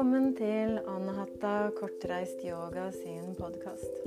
Velkommen 0.00 0.30
til 0.32 0.78
Anahata 0.88 1.66
kortreist 1.76 2.38
yoga 2.40 2.86
sin 2.94 3.34
podkast. 3.36 3.98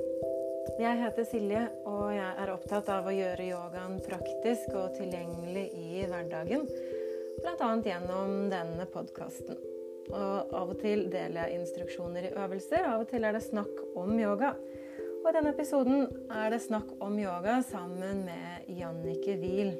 Jeg 0.81 0.97
heter 0.97 1.27
Silje, 1.29 1.59
og 1.85 2.07
jeg 2.15 2.31
er 2.41 2.49
opptatt 2.49 2.89
av 2.89 3.05
å 3.05 3.13
gjøre 3.13 3.45
yogaen 3.45 3.99
praktisk 4.01 4.73
og 4.73 4.95
tilgjengelig 4.97 5.67
i 5.77 6.01
hverdagen. 6.09 6.65
Bl.a. 7.43 7.69
gjennom 7.85 8.49
denne 8.49 8.89
podkasten. 8.89 9.61
Og 10.09 10.57
av 10.63 10.73
og 10.73 10.81
til 10.81 11.11
deler 11.13 11.51
jeg 11.51 11.61
instruksjoner 11.61 12.31
i 12.31 12.35
øvelser, 12.41 12.89
av 12.89 13.05
og 13.05 13.13
til 13.13 13.29
er 13.29 13.37
det 13.37 13.45
snakk 13.45 13.85
om 13.93 14.17
yoga. 14.17 14.55
Og 15.21 15.29
i 15.29 15.37
denne 15.37 15.53
episoden 15.53 16.07
er 16.25 16.55
det 16.55 16.63
snakk 16.65 16.89
om 17.05 17.21
yoga 17.21 17.61
sammen 17.69 18.25
med 18.25 18.65
Jannike 18.81 19.37
Wiel. 19.45 19.75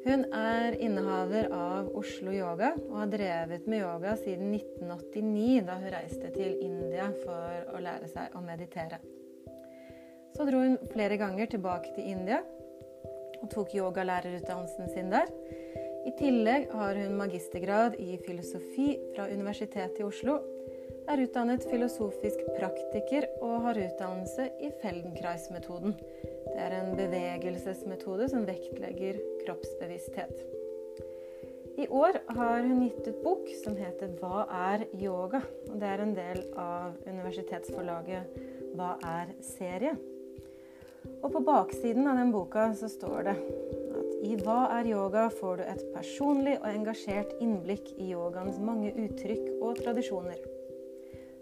Hun 0.00 0.22
er 0.32 0.76
innehaver 0.80 1.50
av 1.52 1.90
Oslo 1.98 2.32
Yoga 2.32 2.70
og 2.86 2.94
har 3.02 3.10
drevet 3.12 3.66
med 3.68 3.82
yoga 3.82 4.14
siden 4.16 4.54
1989, 4.56 5.64
da 5.66 5.76
hun 5.76 5.92
reiste 5.92 6.30
til 6.32 6.54
India 6.64 7.10
for 7.20 7.74
å 7.76 7.82
lære 7.84 8.08
seg 8.08 8.32
å 8.32 8.40
meditere. 8.44 9.00
Så 10.36 10.46
dro 10.48 10.62
hun 10.62 10.78
flere 10.94 11.18
ganger 11.20 11.50
tilbake 11.52 11.92
til 11.98 12.08
India 12.14 12.40
og 13.40 13.50
tok 13.52 13.74
yogalærerutdannelsen 13.76 14.88
sin 14.94 15.12
der. 15.12 15.28
I 16.08 16.14
tillegg 16.16 16.70
har 16.72 16.96
hun 16.96 17.18
magistergrad 17.20 17.98
i 18.00 18.16
filosofi 18.24 18.94
fra 19.12 19.28
Universitetet 19.28 20.00
i 20.00 20.06
Oslo, 20.08 20.38
er 21.10 21.24
utdannet 21.24 21.64
filosofisk 21.68 22.40
praktiker 22.56 23.26
og 23.42 23.66
har 23.66 23.84
utdannelse 23.84 24.48
i 24.62 24.70
Feldenkrais-metoden. 24.80 25.96
Det 26.60 26.66
er 26.68 26.74
en 26.76 26.90
bevegelsesmetode 26.92 28.26
som 28.28 28.42
vektlegger 28.44 29.16
kroppsbevissthet. 29.46 30.42
I 31.80 31.86
år 31.88 32.18
har 32.36 32.66
hun 32.66 32.82
gitt 32.82 33.06
ut 33.06 33.22
bok 33.24 33.48
som 33.62 33.78
heter 33.78 34.12
'Hva 34.18 34.42
er 34.52 34.84
yoga?' 34.92 35.40
og 35.70 35.80
Det 35.80 35.88
er 35.88 36.02
en 36.02 36.12
del 36.14 36.42
av 36.58 37.00
universitetsforlaget 37.06 38.36
Hva 38.76 38.90
er-serie. 39.00 39.96
Og 41.22 41.32
på 41.32 41.40
baksiden 41.40 42.06
av 42.06 42.20
den 42.20 42.32
boka 42.32 42.74
så 42.74 42.92
står 42.92 43.22
det 43.22 43.36
at 43.96 44.14
i 44.22 44.36
Hva 44.36 44.60
er 44.80 44.92
yoga 44.92 45.30
får 45.30 45.56
du 45.56 45.62
et 45.62 45.84
personlig 45.96 46.58
og 46.60 46.68
engasjert 46.68 47.38
innblikk 47.40 47.94
i 47.96 48.12
yogaens 48.12 48.60
mange 48.60 48.92
uttrykk 48.92 49.62
og 49.62 49.76
tradisjoner. 49.80 50.59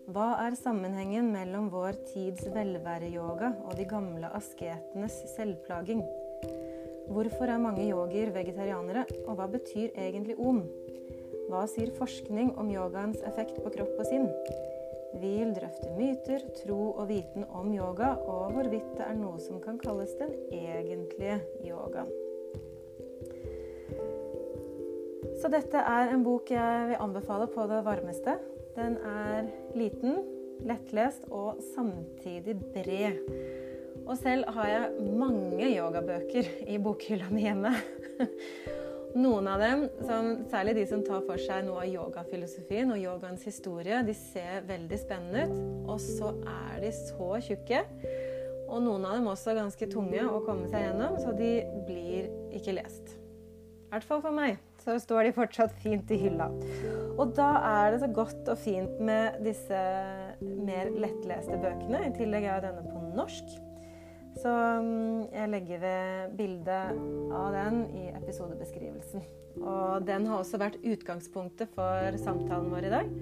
Hva 0.09 0.39
er 0.41 0.55
sammenhengen 0.57 1.27
mellom 1.35 1.67
vår 1.69 1.99
tids 2.09 2.47
velværeyoga 2.55 3.51
og 3.69 3.75
de 3.77 3.85
gamle 3.85 4.31
asketenes 4.39 5.19
selvplaging? 5.35 6.01
Hvorfor 7.13 7.53
er 7.53 7.61
mange 7.61 7.85
yogier 7.85 8.33
vegetarianere, 8.33 9.03
og 9.27 9.37
hva 9.37 9.51
betyr 9.53 9.93
egentlig 10.01 10.39
om? 10.41 10.63
Hva 11.51 11.67
sier 11.69 11.93
forskning 11.99 12.55
om 12.57 12.73
yogaens 12.73 13.21
effekt 13.29 13.61
på 13.61 13.75
kropp 13.75 14.01
og 14.01 14.09
sinn? 14.09 14.25
Vi 15.19 15.35
vil 15.43 15.53
drøfte 15.57 15.93
myter, 15.99 16.47
tro 16.63 16.79
og 16.95 17.05
viten 17.13 17.45
om 17.53 17.69
yoga, 17.77 18.15
og 18.25 18.57
hvorvidt 18.57 18.97
det 18.97 19.11
er 19.11 19.21
noe 19.21 19.37
som 19.45 19.61
kan 19.61 19.77
kalles 19.83 20.17
den 20.23 20.33
egentlige 20.49 21.43
yogaen. 21.69 22.28
Så 25.39 25.47
dette 25.53 25.79
er 25.79 26.11
en 26.11 26.25
bok 26.27 26.51
jeg 26.51 26.87
vil 26.91 26.99
anbefale 26.99 27.47
på 27.53 27.67
det 27.71 27.79
varmeste. 27.87 28.35
Den 28.75 28.97
er 29.07 29.47
liten, 29.79 30.17
lettlest 30.67 31.29
og 31.31 31.61
samtidig 31.77 32.57
bred. 32.75 33.21
Og 34.09 34.17
selv 34.19 34.49
har 34.57 34.69
jeg 34.73 35.13
mange 35.21 35.69
yogabøker 35.77 36.51
i 36.67 36.81
bokhylla 36.83 37.31
mi 37.31 37.45
hjemme. 37.47 37.71
Noen 39.23 39.47
av 39.51 39.63
dem, 39.63 39.87
som, 40.05 40.33
særlig 40.51 40.75
de 40.81 40.87
som 40.91 41.05
tar 41.07 41.23
for 41.25 41.41
seg 41.41 41.65
noe 41.65 41.87
av 41.87 41.89
yogafilosofien 41.89 42.91
og 42.93 43.01
yogaens 43.01 43.47
historie, 43.47 44.03
de 44.05 44.15
ser 44.19 44.67
veldig 44.69 44.99
spennende 45.01 45.47
ut. 45.47 45.57
Og 45.95 46.03
så 46.03 46.35
er 46.45 46.83
de 46.83 46.93
så 46.95 47.31
tjukke. 47.47 47.85
Og 48.69 48.83
noen 48.85 49.07
av 49.09 49.17
dem 49.17 49.31
også 49.31 49.57
ganske 49.57 49.89
tunge 49.95 50.27
å 50.29 50.43
komme 50.45 50.69
seg 50.69 50.91
gjennom, 50.91 51.17
så 51.23 51.33
de 51.33 51.53
blir 51.89 52.29
ikke 52.59 52.77
lest. 52.83 53.15
I 53.89 53.95
hvert 53.95 54.11
fall 54.11 54.21
for 54.25 54.37
meg. 54.37 54.59
Så 54.89 54.95
står 55.05 55.27
de 55.27 55.33
fortsatt 55.37 55.75
fint 55.83 56.09
i 56.15 56.17
hylla. 56.17 56.47
Og 57.21 57.35
da 57.37 57.49
er 57.69 57.91
det 57.93 57.99
så 58.01 58.09
godt 58.09 58.49
og 58.49 58.57
fint 58.57 59.01
med 59.05 59.37
disse 59.45 59.81
mer 60.41 60.89
lettleste 60.97 61.59
bøkene. 61.61 62.07
I 62.07 62.15
tillegg 62.17 62.47
er 62.49 62.65
denne 62.65 62.87
på 62.87 63.03
norsk. 63.19 63.53
Så 64.39 64.49
mm, 64.49 65.29
jeg 65.35 65.51
legger 65.53 65.83
ved 65.83 66.33
bildet 66.39 67.03
av 67.37 67.53
den 67.53 67.85
i 68.01 68.07
episodebeskrivelsen. 68.15 69.29
Og 69.59 70.09
den 70.09 70.25
har 70.31 70.41
også 70.41 70.61
vært 70.63 70.81
utgangspunktet 70.81 71.69
for 71.77 72.19
samtalen 72.25 72.73
vår 72.73 72.89
i 72.89 72.95
dag. 72.95 73.15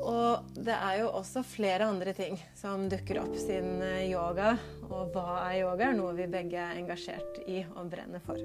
Og 0.00 0.56
det 0.56 0.72
er 0.72 1.02
jo 1.02 1.10
også 1.18 1.42
flere 1.44 1.90
andre 1.90 2.14
ting 2.16 2.38
som 2.56 2.86
dukker 2.88 3.20
opp 3.20 3.34
siden 3.36 3.82
eh, 3.84 4.06
yoga 4.08 4.54
og 4.86 5.12
hva 5.12 5.42
er 5.50 5.58
yoga, 5.66 5.90
er 5.90 5.98
noe 5.98 6.16
vi 6.16 6.30
begge 6.32 6.56
er 6.56 6.80
engasjert 6.80 7.42
i 7.44 7.60
og 7.74 7.90
brenner 7.92 8.24
for. 8.24 8.40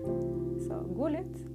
Så 0.65 0.81
god 0.97 1.15
lytt. 1.15 1.45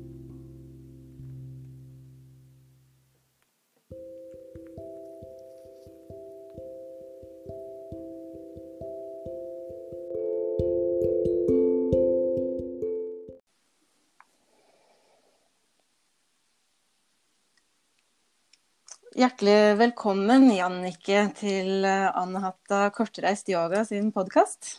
Hjertelig 19.21 19.75
velkommen, 19.77 20.47
Jannike, 20.49 21.27
til 21.37 21.85
Anne 21.85 22.41
Hatta 22.41 22.87
kortreist 22.95 23.51
yoga 23.53 23.83
sin 23.85 24.07
podkast. 24.17 24.71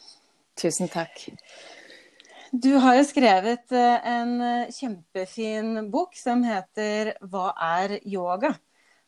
Tusen 0.57 0.90
takk. 0.90 1.28
Du 2.50 2.72
har 2.81 2.96
jo 2.97 3.03
skrevet 3.06 3.75
eh, 3.78 4.07
en 4.16 4.31
eh, 4.41 4.72
kjempefin 4.74 5.91
bok 5.94 6.18
som 6.18 6.41
heter 6.41 7.13
'Hva 7.22 7.52
er 7.53 8.00
yoga?' 8.02 8.56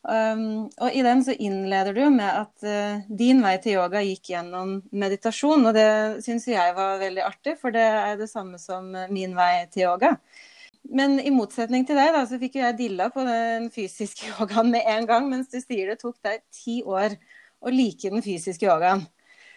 Um, 0.03 0.67
og 0.83 0.91
I 0.91 1.01
den 1.01 1.23
så 1.23 1.31
innleder 1.31 1.95
du 1.95 2.09
med 2.11 2.27
at 2.27 2.65
uh, 2.67 3.01
din 3.07 3.39
vei 3.39 3.53
til 3.63 3.77
yoga 3.77 4.01
gikk 4.03 4.33
gjennom 4.33 4.81
meditasjon. 4.91 5.65
Og 5.65 5.73
det 5.73 6.23
syns 6.25 6.45
jeg 6.51 6.75
var 6.75 6.99
veldig 6.99 7.23
artig, 7.23 7.55
for 7.57 7.71
det 7.71 7.85
er 7.87 8.17
det 8.19 8.27
samme 8.29 8.59
som 8.59 8.91
min 9.09 9.33
vei 9.33 9.63
til 9.71 9.87
yoga. 9.87 10.17
Men 10.91 11.15
i 11.23 11.31
motsetning 11.31 11.85
til 11.87 11.97
deg, 11.97 12.11
da, 12.15 12.25
så 12.27 12.37
fikk 12.41 12.57
jo 12.59 12.65
jeg 12.65 12.77
dilla 12.79 13.07
på 13.13 13.23
den 13.27 13.69
fysiske 13.73 14.27
yogaen 14.33 14.71
med 14.73 14.87
en 14.95 15.07
gang, 15.09 15.29
mens 15.31 15.51
du 15.51 15.59
sier 15.61 15.93
det 15.93 16.01
tok 16.03 16.17
deg 16.25 16.43
ti 16.53 16.81
år 16.83 17.15
å 17.63 17.71
like 17.71 18.11
den 18.11 18.23
fysiske 18.25 18.67
yogaen. 18.67 19.05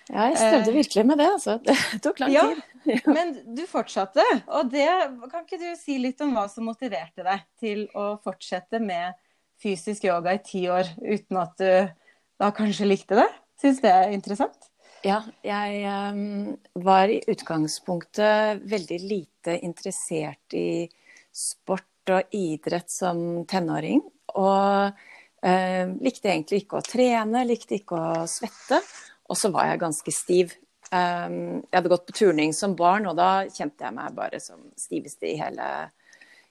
Ja, 0.06 0.28
jeg 0.30 0.36
strevde 0.38 0.70
eh, 0.70 0.76
virkelig 0.76 1.02
med 1.08 1.18
det, 1.18 1.26
altså. 1.34 1.56
Det 1.66 2.00
tok 2.04 2.22
lang 2.22 2.34
tid. 2.34 2.64
Ja, 2.86 3.00
men 3.10 3.32
du 3.56 3.64
fortsatte. 3.66 4.22
Og 4.54 4.68
det, 4.70 4.86
kan 5.32 5.42
ikke 5.42 5.58
du 5.58 5.72
si 5.74 5.96
litt 5.98 6.20
om 6.22 6.36
hva 6.36 6.44
som 6.46 6.68
motiverte 6.70 7.24
deg 7.26 7.42
til 7.58 7.80
å 7.98 8.12
fortsette 8.22 8.78
med 8.78 9.16
fysisk 9.58 10.06
yoga 10.06 10.36
i 10.36 10.42
ti 10.46 10.62
år, 10.70 10.92
uten 11.02 11.40
at 11.40 11.56
du 11.58 11.72
da 12.38 12.52
kanskje 12.54 12.86
likte 12.86 13.18
det? 13.18 13.26
Syns 13.58 13.82
det 13.82 13.90
er 13.90 14.14
interessant? 14.14 14.70
Ja, 15.02 15.18
jeg 15.42 15.82
um, 16.14 16.54
var 16.86 17.10
i 17.10 17.18
utgangspunktet 17.26 18.62
veldig 18.70 19.00
lite 19.02 19.58
interessert 19.66 20.54
i 20.54 20.86
sport 21.36 22.12
og 22.14 22.36
idrett 22.36 22.90
som 22.92 23.18
tenåring. 23.48 24.00
Og 24.36 24.92
eh, 25.42 25.84
likte 26.02 26.30
egentlig 26.32 26.64
ikke 26.64 26.80
å 26.80 26.86
trene, 26.86 27.44
likte 27.48 27.78
ikke 27.80 27.98
å 27.98 28.24
svette. 28.30 28.80
Og 29.26 29.38
så 29.38 29.50
var 29.54 29.70
jeg 29.70 29.82
ganske 29.82 30.14
stiv. 30.14 30.56
Um, 30.86 31.64
jeg 31.66 31.74
hadde 31.74 31.90
gått 31.90 32.06
på 32.06 32.14
turning 32.14 32.52
som 32.54 32.76
barn, 32.78 33.08
og 33.10 33.16
da 33.18 33.46
kjente 33.50 33.82
jeg 33.82 33.94
meg 33.96 34.14
bare 34.14 34.38
som 34.38 34.60
stiveste 34.78 35.26
i 35.32 35.38
hele 35.40 35.66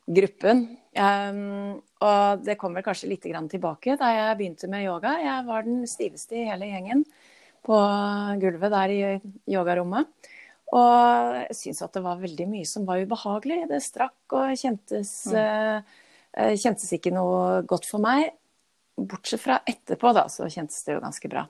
gruppen. 0.06 0.65
Um, 0.92 1.80
og 2.04 2.44
det 2.45 2.57
kommer 2.59 2.83
kanskje 2.86 3.09
litt 3.09 3.25
tilbake 3.25 3.95
da 4.00 4.12
jeg 4.12 4.38
begynte 4.39 4.69
med 4.71 4.86
yoga. 4.86 5.15
Jeg 5.24 5.48
var 5.48 5.65
den 5.65 5.86
stiveste 5.89 6.38
i 6.38 6.45
hele 6.50 6.68
gjengen 6.69 7.06
på 7.65 7.80
gulvet 8.44 8.75
der 8.75 8.94
i 8.94 9.00
yogarommet. 9.56 10.12
Og 10.73 11.35
jeg 11.44 11.57
syns 11.59 11.83
at 11.85 11.94
det 11.94 12.01
var 12.06 12.21
veldig 12.21 12.47
mye 12.50 12.67
som 12.67 12.88
var 12.88 13.03
ubehagelig. 13.03 13.65
Det 13.69 13.81
strakk 13.83 14.35
og 14.35 14.56
kjentes, 14.57 15.12
mm. 15.29 15.85
uh, 16.33 16.53
kjentes 16.57 16.89
ikke 16.97 17.13
noe 17.13 17.62
godt 17.69 17.85
for 17.89 18.01
meg. 18.03 18.33
Bortsett 18.95 19.44
fra 19.44 19.59
etterpå, 19.67 20.13
da, 20.15 20.25
så 20.31 20.50
kjentes 20.50 20.81
det 20.88 20.95
jo 20.95 21.03
ganske 21.03 21.29
bra. 21.31 21.45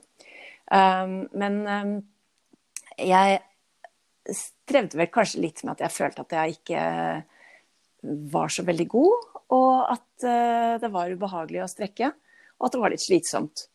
Um, 0.66 1.28
men 1.38 1.60
um, 1.70 1.96
jeg 2.98 3.40
strevde 4.34 4.98
vel 4.98 5.12
kanskje 5.14 5.44
litt 5.44 5.62
med 5.64 5.76
at 5.76 5.86
jeg 5.86 5.94
følte 5.94 6.26
at 6.26 6.34
jeg 6.34 6.58
ikke 6.58 6.82
var 8.34 8.52
så 8.54 8.66
veldig 8.66 8.88
god, 8.90 9.30
og 9.54 9.94
at 9.94 10.26
uh, 10.26 10.74
det 10.82 10.90
var 10.94 11.14
ubehagelig 11.14 11.64
å 11.64 11.70
strekke, 11.70 12.10
og 12.58 12.68
at 12.68 12.76
det 12.76 12.82
var 12.82 12.94
litt 12.94 13.06
slitsomt. 13.06 13.68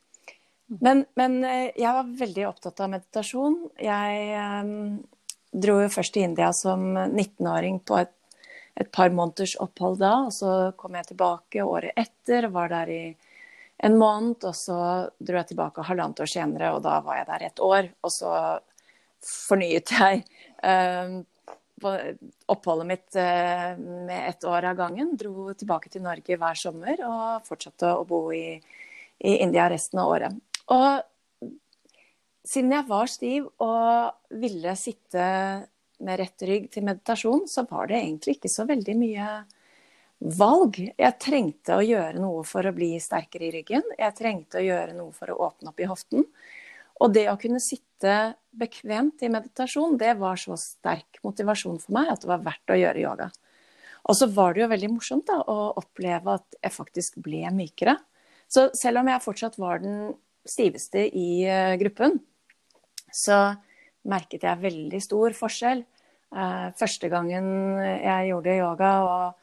Mm. 0.70 0.76
Men, 0.82 1.06
men 1.18 1.40
jeg 1.42 1.94
var 1.94 2.10
veldig 2.20 2.44
opptatt 2.46 2.82
av 2.82 2.92
meditasjon. 2.92 3.56
Jeg 3.82 4.28
um, 4.66 5.00
dro 5.52 5.80
jo 5.82 5.90
først 5.92 6.14
til 6.14 6.28
India 6.28 6.50
som 6.56 6.92
19-åring 6.94 7.80
på 7.86 7.98
et, 8.00 8.12
et, 8.76 8.90
par 8.92 9.10
måneders 9.14 9.56
opphold 9.62 9.98
da. 10.02 10.14
Og 10.28 10.34
så 10.34 10.54
kom 10.80 10.96
jeg 10.98 11.10
tilbake 11.12 11.66
året 11.66 11.96
etter 11.98 12.48
og 12.48 12.56
var 12.58 12.72
der 12.72 12.94
i 12.94 13.02
en 13.80 13.96
måned, 13.96 14.44
og 14.44 14.56
så 14.56 14.78
dro 15.16 15.38
jeg 15.40 15.52
tilbake 15.54 15.86
halvannet 15.88 16.20
år 16.20 16.28
senere, 16.28 16.74
og 16.76 16.82
da 16.84 16.98
var 17.04 17.20
jeg 17.20 17.28
der 17.30 17.46
et 17.46 17.62
år. 17.64 17.90
Og 18.04 18.12
så 18.12 18.32
fornyet 19.24 19.92
jeg 19.96 20.24
eh, 20.64 21.14
oppholdet 22.52 22.88
mitt 22.88 23.16
eh, 23.16 23.72
med 23.78 24.28
ett 24.28 24.44
år 24.44 24.68
av 24.72 24.76
gangen. 24.76 25.14
Dro 25.16 25.52
tilbake 25.56 25.92
til 25.92 26.04
Norge 26.04 26.36
hver 26.36 26.60
sommer 26.60 27.00
og 27.06 27.48
fortsatte 27.48 27.94
å 27.96 28.04
bo 28.08 28.26
i, 28.36 28.60
i 29.24 29.38
India 29.40 29.68
resten 29.72 30.02
av 30.02 30.12
året. 30.12 30.36
Og 30.70 31.09
siden 32.46 32.72
jeg 32.74 32.88
var 32.88 33.10
stiv 33.10 33.48
og 33.62 34.36
ville 34.40 34.74
sitte 34.78 35.24
med 36.00 36.20
rett 36.20 36.44
rygg 36.48 36.70
til 36.72 36.86
meditasjon, 36.86 37.44
så 37.50 37.66
var 37.68 37.90
det 37.90 37.98
egentlig 38.00 38.38
ikke 38.38 38.52
så 38.52 38.64
veldig 38.68 38.94
mye 38.96 39.26
valg. 40.38 40.78
Jeg 40.80 41.18
trengte 41.20 41.76
å 41.76 41.84
gjøre 41.84 42.20
noe 42.20 42.44
for 42.48 42.66
å 42.66 42.74
bli 42.76 42.94
sterkere 43.00 43.48
i 43.48 43.52
ryggen. 43.58 43.84
Jeg 43.98 44.16
trengte 44.16 44.60
å 44.60 44.64
gjøre 44.64 44.96
noe 44.96 45.12
for 45.16 45.32
å 45.32 45.38
åpne 45.48 45.72
opp 45.72 45.80
i 45.80 45.88
hoften. 45.88 46.24
Og 47.00 47.12
det 47.16 47.26
å 47.32 47.38
kunne 47.40 47.60
sitte 47.64 48.34
bekvemt 48.50 49.22
i 49.24 49.30
meditasjon, 49.32 49.96
det 50.00 50.16
var 50.20 50.40
så 50.40 50.56
sterk 50.60 51.20
motivasjon 51.24 51.78
for 51.80 51.96
meg 51.96 52.10
at 52.12 52.24
det 52.24 52.32
var 52.32 52.44
verdt 52.44 52.72
å 52.72 52.80
gjøre 52.80 53.04
yoga. 53.04 53.30
Og 54.08 54.16
så 54.16 54.28
var 54.32 54.54
det 54.54 54.64
jo 54.64 54.70
veldig 54.72 54.90
morsomt 54.94 55.28
da, 55.28 55.38
å 55.44 55.72
oppleve 55.80 56.36
at 56.40 56.58
jeg 56.60 56.74
faktisk 56.74 57.20
ble 57.24 57.44
mykere. 57.56 57.96
Så 58.50 58.68
selv 58.76 59.02
om 59.02 59.08
jeg 59.08 59.24
fortsatt 59.24 59.58
var 59.60 59.80
den 59.84 60.12
stiveste 60.48 61.04
i 61.06 61.44
uh, 61.46 61.76
gruppen, 61.80 62.18
så 63.12 63.40
merket 64.10 64.46
jeg 64.46 64.62
veldig 64.62 65.00
stor 65.04 65.36
forskjell. 65.36 65.84
Uh, 66.30 66.70
første 66.78 67.10
gangen 67.10 67.46
jeg 67.82 68.30
gjorde 68.30 68.58
yoga 68.60 68.90
og 69.02 69.40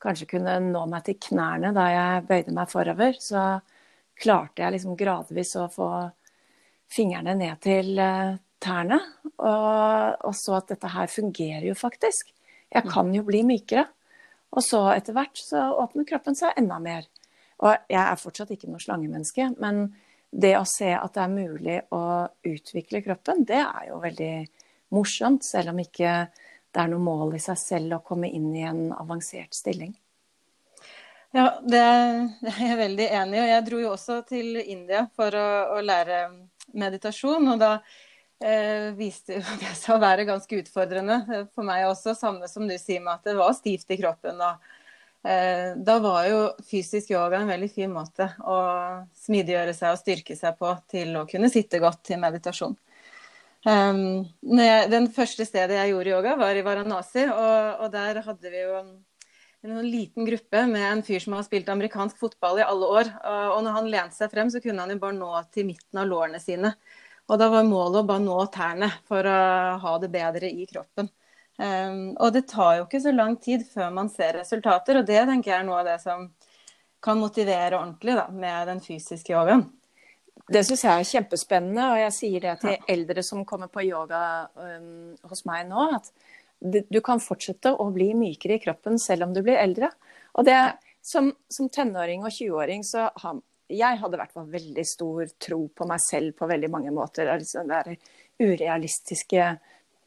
kanskje 0.00 0.28
kunne 0.30 0.56
nå 0.64 0.86
meg 0.88 1.04
til 1.06 1.18
knærne 1.28 1.74
da 1.76 1.86
jeg 1.92 2.24
bøyde 2.28 2.54
meg 2.56 2.70
forover, 2.72 3.18
så 3.20 3.60
klarte 4.20 4.64
jeg 4.64 4.76
liksom 4.76 4.96
gradvis 4.98 5.54
å 5.60 5.68
få 5.72 5.90
fingrene 6.90 7.36
ned 7.38 7.60
til 7.64 7.98
eh, 8.00 8.36
tærne. 8.60 8.98
Og, 9.38 10.26
og, 10.26 10.34
så 10.36 10.58
at 10.58 10.74
dette 10.74 10.90
her 10.92 11.10
fungerer 11.10 11.66
jo 11.68 11.76
faktisk. 11.78 12.32
Jeg 12.70 12.86
kan 12.90 13.12
jo 13.14 13.24
bli 13.26 13.42
mykere. 13.46 13.86
Og 14.50 14.64
så 14.66 14.82
etter 14.96 15.14
hvert 15.14 15.38
så 15.38 15.68
åpner 15.78 16.08
kroppen 16.08 16.36
seg 16.36 16.56
enda 16.58 16.80
mer. 16.82 17.06
Og 17.62 17.76
jeg 17.92 18.00
er 18.00 18.18
fortsatt 18.18 18.50
ikke 18.54 18.70
noe 18.70 18.82
slangemenneske, 18.82 19.46
men 19.62 19.92
det 20.30 20.54
å 20.58 20.66
se 20.68 20.92
at 20.94 21.14
det 21.16 21.22
er 21.24 21.32
mulig 21.32 21.78
å 21.94 22.04
utvikle 22.46 23.02
kroppen, 23.02 23.44
det 23.46 23.62
er 23.64 23.88
jo 23.88 23.98
veldig 24.02 24.34
morsomt, 24.94 25.44
selv 25.46 25.74
om 25.74 25.82
ikke 25.82 26.14
det 26.70 26.82
er 26.82 26.92
noe 26.92 27.02
mål 27.02 27.34
i 27.34 27.42
seg 27.42 27.58
selv 27.58 27.96
å 27.98 28.04
komme 28.06 28.30
inn 28.30 28.52
i 28.54 28.62
en 28.66 28.90
avansert 28.94 29.54
stilling. 29.56 29.96
Ja, 31.34 31.46
det 31.62 31.78
er 31.78 32.28
jeg 32.66 32.78
veldig 32.78 33.08
enig 33.20 33.38
i. 33.38 33.42
Og 33.42 33.50
jeg 33.52 33.66
dro 33.68 33.80
jo 33.82 33.90
også 33.94 34.20
til 34.28 34.60
India 34.62 35.04
for 35.16 35.34
å, 35.34 35.48
å 35.76 35.82
lære 35.82 36.22
meditasjon. 36.78 37.52
Og 37.52 37.60
da 37.62 37.72
eh, 38.42 38.90
viste 38.98 39.38
det 39.62 39.74
seg 39.78 39.96
å 39.96 40.02
være 40.02 40.26
ganske 40.28 40.62
utfordrende 40.62 41.46
for 41.54 41.66
meg 41.66 41.88
også, 41.90 42.16
samme 42.18 42.50
som 42.50 42.66
du 42.70 42.76
sier 42.78 43.02
med 43.02 43.18
at 43.18 43.30
det 43.30 43.38
var 43.38 43.54
stivt 43.58 43.90
i 43.94 43.98
kroppen. 44.00 44.42
Og, 44.42 44.58
eh, 44.58 44.79
da 45.20 45.94
var 46.00 46.26
jo 46.30 46.36
fysisk 46.64 47.10
yoga 47.12 47.42
en 47.42 47.50
veldig 47.50 47.68
fin 47.68 47.90
måte 47.92 48.30
å 48.40 48.54
smidiggjøre 49.20 49.74
seg 49.76 49.92
og 49.92 50.00
styrke 50.00 50.36
seg 50.38 50.56
på 50.56 50.70
til 50.88 51.12
å 51.20 51.26
kunne 51.28 51.50
sitte 51.52 51.80
godt 51.82 52.06
til 52.08 52.22
meditasjon. 52.22 52.78
Um, 53.60 54.24
jeg, 54.56 54.88
den 54.88 55.10
første 55.12 55.44
stedet 55.44 55.76
jeg 55.76 55.92
gjorde 55.92 56.12
yoga, 56.14 56.34
var 56.40 56.56
i 56.56 56.64
Varanasi. 56.64 57.26
Og, 57.28 57.84
og 57.84 57.92
der 57.92 58.22
hadde 58.24 58.52
vi 58.52 58.62
jo 58.62 58.78
en, 58.78 58.90
en, 59.66 59.76
liten 59.84 60.28
gruppe 60.28 60.64
med 60.70 60.86
en 60.86 61.04
fyr 61.04 61.20
som 61.24 61.36
har 61.36 61.44
spilt 61.44 61.68
amerikansk 61.72 62.18
fotball 62.20 62.62
i 62.62 62.66
alle 62.66 62.90
år. 63.00 63.12
Og 63.52 63.60
når 63.66 63.76
han 63.76 63.92
lente 63.92 64.16
seg 64.16 64.32
frem, 64.32 64.52
så 64.52 64.62
kunne 64.64 64.84
han 64.84 64.94
jo 64.94 65.00
bare 65.02 65.18
nå 65.18 65.32
til 65.52 65.68
midten 65.68 66.00
av 66.00 66.08
lårene 66.08 66.40
sine. 66.42 66.74
Og 67.30 67.38
da 67.38 67.50
var 67.52 67.68
målet 67.68 68.00
å 68.00 68.08
bare 68.08 68.24
nå 68.24 68.38
tærne 68.50 68.88
for 69.06 69.28
å 69.28 69.40
ha 69.84 69.96
det 70.02 70.10
bedre 70.10 70.50
i 70.50 70.64
kroppen. 70.66 71.10
Um, 71.60 72.14
og 72.16 72.32
det 72.32 72.46
tar 72.48 72.78
jo 72.78 72.86
ikke 72.86 73.02
så 73.04 73.12
lang 73.12 73.34
tid 73.42 73.66
før 73.68 73.90
man 73.92 74.08
ser 74.08 74.38
resultater, 74.38 75.00
og 75.00 75.08
det 75.08 75.18
tenker 75.28 75.52
jeg 75.52 75.58
er 75.58 75.66
noe 75.66 75.82
av 75.82 75.90
det 75.90 75.98
som 76.00 76.30
kan 77.04 77.20
motivere 77.20 77.76
ordentlig 77.76 78.14
da, 78.16 78.26
med 78.32 78.70
den 78.70 78.80
fysiske 78.84 79.34
yogaen. 79.34 79.66
Det 80.50 80.62
syns 80.66 80.84
jeg 80.86 81.02
er 81.02 81.08
kjempespennende, 81.10 81.90
og 81.92 82.00
jeg 82.00 82.14
sier 82.16 82.46
det 82.46 82.54
til 82.62 82.88
eldre 82.94 83.24
som 83.26 83.44
kommer 83.48 83.68
på 83.72 83.84
yoga 83.84 84.22
um, 84.56 85.12
hos 85.28 85.44
meg 85.48 85.68
nå, 85.68 85.84
at 86.00 86.08
du 86.60 86.98
kan 87.04 87.20
fortsette 87.22 87.72
å 87.72 87.86
bli 87.92 88.10
mykere 88.16 88.56
i 88.56 88.62
kroppen 88.62 88.98
selv 89.00 89.28
om 89.28 89.36
du 89.36 89.42
blir 89.44 89.60
eldre. 89.60 89.92
Og 90.40 90.48
det, 90.48 90.56
som, 91.04 91.30
som 91.48 91.68
tenåring 91.72 92.24
og 92.24 92.32
20-åring 92.32 92.84
så 92.88 93.06
har 93.22 93.40
jeg 93.70 94.00
hadde 94.00 94.16
i 94.16 94.20
hvert 94.20 94.34
fall 94.34 94.48
veldig 94.50 94.84
stor 94.88 95.28
tro 95.38 95.60
på 95.76 95.86
meg 95.86 96.02
selv 96.02 96.34
på 96.38 96.48
veldig 96.50 96.70
mange 96.72 96.92
måter. 96.94 97.30
Altså, 97.30 97.62
det 97.68 97.76
er 97.78 97.92
urealistiske 98.40 99.44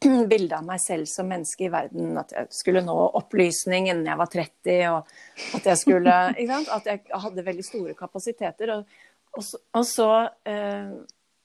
bildet 0.32 0.56
av 0.58 0.66
meg 0.66 0.82
selv 0.82 1.08
som 1.10 1.28
menneske 1.30 1.66
i 1.66 1.72
verden. 1.72 2.14
At 2.20 2.34
jeg 2.36 2.50
skulle 2.54 2.84
nå 2.84 2.94
opplysning 3.20 3.88
innen 3.90 4.06
jeg 4.08 4.20
var 4.20 4.30
30, 4.32 4.84
og 4.92 5.58
at 5.58 5.72
jeg 5.72 5.82
skulle 5.82 6.14
At 6.78 6.88
jeg 6.90 7.02
hadde 7.24 7.46
veldig 7.48 7.66
store 7.66 7.96
kapasiteter. 7.98 8.76
Og, 8.76 9.02
og 9.34 9.46
så, 9.46 9.60
og 9.74 9.88
så, 9.88 10.10
eh, 10.50 10.94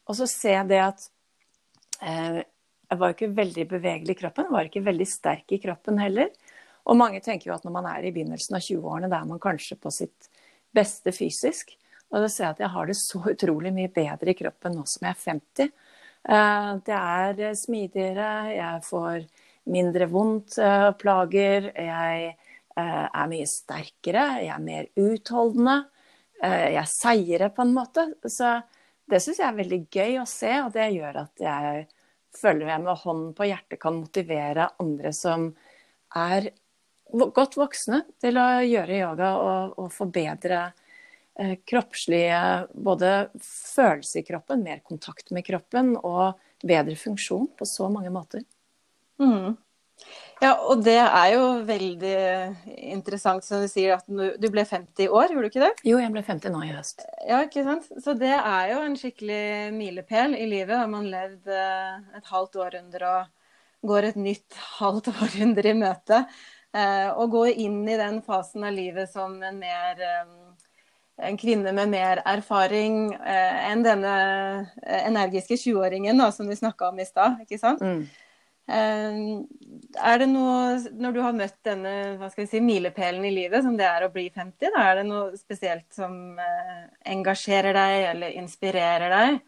og 0.09 0.19
så 0.19 0.29
ser 0.29 0.57
jeg 0.59 0.71
det 0.71 0.83
at 0.85 1.09
eh, 2.01 2.39
jeg 2.89 3.01
var 3.01 3.13
ikke 3.13 3.33
veldig 3.37 3.67
bevegelig 3.69 4.15
i 4.15 4.21
kroppen. 4.23 4.47
Jeg 4.47 4.55
var 4.55 4.69
ikke 4.69 4.85
veldig 4.87 5.09
sterk 5.09 5.53
i 5.53 5.61
kroppen 5.61 5.99
heller. 6.01 6.31
Og 6.89 6.97
mange 6.97 7.21
tenker 7.21 7.51
jo 7.51 7.57
at 7.57 7.65
når 7.67 7.75
man 7.75 7.89
er 7.91 8.07
i 8.07 8.13
begynnelsen 8.15 8.57
av 8.57 8.63
20-årene, 8.65 9.11
da 9.11 9.19
er 9.19 9.29
man 9.29 9.41
kanskje 9.41 9.77
på 9.77 9.91
sitt 9.93 10.29
beste 10.73 11.13
fysisk. 11.13 11.75
Og 12.09 12.23
da 12.23 12.29
ser 12.31 12.47
jeg 12.47 12.55
at 12.55 12.63
jeg 12.63 12.73
har 12.73 12.89
det 12.89 12.97
så 12.97 13.21
utrolig 13.29 13.71
mye 13.75 13.91
bedre 13.93 14.33
i 14.33 14.37
kroppen 14.37 14.73
nå 14.79 14.85
som 14.89 15.05
jeg 15.05 15.13
er 15.13 15.21
50. 15.27 15.73
Eh, 16.27 16.71
det 16.85 16.97
er 16.97 17.53
smidigere, 17.55 18.31
jeg 18.55 18.83
får 18.87 19.23
mindre 19.71 20.09
vondt 20.11 20.57
og 20.59 20.65
eh, 20.65 20.97
plager. 20.99 21.69
Jeg 21.75 22.33
eh, 22.33 23.05
er 23.07 23.31
mye 23.31 23.47
sterkere, 23.49 24.25
jeg 24.43 24.51
er 24.55 24.65
mer 24.65 24.91
utholdende. 24.99 25.79
jeg 26.41 26.73
jeg 26.73 26.87
seirer, 26.87 27.49
på 27.51 27.65
en 27.65 27.73
måte. 27.75 28.05
Så 28.23 28.61
det 29.09 29.19
syns 29.19 29.41
jeg 29.41 29.47
er 29.49 29.57
veldig 29.57 29.79
gøy 29.91 30.19
å 30.21 30.27
se, 30.29 30.53
og 30.63 30.71
det 30.71 30.91
gjør 30.95 31.23
at 31.25 31.41
jeg 31.43 31.87
føler 32.39 32.69
jeg 32.69 32.83
med 32.83 33.01
hånden 33.03 33.33
på 33.35 33.47
hjertet 33.49 33.81
kan 33.81 33.97
motivere 33.97 34.69
andre 34.79 35.11
som 35.15 35.49
er 36.15 36.51
godt 37.09 37.57
voksne, 37.57 38.03
til 38.21 38.37
å 38.37 38.61
gjøre 38.61 38.99
yoga 39.01 39.31
og, 39.41 39.73
og 39.81 39.89
forbedre 39.93 40.61
eh, 40.69 40.78
kroppslige 41.69 42.39
Både 42.73 43.29
følelse 43.43 44.19
i 44.19 44.25
kroppen, 44.27 44.63
mer 44.65 44.81
kontakt 44.83 45.31
med 45.35 45.45
kroppen 45.47 45.95
og 45.97 46.39
bedre 46.65 46.95
funksjon 46.99 47.47
på 47.57 47.67
så 47.67 47.87
mange 47.91 48.11
måter. 48.11 48.43
Mm. 49.19 49.55
Ja, 50.39 50.53
og 50.71 50.85
det 50.85 50.95
er 51.01 51.33
jo 51.33 51.47
veldig 51.67 52.19
interessant 52.93 53.43
som 53.43 53.59
du 53.63 53.67
sier 53.67 53.97
at 53.97 54.05
du 54.07 54.45
ble 54.51 54.63
50 54.63 55.11
år, 55.11 55.33
gjorde 55.33 55.43
du 55.43 55.49
ikke 55.49 55.65
det? 55.65 55.71
Jo, 55.87 55.97
jeg 55.99 56.13
ble 56.13 56.23
50 56.23 56.53
nå 56.53 56.61
i 56.63 56.71
høst. 56.71 57.03
Ja, 57.27 57.41
ikke 57.43 57.65
sant. 57.67 57.89
Så 57.99 58.15
det 58.19 58.31
er 58.37 58.69
jo 58.71 58.79
en 58.85 58.95
skikkelig 58.99 59.41
milepæl 59.75 60.37
i 60.39 60.47
livet. 60.47 60.77
Har 60.79 60.87
man 60.91 61.09
levd 61.11 61.51
eh, 61.51 61.99
et 62.19 62.31
halvt 62.31 62.55
århundre 62.63 63.11
og 63.17 63.91
går 63.91 64.11
et 64.11 64.21
nytt 64.21 64.61
halvt 64.79 65.11
århundre 65.17 65.73
i 65.73 65.77
møte. 65.81 66.23
Eh, 66.71 67.09
og 67.11 67.35
går 67.35 67.59
inn 67.59 67.81
i 67.89 67.99
den 67.99 68.21
fasen 68.23 68.63
av 68.63 68.75
livet 68.77 69.11
som 69.11 69.35
en 69.43 69.59
mer 69.59 69.99
eh, 69.99 70.23
en 71.19 71.37
kvinne 71.39 71.73
med 71.75 71.91
mer 71.91 72.21
erfaring 72.27 73.11
enn 73.19 73.83
denne 73.83 74.15
energiske 74.81 75.57
20-åringen 75.59 76.21
som 76.31 76.47
vi 76.47 76.55
snakka 76.55 76.89
om 76.89 76.99
i 76.99 77.07
stad. 77.07 77.41
ikke 77.43 77.59
sant? 77.61 77.83
Mm. 77.83 78.07
Eh, 78.69 79.15
er 79.97 80.19
det 80.21 80.27
noe, 80.29 80.77
når 81.01 81.15
du 81.15 81.19
har 81.23 81.33
møtt 81.33 81.57
denne 81.65 81.93
hva 82.19 82.27
skal 82.29 82.43
vi 82.43 82.49
si, 82.51 82.61
milepælen 82.61 83.25
i 83.25 83.33
livet, 83.33 83.63
som 83.65 83.77
det 83.79 83.87
er 83.87 84.05
å 84.05 84.11
bli 84.13 84.27
50, 84.29 84.69
da 84.75 84.83
er 84.85 84.99
det 84.99 85.05
noe 85.07 85.39
spesielt 85.39 85.87
som 85.95 86.37
eh, 86.37 86.83
engasjerer 87.15 87.73
deg 87.73 88.05
eller 88.11 88.37
inspirerer 88.37 89.15
deg, 89.15 89.39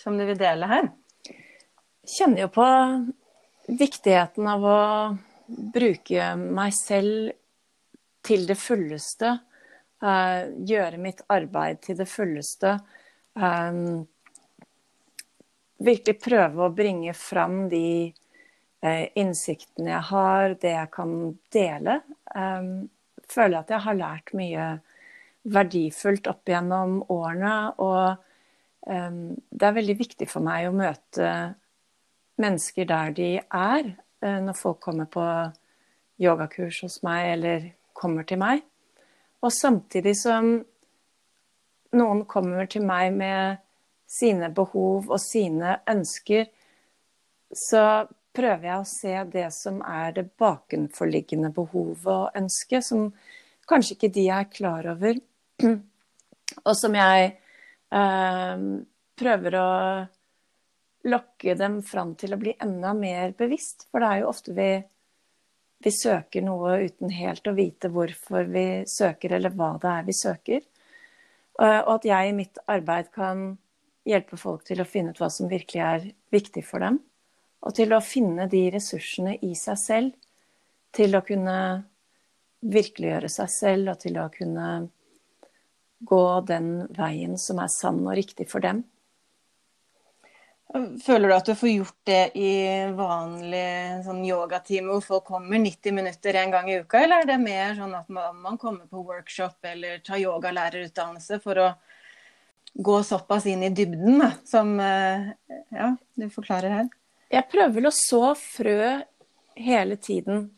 som 0.00 0.16
du 0.16 0.24
vil 0.30 0.40
dele 0.40 0.70
her? 0.70 0.88
Jeg 1.28 2.14
kjenner 2.16 2.46
jo 2.46 2.50
på 2.54 2.68
viktigheten 3.68 4.48
av 4.48 4.64
å 4.64 4.80
bruke 5.74 6.32
meg 6.40 6.72
selv 6.76 7.34
til 8.24 8.46
det 8.48 8.56
fulleste. 8.56 9.36
Uh, 10.04 10.50
gjøre 10.68 10.98
mitt 11.00 11.22
arbeid 11.32 11.78
til 11.86 11.96
det 11.96 12.04
fulleste. 12.10 12.74
Um, 13.40 14.02
virkelig 15.80 16.18
prøve 16.20 16.66
å 16.66 16.74
bringe 16.76 17.14
fram 17.16 17.70
de 17.72 18.12
uh, 18.84 19.06
innsiktene 19.16 19.94
jeg 19.94 20.08
har, 20.10 20.56
det 20.60 20.74
jeg 20.74 20.90
kan 20.92 21.14
dele. 21.54 22.02
Um, 22.34 22.90
føler 23.32 23.62
at 23.62 23.72
jeg 23.72 23.84
har 23.86 23.96
lært 23.96 24.34
mye 24.36 24.66
verdifullt 25.54 26.28
opp 26.28 26.52
gjennom 26.52 27.00
årene. 27.12 27.56
Og 27.80 28.90
um, 28.90 29.18
det 29.48 29.70
er 29.70 29.78
veldig 29.80 29.98
viktig 30.02 30.28
for 30.28 30.44
meg 30.44 30.68
å 30.68 30.76
møte 30.76 31.32
mennesker 32.40 32.92
der 32.92 33.16
de 33.16 33.30
er, 33.40 33.90
uh, 34.20 34.38
når 34.50 34.60
folk 34.60 34.84
kommer 34.84 35.08
på 35.08 35.24
yogakurs 36.20 36.84
hos 36.84 37.00
meg 37.06 37.32
eller 37.38 37.68
kommer 37.96 38.28
til 38.28 38.44
meg. 38.44 38.68
Og 39.44 39.52
samtidig 39.52 40.14
som 40.16 40.54
noen 41.94 42.24
kommer 42.26 42.66
til 42.70 42.84
meg 42.86 43.12
med 43.14 43.60
sine 44.10 44.50
behov 44.54 45.10
og 45.10 45.20
sine 45.20 45.78
ønsker, 45.90 46.48
så 47.54 47.84
prøver 48.34 48.66
jeg 48.66 48.80
å 48.80 48.88
se 48.88 49.14
det 49.30 49.46
som 49.54 49.78
er 49.86 50.14
det 50.16 50.26
bakenforliggende 50.40 51.52
behovet 51.54 52.10
og 52.10 52.38
ønsket, 52.40 52.86
som 52.86 53.10
kanskje 53.68 53.98
ikke 53.98 54.12
de 54.16 54.24
er 54.32 54.48
klar 54.50 54.88
over, 54.94 55.20
og 56.68 56.74
som 56.78 56.98
jeg 56.98 57.30
eh, 57.94 58.66
prøver 59.20 59.58
å 59.60 59.68
lokke 61.04 61.54
dem 61.60 61.78
fram 61.86 62.14
til 62.18 62.34
å 62.34 62.40
bli 62.40 62.56
enda 62.64 62.94
mer 62.96 63.36
bevisst. 63.38 63.86
For 63.92 64.02
det 64.02 64.10
er 64.10 64.22
jo 64.22 64.32
ofte 64.32 64.56
vi, 64.56 64.68
vi 65.84 65.92
søker 65.92 66.44
noe 66.44 66.78
uten 66.86 67.12
helt 67.12 67.46
å 67.46 67.56
vite 67.56 67.90
hvorfor 67.92 68.48
vi 68.48 68.84
søker, 68.88 69.36
eller 69.36 69.52
hva 69.52 69.74
det 69.82 69.90
er 69.90 70.06
vi 70.06 70.16
søker. 70.16 70.62
Og 71.60 71.90
at 71.98 72.06
jeg 72.08 72.30
i 72.30 72.36
mitt 72.36 72.58
arbeid 72.66 73.10
kan 73.14 73.50
hjelpe 74.08 74.38
folk 74.40 74.64
til 74.68 74.80
å 74.80 74.88
finne 74.88 75.12
ut 75.12 75.20
hva 75.20 75.30
som 75.32 75.50
virkelig 75.50 75.82
er 75.84 76.06
viktig 76.34 76.64
for 76.66 76.84
dem. 76.84 76.98
Og 77.64 77.76
til 77.76 77.94
å 77.96 78.02
finne 78.04 78.48
de 78.50 78.66
ressursene 78.74 79.36
i 79.44 79.54
seg 79.56 79.80
selv 79.80 80.16
til 80.94 81.16
å 81.16 81.24
kunne 81.26 81.56
virkeliggjøre 82.64 83.28
seg 83.32 83.50
selv, 83.52 83.92
og 83.92 84.00
til 84.00 84.18
å 84.20 84.28
kunne 84.32 84.68
gå 86.04 86.24
den 86.48 86.70
veien 86.96 87.36
som 87.40 87.60
er 87.62 87.72
sann 87.72 88.02
og 88.04 88.16
riktig 88.18 88.46
for 88.50 88.64
dem. 88.64 88.84
Føler 90.74 91.30
du 91.30 91.34
at 91.36 91.46
du 91.46 91.54
får 91.54 91.70
gjort 91.70 91.98
det 92.08 92.22
i 92.34 92.54
vanlig 92.98 93.66
sånn 94.02 94.24
yogatime 94.26 94.90
hvor 94.90 95.04
folk 95.06 95.28
kommer 95.28 95.60
90 95.62 95.94
minutter 95.94 96.34
en 96.40 96.50
gang 96.50 96.70
i 96.70 96.80
uka, 96.82 97.04
eller 97.04 97.22
er 97.22 97.28
det 97.28 97.36
mer 97.42 97.76
sånn 97.78 97.94
at 97.94 98.08
man 98.10 98.58
kommer 98.58 98.88
på 98.90 99.04
workshop 99.06 99.68
eller 99.70 100.00
tar 100.02 100.18
yogalærerutdannelse 100.24 101.38
for 101.44 101.62
å 101.62 101.68
gå 102.74 102.96
såpass 103.06 103.46
inn 103.46 103.62
i 103.62 103.70
dybden, 103.70 104.18
da, 104.18 104.32
som 104.44 104.74
eh, 104.82 105.30
ja, 105.70 105.92
du 106.18 106.26
forklarer 106.34 106.78
her? 106.80 106.90
Jeg 107.30 107.46
prøver 107.52 107.76
vel 107.76 107.88
å 107.88 107.94
så 107.94 108.34
frø 108.38 108.96
hele 109.54 109.96
tiden. 110.02 110.48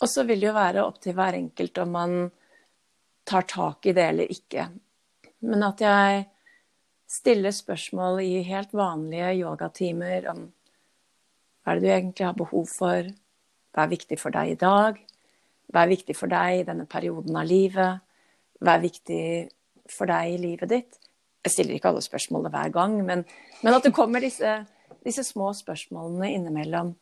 Og 0.00 0.08
så 0.08 0.24
vil 0.24 0.40
det 0.40 0.48
jo 0.48 0.56
være 0.56 0.84
opp 0.84 1.00
til 1.02 1.16
hver 1.18 1.36
enkelt 1.36 1.78
om 1.82 1.92
man 1.92 2.18
tar 3.28 3.44
tak 3.50 3.86
i 3.90 3.92
det 3.92 4.08
eller 4.14 4.32
ikke. 4.32 4.68
Men 5.44 5.64
at 5.66 5.82
jeg 5.84 6.24
stiller 7.08 7.54
spørsmål 7.56 8.20
i 8.20 8.42
helt 8.46 8.74
vanlige 8.76 9.32
yogatimer 9.40 10.28
om 10.32 10.44
hva 11.64 11.72
er 11.72 11.80
det 11.80 11.84
du 11.84 11.92
egentlig 11.92 12.26
har 12.26 12.36
behov 12.36 12.68
for, 12.70 13.08
hva 13.72 13.84
er 13.84 13.92
viktig 13.92 14.18
for 14.20 14.34
deg 14.34 14.52
i 14.52 14.60
dag, 14.60 14.98
hva 15.72 15.84
er 15.84 15.92
viktig 15.92 16.16
for 16.16 16.32
deg 16.32 16.60
i 16.60 16.66
denne 16.68 16.86
perioden 16.88 17.36
av 17.36 17.48
livet, 17.48 18.04
hva 18.60 18.76
er 18.76 18.84
viktig 18.84 19.24
for 19.88 20.10
deg 20.10 20.34
i 20.34 20.40
livet 20.40 20.72
ditt. 20.72 20.98
Jeg 21.44 21.54
stiller 21.54 21.76
ikke 21.76 21.92
alle 21.92 22.04
spørsmålene 22.04 22.52
hver 22.52 22.72
gang, 22.74 22.96
men, 23.06 23.24
men 23.62 23.76
at 23.76 23.84
det 23.84 23.94
kommer 23.96 24.24
disse, 24.24 24.58
disse, 25.06 25.24
små 25.24 25.52
spørsmålene 25.56 26.32
innimellom 26.36 26.94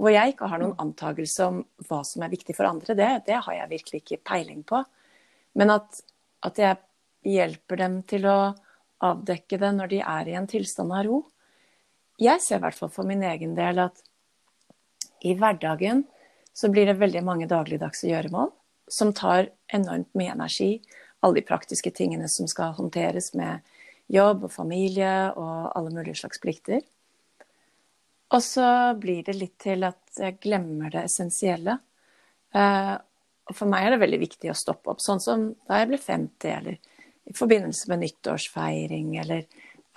hvor 0.00 0.12
jeg 0.14 0.32
ikke 0.32 0.48
har 0.48 0.60
noen 0.62 0.78
antakelse 0.80 1.48
om 1.50 1.58
hva 1.88 1.98
som 2.06 2.22
er 2.24 2.32
viktig 2.32 2.54
for 2.56 2.68
andre, 2.68 2.94
det, 2.96 3.08
det 3.26 3.40
har 3.44 3.56
jeg 3.56 3.72
virkelig 3.72 4.00
ikke 4.00 4.22
peiling 4.30 4.62
på. 4.64 4.78
Men 5.60 5.74
at, 5.74 5.98
at 6.46 6.60
jeg 6.62 6.78
hjelper 7.26 7.80
dem 7.82 7.98
til 8.08 8.24
å 8.30 8.38
avdekke 9.04 9.58
det 9.60 9.72
når 9.76 9.92
de 9.92 10.00
er 10.04 10.28
i 10.28 10.36
en 10.38 10.48
tilstand 10.50 10.92
av 10.94 11.04
ro. 11.06 11.20
Jeg 12.20 12.42
ser 12.44 12.60
i 12.60 12.64
hvert 12.64 12.76
fall 12.76 12.92
for 12.92 13.08
min 13.08 13.22
egen 13.24 13.54
del 13.56 13.80
at 13.86 14.02
i 15.24 15.34
hverdagen 15.36 16.04
så 16.56 16.68
blir 16.72 16.88
det 16.88 16.98
veldig 17.00 17.22
mange 17.24 17.48
dagligdagse 17.48 18.08
gjøremål 18.10 18.50
som 18.90 19.12
tar 19.16 19.50
enormt 19.72 20.10
mye 20.18 20.34
energi. 20.34 20.80
Alle 21.20 21.40
de 21.40 21.46
praktiske 21.46 21.92
tingene 21.94 22.28
som 22.28 22.48
skal 22.50 22.74
håndteres 22.76 23.32
med 23.38 23.64
jobb 24.10 24.48
og 24.48 24.52
familie 24.52 25.30
og 25.38 25.70
alle 25.76 25.92
mulige 25.94 26.18
slags 26.22 26.42
plikter. 26.42 26.82
Og 28.30 28.42
så 28.42 28.66
blir 28.98 29.24
det 29.26 29.36
litt 29.38 29.56
til 29.62 29.86
at 29.86 30.18
jeg 30.18 30.38
glemmer 30.42 30.90
det 30.92 31.06
essensielle. 31.08 31.78
Eh, 32.54 32.96
for 33.50 33.70
meg 33.70 33.86
er 33.86 33.94
det 33.94 34.02
veldig 34.04 34.20
viktig 34.22 34.52
å 34.52 34.58
stoppe 34.58 34.92
opp, 34.92 35.02
sånn 35.02 35.22
som 35.22 35.48
da 35.66 35.80
jeg 35.80 35.90
ble 35.90 35.98
50, 35.98 36.50
eller 36.54 36.78
i 37.30 37.34
forbindelse 37.36 37.90
med 37.90 38.02
nyttårsfeiring 38.02 39.14
eller 39.22 39.44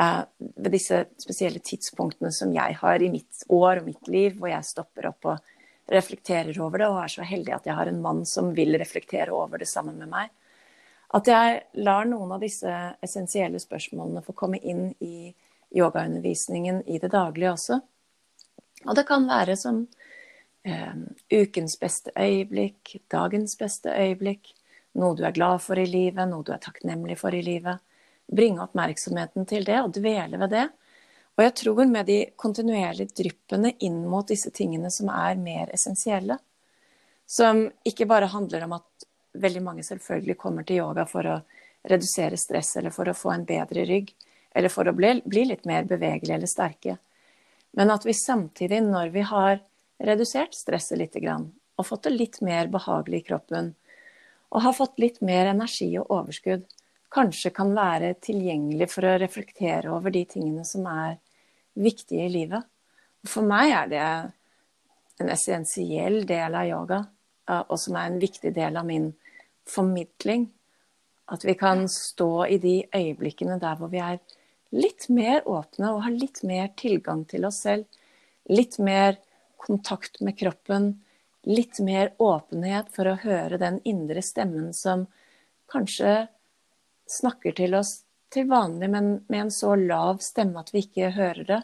uh, 0.02 0.22
ved 0.38 0.72
disse 0.76 1.00
spesielle 1.18 1.60
tidspunktene 1.60 2.32
som 2.32 2.54
jeg 2.54 2.78
har 2.82 3.02
i 3.02 3.10
mitt 3.10 3.46
år 3.50 3.82
og 3.82 3.90
mitt 3.90 4.08
liv, 4.12 4.38
hvor 4.38 4.52
jeg 4.52 4.70
stopper 4.70 5.10
opp 5.10 5.30
og 5.32 5.54
reflekterer 5.92 6.60
over 6.62 6.80
det, 6.80 6.88
og 6.88 7.02
er 7.02 7.12
så 7.12 7.26
heldig 7.28 7.56
at 7.58 7.66
jeg 7.68 7.76
har 7.76 7.90
en 7.90 8.02
mann 8.02 8.22
som 8.30 8.54
vil 8.56 8.78
reflektere 8.80 9.34
over 9.34 9.60
det 9.64 9.68
sammen 9.68 9.98
med 10.00 10.12
meg. 10.14 10.30
At 11.14 11.28
jeg 11.30 11.60
lar 11.86 12.08
noen 12.10 12.32
av 12.38 12.42
disse 12.42 12.70
essensielle 13.04 13.60
spørsmålene 13.62 14.24
få 14.26 14.34
komme 14.38 14.62
inn 14.62 14.88
i 15.04 15.34
yogaundervisningen 15.74 16.84
i 16.90 17.00
det 17.02 17.12
daglige 17.14 17.52
også. 17.54 17.80
Og 18.86 18.96
det 18.98 19.06
kan 19.10 19.26
være 19.30 19.58
som 19.58 19.84
um, 19.86 21.04
ukens 21.34 21.78
beste 21.82 22.14
øyeblikk, 22.18 22.96
dagens 23.12 23.58
beste 23.58 23.94
øyeblikk, 23.94 24.54
noe 25.00 25.18
du 25.18 25.24
er 25.26 25.36
glad 25.36 25.62
for 25.64 25.80
i 25.80 25.88
livet, 25.90 26.28
noe 26.30 26.46
du 26.46 26.54
er 26.54 26.62
takknemlig 26.64 27.18
for 27.20 27.36
i 27.36 27.42
livet. 27.46 27.82
Bringe 28.28 28.64
oppmerksomheten 28.64 29.48
til 29.50 29.66
det 29.68 29.80
og 29.82 29.94
dvele 29.96 30.40
ved 30.42 30.54
det. 30.54 30.68
Og 31.34 31.44
jeg 31.44 31.56
tror 31.64 31.86
med 31.90 32.06
de 32.06 32.20
kontinuerlige 32.38 33.16
dryppene 33.18 33.74
inn 33.86 34.04
mot 34.10 34.28
disse 34.30 34.52
tingene 34.54 34.92
som 34.94 35.10
er 35.10 35.40
mer 35.42 35.72
essensielle, 35.74 36.38
som 37.26 37.66
ikke 37.88 38.06
bare 38.06 38.30
handler 38.30 38.68
om 38.68 38.78
at 38.78 39.08
veldig 39.34 39.64
mange 39.66 39.84
selvfølgelig 39.84 40.38
kommer 40.38 40.68
til 40.68 40.84
yoga 40.84 41.08
for 41.10 41.26
å 41.26 41.40
redusere 41.90 42.38
stress 42.38 42.76
eller 42.78 42.94
for 42.94 43.10
å 43.10 43.18
få 43.18 43.34
en 43.34 43.48
bedre 43.50 43.86
rygg, 43.90 44.14
eller 44.54 44.70
for 44.70 44.88
å 44.88 44.94
bli, 44.94 45.16
bli 45.26 45.48
litt 45.50 45.66
mer 45.66 45.88
bevegelige 45.90 46.38
eller 46.38 46.52
sterke, 46.52 46.98
men 47.74 47.90
at 47.90 48.06
vi 48.06 48.14
samtidig, 48.14 48.84
når 48.86 49.10
vi 49.10 49.24
har 49.26 49.58
redusert 50.04 50.54
stresset 50.54 51.00
litt 51.00 51.18
og 51.18 51.88
fått 51.88 52.04
det 52.06 52.14
litt 52.14 52.42
mer 52.46 52.70
behagelig 52.70 53.24
i 53.24 53.26
kroppen, 53.32 53.74
og 54.54 54.62
har 54.62 54.76
fått 54.78 55.02
litt 55.02 55.20
mer 55.26 55.50
energi 55.50 55.90
og 55.98 56.12
overskudd, 56.14 56.66
kanskje 57.14 57.52
kan 57.54 57.74
være 57.76 58.14
tilgjengelig 58.22 58.90
for 58.94 59.06
å 59.06 59.18
reflektere 59.22 59.92
over 59.94 60.14
de 60.14 60.24
tingene 60.30 60.66
som 60.66 60.86
er 60.90 61.18
viktige 61.74 62.28
i 62.28 62.34
livet. 62.34 62.66
For 63.30 63.46
meg 63.46 63.74
er 63.74 63.92
det 63.92 64.06
en 65.22 65.32
essensiell 65.34 66.22
del 66.30 66.58
av 66.58 66.70
yoga, 66.70 67.00
og 67.70 67.78
som 67.82 67.98
er 68.00 68.10
en 68.10 68.22
viktig 68.22 68.54
del 68.56 68.78
av 68.80 68.88
min 68.88 69.12
formidling. 69.70 70.48
At 71.34 71.46
vi 71.48 71.56
kan 71.58 71.86
stå 71.90 72.46
i 72.52 72.60
de 72.62 72.76
øyeblikkene 72.94 73.60
der 73.62 73.78
hvor 73.80 73.92
vi 73.94 74.02
er 74.04 74.20
litt 74.74 75.08
mer 75.14 75.46
åpne 75.50 75.94
og 75.94 76.04
har 76.06 76.16
litt 76.18 76.42
mer 76.46 76.72
tilgang 76.80 77.24
til 77.30 77.46
oss 77.48 77.62
selv. 77.66 77.86
Litt 78.50 78.80
mer 78.82 79.18
kontakt 79.62 80.20
med 80.22 80.38
kroppen, 80.40 80.98
litt 81.44 81.80
mer 81.84 82.14
åpenhet 82.24 82.92
for 82.96 83.10
å 83.10 83.20
høre 83.20 83.60
den 83.60 83.82
indre 83.88 84.24
stemmen 84.24 84.72
som 84.74 85.08
kanskje 85.72 86.28
snakker 87.10 87.56
til 87.58 87.76
oss 87.76 88.02
til 88.34 88.48
vanlig, 88.50 88.90
men 88.90 89.10
med 89.30 89.46
en 89.46 89.54
så 89.54 89.76
lav 89.78 90.22
stemme 90.24 90.64
at 90.64 90.72
vi 90.74 90.86
ikke 90.86 91.14
hører 91.14 91.48
det. 91.48 91.62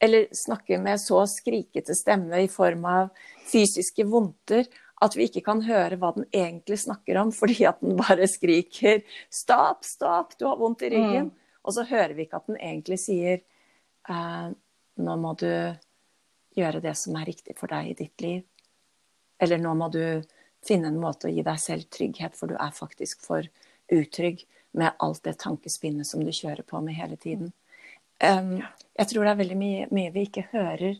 Eller 0.00 0.28
snakker 0.32 0.78
med 0.80 1.00
så 1.02 1.24
skrikete 1.28 1.96
stemme 1.98 2.44
i 2.44 2.50
form 2.50 2.86
av 2.88 3.10
fysiske 3.50 4.06
vondter 4.08 4.68
at 5.04 5.14
vi 5.18 5.28
ikke 5.28 5.44
kan 5.46 5.60
høre 5.66 5.98
hva 5.98 6.12
den 6.16 6.26
egentlig 6.34 6.80
snakker 6.82 7.18
om, 7.20 7.32
fordi 7.40 7.66
at 7.68 7.82
den 7.84 7.98
bare 7.98 8.28
skriker 8.30 9.02
'stopp, 9.30 9.84
stopp, 9.86 10.38
du 10.38 10.46
har 10.48 10.58
vondt 10.58 10.86
i 10.86 10.94
ryggen'. 10.94 11.30
Mm. 11.30 11.34
Og 11.68 11.74
så 11.74 11.84
hører 11.84 12.14
vi 12.16 12.24
ikke 12.24 12.40
at 12.40 12.48
den 12.48 12.60
egentlig 12.60 13.00
sier 13.02 13.42
eh, 14.08 14.48
'nå 14.98 15.16
må 15.20 15.34
du 15.38 15.50
gjøre 16.58 16.80
det 16.82 16.94
som 16.98 17.18
er 17.18 17.28
riktig 17.28 17.58
for 17.58 17.70
deg 17.70 17.90
i 17.90 17.98
ditt 17.98 18.24
liv'. 18.24 18.46
Eller 19.38 19.60
nå 19.62 19.74
må 19.78 19.88
du 19.94 20.02
finne 20.66 20.90
en 20.90 21.00
måte 21.00 21.28
å 21.28 21.32
gi 21.32 21.44
deg 21.46 21.60
selv 21.62 21.88
trygghet, 21.94 22.36
for 22.36 22.50
du 22.50 22.56
er 22.58 22.74
faktisk 22.74 23.22
for 23.26 23.46
utrygg 23.88 24.44
med 24.78 24.98
alt 24.98 25.22
det 25.24 25.38
tankespinnet 25.42 26.06
som 26.06 26.24
du 26.24 26.32
kjører 26.34 26.66
på 26.66 26.80
med 26.84 26.98
hele 26.98 27.16
tiden. 27.16 27.52
Um, 28.18 28.58
jeg 28.98 29.10
tror 29.12 29.24
det 29.24 29.32
er 29.32 29.40
veldig 29.42 29.58
mye, 29.58 29.86
mye, 29.94 30.12
vi 30.14 30.26
ikke 30.26 30.48
hører 30.52 30.98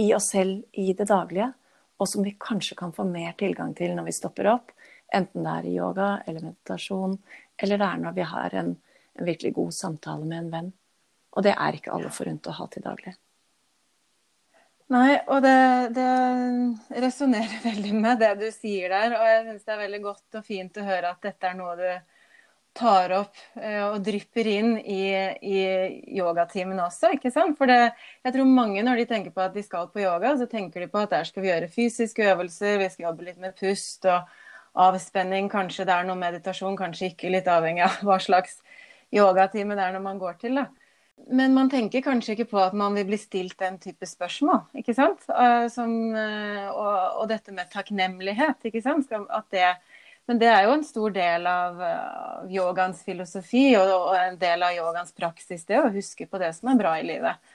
i 0.00 0.08
oss 0.16 0.30
selv 0.32 0.64
i 0.72 0.92
det 0.96 1.06
daglige, 1.10 1.50
og 2.00 2.08
som 2.10 2.24
vi 2.26 2.34
kanskje 2.40 2.76
kan 2.78 2.94
få 2.96 3.04
mer 3.06 3.36
tilgang 3.38 3.74
til 3.78 3.94
når 3.94 4.08
vi 4.08 4.16
stopper 4.16 4.48
opp. 4.50 4.72
Enten 5.14 5.44
det 5.44 5.52
er 5.52 5.68
i 5.68 5.76
yoga 5.76 6.08
eller 6.26 6.48
meditasjon, 6.48 7.18
eller 7.62 7.78
det 7.78 7.90
er 7.90 8.00
når 8.02 8.16
vi 8.16 8.30
har 8.32 8.56
en, 8.62 8.72
en 9.14 9.28
virkelig 9.28 9.54
god 9.60 9.76
samtale 9.76 10.26
med 10.26 10.40
en 10.40 10.50
venn. 10.56 10.72
Og 11.34 11.46
det 11.46 11.54
er 11.54 11.76
ikke 11.76 11.92
alle 11.94 12.10
forunt 12.14 12.48
å 12.50 12.56
ha 12.58 12.66
til 12.70 12.82
daglig. 12.86 13.14
Nei, 14.94 15.14
og 15.26 15.40
det, 15.42 15.54
det 15.96 17.00
resonnerer 17.02 17.62
veldig 17.68 17.94
med 17.98 18.20
det 18.22 18.34
du 18.42 18.48
sier 18.54 18.92
der. 18.92 19.16
Og 19.18 19.30
jeg 19.30 19.46
syns 19.48 19.64
det 19.64 19.74
er 19.74 19.86
veldig 19.86 20.02
godt 20.04 20.38
og 20.38 20.44
fint 20.46 20.76
å 20.78 20.84
høre 20.86 21.14
at 21.14 21.24
dette 21.24 21.50
er 21.50 21.56
noe 21.58 21.74
du 21.80 21.88
tar 22.74 23.12
opp 23.14 23.38
eh, 23.54 23.82
og 23.86 24.00
drypper 24.02 24.48
inn 24.50 24.72
i, 24.78 25.02
i 25.46 25.58
yogatimen 26.18 26.80
også, 26.82 27.12
ikke 27.14 27.30
sant? 27.30 27.54
For 27.58 27.70
det, 27.70 27.92
jeg 28.26 28.34
tror 28.34 28.48
mange 28.50 28.82
når 28.82 29.02
de 29.02 29.08
tenker 29.10 29.34
på 29.34 29.44
at 29.44 29.54
de 29.54 29.62
skal 29.62 29.90
på 29.92 30.02
yoga, 30.02 30.32
så 30.40 30.48
tenker 30.50 30.82
de 30.82 30.88
på 30.90 31.02
at 31.04 31.14
der 31.14 31.28
skal 31.28 31.44
vi 31.44 31.52
gjøre 31.52 31.70
fysiske 31.70 32.26
øvelser, 32.32 32.80
vi 32.82 32.90
skal 32.90 33.08
jobbe 33.08 33.28
litt 33.28 33.38
med 33.42 33.54
pust 33.60 34.08
og 34.10 34.26
avspenning, 34.88 35.46
kanskje 35.52 35.86
det 35.86 35.94
er 35.94 36.08
noe 36.08 36.18
meditasjon, 36.18 36.74
kanskje 36.78 37.12
ikke, 37.12 37.30
litt 37.30 37.50
avhengig 37.50 37.86
av 37.86 38.00
hva 38.02 38.18
slags 38.22 38.58
yogatime 39.14 39.78
det 39.78 39.86
er 39.86 39.94
når 39.94 40.06
man 40.08 40.18
går 40.22 40.42
til. 40.42 40.58
da. 40.58 40.66
Men 41.34 41.54
man 41.56 41.70
tenker 41.72 42.02
kanskje 42.04 42.34
ikke 42.34 42.50
på 42.50 42.60
at 42.60 42.74
man 42.76 42.96
vil 42.98 43.06
bli 43.08 43.18
stilt 43.18 43.56
den 43.62 43.78
type 43.80 44.06
spørsmål, 44.06 44.64
ikke 44.76 44.94
sant. 44.96 45.22
Eh, 45.30 45.66
som, 45.72 45.92
eh, 46.18 46.66
og, 46.68 47.20
og, 47.22 47.28
dette 47.30 47.54
med 47.54 47.70
takknemlighet, 47.72 48.66
ikke 48.68 48.82
sant. 48.84 49.12
Det, 49.54 49.68
men 50.28 50.40
det 50.42 50.50
er 50.52 50.66
jo 50.66 50.74
en 50.76 50.86
stor 50.86 51.14
del 51.14 51.48
av 51.48 51.80
yogaens 52.50 53.02
filosofi 53.06 53.70
og, 53.80 53.92
og 53.94 54.16
en 54.18 54.40
del 54.40 54.66
av 54.66 54.76
yogaens 54.76 55.14
praksis, 55.16 55.64
det 55.68 55.80
å 55.80 55.92
huske 55.94 56.28
på 56.28 56.40
det 56.42 56.52
som 56.58 56.72
er 56.72 56.80
bra 56.82 56.96
i 57.00 57.06
livet. 57.06 57.54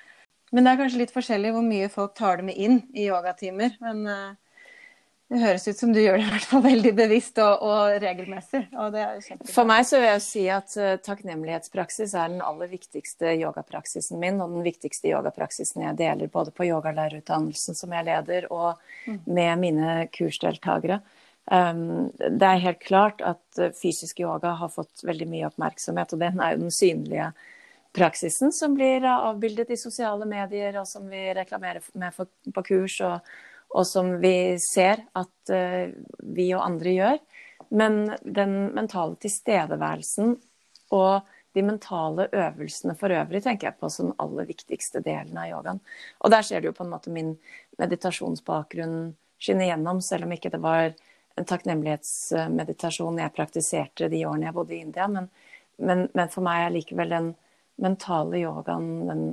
Men 0.52 0.66
det 0.66 0.72
er 0.72 0.80
kanskje 0.82 1.04
litt 1.04 1.14
forskjellig 1.14 1.52
hvor 1.54 1.66
mye 1.66 1.90
folk 1.94 2.16
tar 2.18 2.40
det 2.40 2.48
med 2.50 2.58
inn 2.58 2.80
i 2.98 3.06
yogatimer. 3.10 3.76
Men 3.84 4.06
uh, 4.10 4.49
det 5.30 5.44
høres 5.44 5.68
ut 5.68 5.78
som 5.78 5.92
du 5.94 6.00
gjør 6.02 6.18
det 6.18 6.24
i 6.26 6.30
hvert 6.32 6.46
fall 6.50 6.64
veldig 6.64 6.92
bevisst 6.98 7.38
og, 7.44 7.62
og 7.62 8.00
regelmessig. 8.02 8.64
Og 8.82 8.96
For 9.46 9.68
meg 9.70 9.84
så 9.86 10.00
vil 10.02 10.08
jeg 10.08 10.24
si 10.26 10.46
at 10.50 10.74
uh, 10.82 10.96
takknemlighetspraksis 11.06 12.16
er 12.18 12.32
den 12.34 12.42
aller 12.42 12.72
viktigste 12.72 13.36
yogapraksisen 13.38 14.18
min, 14.22 14.40
og 14.42 14.56
den 14.56 14.66
viktigste 14.66 15.12
yogapraksisen 15.12 15.86
jeg 15.86 16.00
deler 16.00 16.32
både 16.34 16.54
på 16.56 16.66
yogalærerutdannelsen 16.72 17.78
som 17.78 17.94
jeg 17.94 18.08
leder, 18.08 18.48
og 18.50 18.82
mm. 19.06 19.20
med 19.30 19.62
mine 19.62 20.00
kursdeltakere. 20.18 20.98
Um, 21.46 22.10
det 22.18 22.50
er 22.50 22.66
helt 22.66 22.82
klart 22.82 23.22
at 23.22 23.62
uh, 23.62 23.70
fysisk 23.78 24.24
yoga 24.26 24.56
har 24.58 24.74
fått 24.74 25.06
veldig 25.06 25.30
mye 25.30 25.52
oppmerksomhet, 25.52 26.18
og 26.18 26.26
den 26.26 26.42
er 26.42 26.56
jo 26.56 26.64
den 26.64 26.74
synlige 26.74 27.30
praksisen 27.94 28.50
som 28.54 28.74
blir 28.78 29.06
avbildet 29.06 29.70
i 29.74 29.78
sosiale 29.78 30.26
medier, 30.30 30.74
og 30.82 30.90
som 30.90 31.06
vi 31.10 31.28
reklamerer 31.38 31.86
med 32.02 32.18
på 32.18 32.66
kurs. 32.66 32.98
og 33.06 33.22
og 33.70 33.86
som 33.88 34.16
vi 34.22 34.58
ser 34.62 35.04
at 35.18 35.54
uh, 35.54 35.92
vi 36.26 36.50
og 36.56 36.66
andre 36.66 36.96
gjør. 36.96 37.20
Men 37.70 38.00
den 38.24 38.56
mentale 38.74 39.18
tilstedeværelsen 39.22 40.34
og 40.96 41.28
de 41.58 41.64
mentale 41.66 42.28
øvelsene 42.34 42.96
for 42.98 43.14
øvrig 43.14 43.42
tenker 43.46 43.70
jeg 43.70 43.80
på 43.82 43.90
som 43.94 44.10
den 44.10 44.20
aller 44.22 44.48
viktigste 44.50 45.02
delen 45.06 45.38
av 45.38 45.50
yogaen. 45.50 45.82
Og 46.22 46.34
der 46.34 46.46
ser 46.46 46.62
du 46.62 46.70
jo 46.70 46.76
på 46.78 46.86
en 46.86 46.94
måte 46.94 47.14
min 47.14 47.36
meditasjonsbakgrunn 47.82 49.14
skinne 49.40 49.70
gjennom, 49.70 50.02
selv 50.02 50.28
om 50.28 50.34
ikke 50.36 50.52
det 50.54 50.62
var 50.62 50.92
en 51.40 51.48
takknemlighetsmeditasjon 51.48 53.22
jeg 53.22 53.36
praktiserte 53.36 54.10
de 54.12 54.26
årene 54.28 54.50
jeg 54.50 54.58
bodde 54.58 54.76
i 54.76 54.82
India. 54.84 55.08
Men, 55.08 55.30
men, 55.78 56.08
men 56.14 56.34
for 56.34 56.46
meg 56.46 56.66
er 56.66 56.76
likevel 56.76 57.16
den 57.16 57.32
mentale 57.80 58.42
yogaen 58.44 58.90
den 59.08 59.24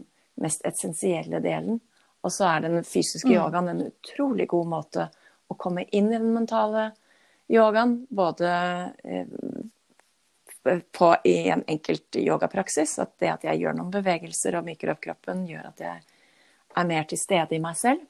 mest 0.41 0.65
essensielle 0.69 1.41
delen. 1.45 1.81
Og 2.27 2.33
så 2.35 2.49
er 2.51 2.67
den 2.67 2.83
fysiske 2.83 3.31
mm. 3.31 3.37
yogaen 3.37 3.71
en 3.71 3.87
utrolig 3.87 4.49
god 4.51 4.71
måte 4.73 5.09
å 5.47 5.55
komme 5.55 5.85
inn 5.95 6.11
i 6.11 6.19
den 6.19 6.33
mentale 6.35 6.89
yogaen. 7.53 8.01
Både 8.11 8.51
eh, 9.05 9.31
på, 10.91 11.13
i 11.25 11.37
en 11.55 11.63
enkelt 11.67 12.19
yogapraksis, 12.19 12.99
at 12.99 13.15
det 13.23 13.31
at 13.31 13.47
jeg 13.47 13.63
gjør 13.63 13.79
noen 13.79 13.95
bevegelser 13.95 14.59
og 14.59 14.67
myker 14.67 14.91
opp 14.95 15.05
kroppen, 15.07 15.47
gjør 15.47 15.71
at 15.71 15.83
jeg 15.85 16.03
er 16.77 16.89
mer 16.91 17.07
til 17.09 17.21
stede 17.21 17.55
i 17.55 17.63
meg 17.63 17.79
selv. 17.79 18.03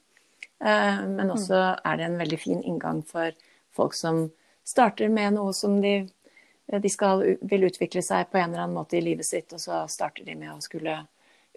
Eh, 0.64 1.02
men 1.12 1.32
også 1.34 1.60
mm. 1.60 1.84
er 1.84 2.00
det 2.00 2.08
en 2.08 2.20
veldig 2.22 2.40
fin 2.40 2.62
inngang 2.64 3.02
for 3.06 3.36
folk 3.76 3.96
som 3.98 4.30
starter 4.66 5.12
med 5.12 5.36
noe 5.36 5.52
som 5.54 5.76
de, 5.82 5.98
de 6.72 6.90
skal, 6.90 7.22
vil 7.44 7.68
utvikle 7.68 8.00
seg 8.02 8.32
på 8.32 8.40
en 8.40 8.48
eller 8.48 8.64
annen 8.64 8.78
måte 8.78 8.96
i 8.96 9.04
livet 9.04 9.28
sitt, 9.28 9.52
og 9.52 9.60
så 9.60 9.84
starter 9.92 10.24
de 10.24 10.38
med 10.38 10.54
å 10.54 10.64
skulle 10.64 11.02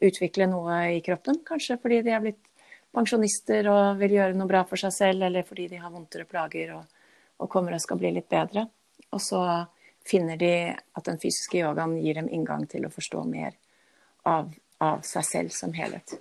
utvikle 0.04 0.48
noe 0.52 0.84
i 0.98 1.02
kroppen. 1.04 1.42
Kanskje 1.48 1.80
fordi 1.82 2.04
de 2.06 2.14
er 2.16 2.24
blitt 2.24 2.44
pensjonister 2.96 3.68
og 3.72 4.00
vil 4.00 4.16
gjøre 4.18 4.38
noe 4.38 4.50
bra 4.50 4.64
for 4.68 4.82
seg 4.82 4.94
selv, 4.96 5.28
eller 5.28 5.46
fordi 5.48 5.68
de 5.74 5.82
har 5.82 5.94
vondtere 5.94 6.28
plager 6.30 6.74
og, 6.78 6.88
og 7.40 7.52
kommer 7.52 7.76
og 7.76 7.84
skal 7.84 8.00
bli 8.02 8.14
litt 8.16 8.30
bedre. 8.32 8.66
Og 9.14 9.22
så 9.24 9.44
finner 10.10 10.40
de 10.40 10.54
at 10.74 11.06
den 11.06 11.20
fysiske 11.22 11.62
yogaen 11.62 12.00
gir 12.02 12.18
dem 12.20 12.32
inngang 12.32 12.66
til 12.70 12.88
å 12.88 12.94
forstå 12.94 13.26
mer 13.30 13.54
av, 14.28 14.50
av 14.82 15.06
seg 15.06 15.28
selv 15.28 15.56
som 15.56 15.76
helhet. 15.76 16.18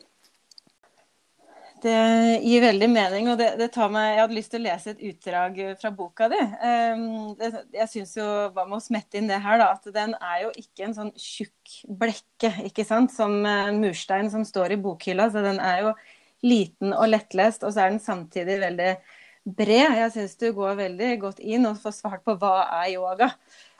Det 1.79 1.95
gir 2.43 2.65
veldig 2.65 2.89
mening, 2.91 3.29
og 3.31 3.37
det, 3.39 3.53
det, 3.61 3.69
meg 3.93 4.09
Jeg 4.09 4.23
hadde 4.25 4.35
lyst 4.35 4.51
til 4.51 4.59
å 4.59 4.65
lese 4.65 4.93
et 4.93 5.03
utdrag 5.13 5.59
fra 5.79 5.93
boka 5.95 6.27
di. 6.33 6.41
Um, 6.59 7.05
det, 7.39 7.53
jeg 7.77 7.91
syns 7.93 8.17
jo 8.19 8.27
Hva 8.55 8.65
med 8.67 8.81
å 8.81 8.83
smette 8.83 9.21
inn 9.21 9.31
det 9.31 9.39
her, 9.45 9.61
da? 9.63 9.69
At 9.77 9.87
den 9.95 10.17
er 10.19 10.41
jo 10.43 10.51
ikke 10.59 10.89
en 10.89 10.97
sånn 10.97 11.13
tjukk 11.15 11.77
blekke, 12.01 12.51
ikke 12.67 12.87
sant, 12.89 13.15
som 13.15 13.39
en 13.47 13.79
murstein 13.79 14.31
som 14.33 14.43
står 14.47 14.75
i 14.75 14.81
bokhylla. 14.83 15.29
Så 15.31 15.45
den 15.45 15.63
er 15.63 15.85
jo 15.87 15.95
liten 16.45 16.93
og 16.95 17.09
lettlest, 17.11 17.65
og 17.67 17.75
så 17.75 17.85
er 17.85 17.95
den 17.95 18.03
samtidig 18.03 18.59
veldig 18.63 18.93
bred. 19.59 19.97
Jeg 19.99 20.13
syns 20.15 20.37
du 20.41 20.51
går 20.57 20.79
veldig 20.79 21.11
godt 21.23 21.43
inn 21.43 21.67
og 21.69 21.81
får 21.83 21.97
svart 21.99 22.25
på 22.27 22.37
hva 22.41 22.55
er 22.83 22.95
yoga. 22.95 23.33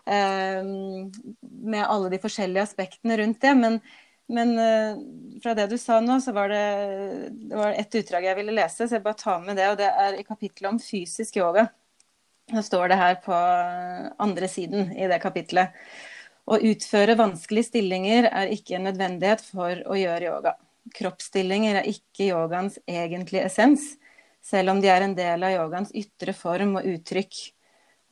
Um, 0.09 1.11
med 1.41 1.85
alle 1.85 2.09
de 2.15 2.21
forskjellige 2.23 2.65
aspektene 2.65 3.19
rundt 3.21 3.43
det. 3.45 3.55
Men, 3.59 3.81
men 4.33 4.55
uh, 4.57 5.01
fra 5.43 5.55
det 5.59 5.69
du 5.73 5.77
sa 5.81 5.99
nå, 6.05 6.19
så 6.25 6.33
var 6.37 6.53
det, 6.53 6.63
det 7.51 7.59
var 7.59 7.77
et 7.77 7.99
utdrag 8.01 8.31
jeg 8.31 8.39
ville 8.41 8.57
lese, 8.57 8.87
så 8.87 8.97
jeg 8.97 9.05
bare 9.05 9.21
tar 9.21 9.43
med 9.45 9.61
det. 9.61 9.69
Og 9.73 9.81
det 9.81 9.91
er 9.91 10.17
i 10.19 10.27
kapittelet 10.27 10.73
om 10.73 10.81
fysisk 10.83 11.41
yoga. 11.41 11.69
Så 12.49 12.65
står 12.65 12.89
det 12.89 12.97
her 12.97 13.19
på 13.21 13.37
andre 14.25 14.49
siden 14.49 14.95
i 14.97 15.09
det 15.11 15.21
kapitlet. 15.21 15.77
Å 16.49 16.57
utføre 16.65 17.19
vanskelige 17.19 17.69
stillinger 17.69 18.31
er 18.31 18.55
ikke 18.55 18.79
en 18.79 18.89
nødvendighet 18.89 19.43
for 19.45 19.83
å 19.85 19.99
gjøre 20.01 20.31
yoga. 20.31 20.55
Kroppsstillinger 20.95 21.81
er 21.81 21.89
ikke 21.91 22.31
yogaens 22.31 22.79
egentlige 22.89 23.47
essens, 23.49 23.95
selv 24.45 24.73
om 24.73 24.83
de 24.83 24.91
er 24.93 25.05
en 25.05 25.17
del 25.17 25.45
av 25.45 25.55
yogaens 25.55 25.93
ytre 25.97 26.35
form 26.37 26.79
og 26.81 26.89
uttrykk. 26.89 27.41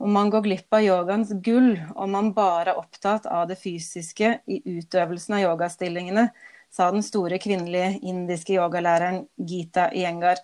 Og 0.03 0.11
man 0.13 0.29
går 0.33 0.45
glipp 0.45 0.77
av 0.77 0.85
yogaens 0.85 1.31
gull 1.45 1.77
om 1.97 2.13
man 2.13 2.35
bare 2.37 2.75
er 2.75 2.81
opptatt 2.81 3.29
av 3.33 3.47
det 3.49 3.57
fysiske 3.61 4.35
i 4.45 4.61
utøvelsen 4.77 5.39
av 5.39 5.47
yogastillingene, 5.47 6.29
sa 6.69 6.91
den 6.93 7.05
store 7.07 7.39
kvinnelige 7.41 7.95
indiske 8.05 8.59
yogalæreren 8.59 9.23
Gita 9.41 9.89
Iyengar. 9.97 10.43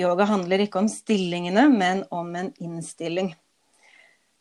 Yoga 0.00 0.24
handler 0.30 0.62
ikke 0.64 0.80
om 0.80 0.88
stillingene, 0.88 1.66
men 1.68 2.04
om 2.14 2.30
en 2.38 2.52
innstilling. 2.62 3.34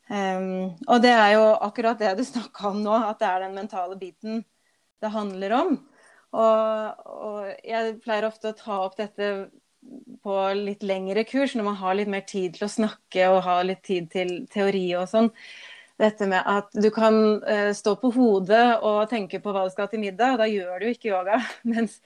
Um, 0.10 0.72
og 0.90 1.04
det 1.04 1.12
er 1.14 1.36
jo 1.36 1.44
akkurat 1.68 2.00
det 2.00 2.16
du 2.18 2.24
snakka 2.32 2.72
om 2.72 2.80
nå, 2.86 2.96
at 2.96 3.20
det 3.20 3.28
er 3.30 3.46
den 3.46 3.58
mentale 3.58 4.00
biten 4.00 4.44
det 5.00 5.12
handler 5.14 5.56
om. 5.60 5.76
Og, 6.36 7.08
og, 7.10 7.50
jeg 7.66 7.98
pleier 8.04 8.28
ofte 8.28 8.52
å 8.52 8.58
ta 8.58 8.78
opp 8.86 9.00
dette 9.00 9.50
på 10.24 10.36
litt 10.60 10.84
lengre 10.86 11.24
kurs, 11.26 11.56
når 11.56 11.66
man 11.72 11.80
har 11.80 11.98
litt 11.98 12.12
mer 12.12 12.26
tid 12.28 12.58
til 12.58 12.68
å 12.68 12.72
snakke 12.72 13.30
og 13.32 13.42
har 13.48 13.66
litt 13.66 13.82
tid 13.88 14.10
til 14.14 14.34
teori 14.52 14.86
og 15.00 15.08
sånn. 15.10 15.32
Dette 16.00 16.28
med 16.32 16.46
at 16.48 16.70
du 16.80 16.88
kan 16.96 17.16
uh, 17.44 17.72
stå 17.76 17.96
på 18.00 18.12
hodet 18.16 18.80
og 18.88 19.02
tenke 19.12 19.42
på 19.44 19.52
hva 19.52 19.66
du 19.66 19.74
skal 19.74 19.88
ha 19.88 19.92
til 19.92 20.04
middag, 20.04 20.36
og 20.36 20.44
da 20.44 20.48
gjør 20.48 20.84
du 20.84 20.88
ikke 20.92 21.12
yoga. 21.12 21.42
Mens 21.72 21.98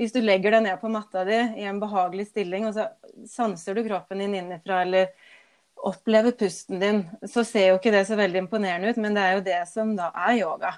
hvis 0.00 0.14
du 0.14 0.20
legger 0.22 0.54
deg 0.56 0.64
ned 0.64 0.78
på 0.80 0.90
matta 0.92 1.24
di 1.28 1.38
i 1.60 1.66
en 1.68 1.80
behagelig 1.80 2.30
stilling, 2.30 2.68
og 2.68 2.76
så 2.76 2.88
sanser 3.28 3.76
du 3.76 3.84
kroppen 3.88 4.22
din 4.22 4.36
innenfra, 4.38 4.84
eller 4.84 5.10
opplever 5.80 6.32
pusten 6.36 6.80
din, 6.80 7.02
så 7.28 7.44
ser 7.44 7.70
jo 7.70 7.80
ikke 7.80 7.92
det 7.94 8.04
så 8.08 8.16
veldig 8.18 8.44
imponerende 8.44 8.92
ut, 8.92 9.00
men 9.00 9.16
det 9.16 9.24
er 9.24 9.36
jo 9.36 9.44
det 9.48 9.60
som 9.68 9.92
da 9.98 10.10
er 10.28 10.38
yoga. 10.42 10.72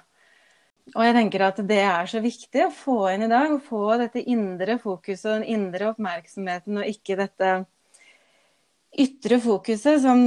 Og 0.91 1.05
jeg 1.05 1.15
tenker 1.15 1.45
at 1.45 1.59
det 1.63 1.79
er 1.79 2.09
så 2.11 2.19
viktig 2.23 2.65
å 2.65 2.73
få 2.75 2.97
inn 3.13 3.23
i 3.25 3.31
dag. 3.31 3.53
Å 3.55 3.61
få 3.63 3.95
dette 4.01 4.23
indre 4.29 4.75
fokuset 4.81 5.29
og 5.29 5.37
den 5.37 5.47
indre 5.55 5.93
oppmerksomheten, 5.93 6.81
og 6.81 6.89
ikke 6.89 7.17
dette 7.21 7.53
ytre 8.93 9.39
fokuset 9.41 10.03
som 10.03 10.19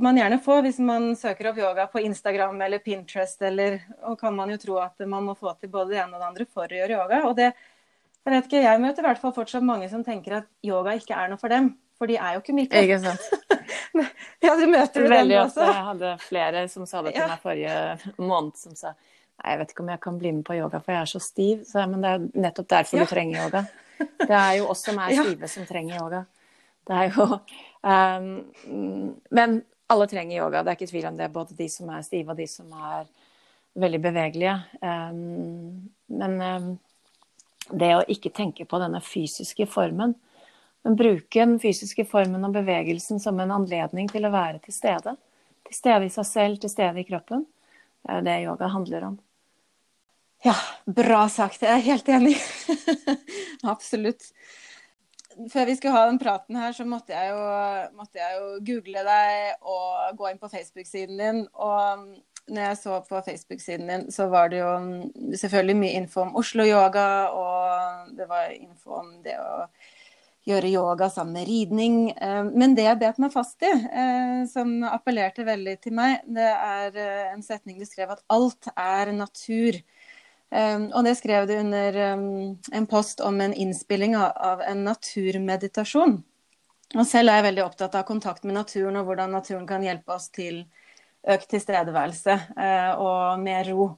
man 0.00 0.16
gjerne 0.16 0.38
får 0.40 0.62
hvis 0.64 0.78
man 0.80 1.10
søker 1.20 1.50
opp 1.50 1.58
yoga 1.60 1.84
på 1.92 2.00
Instagram 2.06 2.62
eller 2.64 2.80
Pinterest, 2.80 3.42
eller 3.44 3.80
Og 4.08 4.16
kan 4.20 4.36
man 4.36 4.54
jo 4.54 4.60
tro 4.62 4.78
at 4.80 5.04
man 5.04 5.26
må 5.26 5.34
få 5.36 5.52
til 5.60 5.72
både 5.74 5.92
det 5.92 6.04
ene 6.04 6.14
og 6.14 6.22
det 6.22 6.30
andre 6.30 6.46
for 6.48 6.70
å 6.70 6.78
gjøre 6.78 6.96
yoga. 6.96 7.24
Og 7.28 7.34
det 7.36 7.50
jeg 8.26 8.34
vet 8.34 8.46
ikke, 8.48 8.62
jeg 8.64 8.82
møter 8.82 9.04
i 9.04 9.06
hvert 9.06 9.20
fall 9.22 9.34
fortsatt 9.36 9.62
mange 9.62 9.86
som 9.90 10.00
tenker 10.02 10.40
at 10.40 10.46
yoga 10.66 10.96
ikke 10.98 11.14
er 11.14 11.28
noe 11.30 11.38
for 11.38 11.52
dem. 11.52 11.68
For 11.96 12.10
de 12.10 12.16
er 12.18 12.34
jo 12.34 12.40
ikke 12.42 12.54
myke. 12.56 12.80
Ikke 12.82 12.98
sant. 13.04 13.28
ja, 14.44 14.56
du 14.58 14.64
møter 14.66 15.04
du 15.04 15.12
Veldig 15.12 15.36
ofte. 15.44 15.68
Jeg 15.68 15.84
hadde 15.90 16.10
flere 16.24 16.64
som 16.72 16.88
sa 16.90 17.04
det 17.06 17.14
til 17.14 17.30
meg 17.30 17.44
forrige 17.44 17.76
måned, 18.18 18.56
som 18.58 18.74
sa 18.74 18.96
Nei, 19.36 19.52
jeg 19.52 19.60
vet 19.60 19.72
ikke 19.72 19.84
om 19.84 19.90
jeg 19.92 20.02
kan 20.02 20.20
bli 20.20 20.32
med 20.32 20.46
på 20.46 20.56
yoga, 20.56 20.80
for 20.80 20.94
jeg 20.94 21.04
er 21.04 21.10
så 21.10 21.20
stiv. 21.22 21.64
Så, 21.68 21.82
men 21.90 22.04
det 22.04 22.12
er 22.12 22.24
nettopp 22.46 22.70
derfor 22.72 23.00
ja. 23.00 23.04
du 23.04 23.12
trenger 23.12 23.44
yoga. 23.44 23.66
Det 23.96 24.28
er 24.28 24.58
jo 24.58 24.66
oss 24.68 24.82
som 24.84 24.98
er 25.00 25.14
stive, 25.16 25.46
ja. 25.46 25.48
som 25.48 25.64
trenger 25.64 25.94
yoga. 25.96 26.18
Det 26.84 26.96
er 27.00 27.14
jo 27.14 27.24
um, 27.80 28.26
Men 29.32 29.54
alle 29.88 30.08
trenger 30.10 30.36
yoga, 30.36 30.60
det 30.60 30.72
er 30.72 30.76
ikke 30.76 30.90
tvil 30.90 31.06
om 31.08 31.16
det. 31.16 31.30
Både 31.32 31.56
de 31.56 31.68
som 31.72 31.88
er 31.94 32.04
stive, 32.04 32.34
og 32.34 32.36
de 32.36 32.44
som 32.50 32.74
er 32.76 33.06
veldig 33.80 34.00
bevegelige. 34.04 34.58
Um, 34.82 35.88
men 36.12 36.36
um, 36.42 36.68
det 37.72 37.92
å 37.96 38.04
ikke 38.12 38.34
tenke 38.36 38.68
på 38.68 38.80
denne 38.82 39.00
fysiske 39.00 39.66
formen, 39.70 40.12
men 40.84 40.98
bruke 40.98 41.40
den 41.40 41.56
fysiske 41.62 42.04
formen 42.06 42.44
og 42.46 42.54
bevegelsen 42.54 43.18
som 43.22 43.40
en 43.42 43.54
anledning 43.56 44.10
til 44.12 44.28
å 44.28 44.34
være 44.34 44.60
til 44.66 44.76
stede. 44.76 45.16
Til 45.66 45.80
stede 45.80 46.06
i 46.06 46.12
seg 46.14 46.28
selv, 46.28 46.60
til 46.62 46.70
stede 46.70 47.02
i 47.02 47.08
kroppen. 47.08 47.46
Det 48.06 48.20
er 48.20 48.26
det 48.28 48.42
yoga 48.44 48.68
handler 48.70 49.08
om. 49.08 49.16
Ja, 50.44 50.54
bra 50.84 51.26
sagt. 51.32 51.62
Jeg 51.64 51.72
er 51.72 51.84
helt 51.86 52.08
enig. 52.12 52.36
Absolutt. 53.72 54.28
Før 55.52 55.66
vi 55.68 55.74
skulle 55.76 55.96
ha 55.96 56.06
den 56.08 56.20
praten 56.20 56.56
her, 56.56 56.72
så 56.72 56.86
måtte 56.88 57.12
jeg, 57.12 57.32
jo, 57.32 57.96
måtte 57.96 58.20
jeg 58.20 58.38
jo 58.38 58.52
google 58.68 59.02
deg 59.04 59.66
og 59.68 60.16
gå 60.16 60.30
inn 60.30 60.40
på 60.40 60.50
Facebook-siden 60.52 61.20
din. 61.20 61.42
Og 61.52 62.06
når 62.46 62.62
jeg 62.62 62.78
så 62.80 63.00
på 63.08 63.20
Facebook-siden 63.26 63.90
din, 63.90 64.06
så 64.12 64.28
var 64.32 64.48
det 64.52 64.62
jo 64.62 64.72
selvfølgelig 65.36 65.76
mye 65.82 66.00
info 66.00 66.22
om 66.24 66.36
Oslo-yoga, 66.40 67.08
og 67.34 68.16
det 68.16 68.28
var 68.30 68.52
info 68.54 69.00
om 69.02 69.12
det 69.24 69.36
å 69.42 69.66
gjøre 70.46 70.70
yoga 70.70 71.08
sammen 71.10 71.40
med 71.40 71.48
ridning. 71.50 71.98
Eh, 72.12 72.44
men 72.54 72.76
det 72.78 72.86
jeg 72.86 73.00
bet 73.02 73.18
meg 73.22 73.34
fast 73.34 73.66
i, 73.66 73.72
eh, 73.72 74.40
som 74.50 74.78
appellerte 74.88 75.46
veldig 75.46 75.76
til 75.82 75.96
meg, 75.98 76.22
det 76.38 76.48
er 76.54 77.00
eh, 77.02 77.32
en 77.32 77.42
setning 77.44 77.80
du 77.80 77.86
skrev 77.88 78.14
at 78.14 78.22
alt 78.32 78.70
er 78.76 79.12
natur. 79.16 79.80
Og 80.54 81.00
det 81.02 81.16
skrev 81.18 81.48
du 81.48 81.56
under 81.58 81.96
en 82.06 82.86
post 82.86 83.20
om 83.20 83.40
en 83.42 83.54
innspilling 83.54 84.14
av 84.16 84.62
en 84.62 84.84
naturmeditasjon. 84.86 86.14
Og 86.94 87.06
selv 87.08 87.32
er 87.32 87.40
jeg 87.40 87.46
veldig 87.48 87.64
opptatt 87.64 87.96
av 87.98 88.06
kontakt 88.06 88.46
med 88.46 88.54
naturen 88.54 89.00
og 89.00 89.08
hvordan 89.08 89.34
naturen 89.34 89.66
kan 89.66 89.82
hjelpe 89.82 90.14
oss 90.14 90.28
til 90.30 90.62
økt 91.26 91.50
tilstedeværelse 91.50 92.36
og 93.02 93.42
mer 93.42 93.72
ro. 93.74 93.88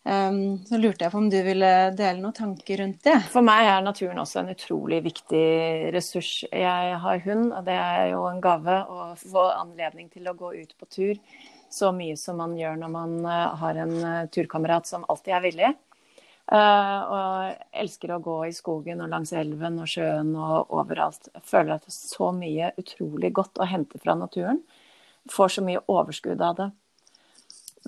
Um, 0.00 0.62
så 0.64 0.78
lurte 0.80 1.04
jeg 1.04 1.12
på 1.12 1.18
om 1.20 1.26
du 1.28 1.36
ville 1.44 1.70
dele 1.92 2.22
noen 2.22 2.32
tanker 2.32 2.80
rundt 2.80 3.02
det? 3.04 3.18
For 3.28 3.44
meg 3.44 3.66
er 3.68 3.82
naturen 3.84 4.22
også 4.22 4.40
en 4.40 4.54
utrolig 4.54 5.02
viktig 5.04 5.42
ressurs. 5.92 6.30
Jeg 6.48 6.94
har 7.02 7.24
hund, 7.26 7.50
og 7.52 7.66
det 7.66 7.76
er 7.76 8.06
jo 8.14 8.22
en 8.30 8.40
gave 8.40 8.78
å 8.88 9.10
få 9.20 9.44
anledning 9.58 10.08
til 10.08 10.30
å 10.30 10.36
gå 10.38 10.54
ut 10.62 10.72
på 10.80 10.88
tur 10.88 11.20
så 11.70 11.92
mye 11.94 12.16
som 12.18 12.40
man 12.40 12.56
gjør 12.58 12.80
når 12.80 12.92
man 12.92 13.14
uh, 13.26 13.54
har 13.60 13.78
en 13.78 13.94
uh, 14.02 14.26
turkamerat 14.32 14.88
som 14.90 15.06
alltid 15.08 15.36
er 15.36 15.46
villig. 15.46 15.70
Uh, 16.50 17.00
og 17.14 17.78
elsker 17.78 18.10
å 18.16 18.22
gå 18.24 18.36
i 18.48 18.54
skogen 18.54 19.04
og 19.04 19.12
langs 19.12 19.30
elven 19.38 19.78
og 19.78 19.90
sjøen 19.90 20.32
og 20.34 20.72
overalt. 20.74 21.30
Føler 21.46 21.76
at 21.76 21.86
det 21.86 21.94
er 21.94 21.98
så 21.98 22.32
mye 22.34 22.72
utrolig 22.80 23.30
godt 23.36 23.62
å 23.62 23.68
hente 23.70 24.02
fra 24.02 24.16
naturen. 24.18 24.58
Får 25.30 25.56
så 25.56 25.64
mye 25.66 25.82
overskudd 25.86 26.42
av 26.42 26.58
det. 26.58 26.70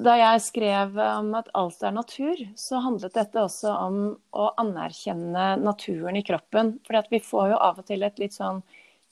Da 0.03 0.15
jeg 0.17 0.41
skrev 0.41 0.95
om 0.97 1.35
at 1.37 1.51
alt 1.59 1.83
er 1.85 1.93
natur, 1.93 2.39
så 2.57 2.81
handlet 2.81 3.13
dette 3.19 3.43
også 3.43 3.75
om 3.75 3.99
å 4.33 4.47
anerkjenne 4.63 5.57
naturen 5.61 6.17
i 6.17 6.25
kroppen. 6.25 6.79
For 6.87 7.11
vi 7.13 7.21
får 7.21 7.53
jo 7.53 7.59
av 7.61 7.83
og 7.83 7.91
til 7.91 8.07
et 8.07 8.23
litt 8.23 8.39
sånn 8.39 8.63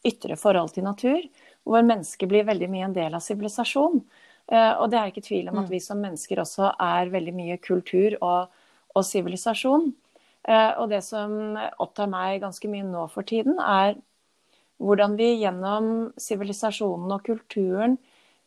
ytre 0.07 0.39
forhold 0.41 0.73
til 0.73 0.87
natur, 0.87 1.21
hvor 1.69 1.85
mennesket 1.85 2.31
blir 2.31 2.47
veldig 2.49 2.71
mye 2.73 2.87
en 2.89 2.97
del 2.97 3.19
av 3.19 3.25
sivilisasjon. 3.25 4.01
Eh, 4.51 4.73
og 4.77 4.91
det 4.91 4.99
er 4.99 5.11
ikke 5.13 5.25
tvil 5.27 5.51
om 5.53 5.63
at 5.63 5.69
mm. 5.69 5.73
vi 5.73 5.81
som 5.83 6.01
mennesker 6.03 6.43
også 6.43 6.73
er 6.75 7.13
veldig 7.13 7.35
mye 7.37 7.59
kultur 7.63 8.19
og 8.21 9.03
sivilisasjon. 9.07 9.91
Eh, 10.49 10.71
og 10.81 10.91
det 10.91 11.03
som 11.07 11.57
opptar 11.79 12.11
meg 12.11 12.41
ganske 12.43 12.71
mye 12.71 12.87
nå 12.87 13.07
for 13.13 13.27
tiden, 13.27 13.61
er 13.63 13.99
hvordan 14.81 15.17
vi 15.21 15.35
gjennom 15.43 15.91
sivilisasjonen 16.21 17.13
og 17.13 17.27
kulturen 17.27 17.99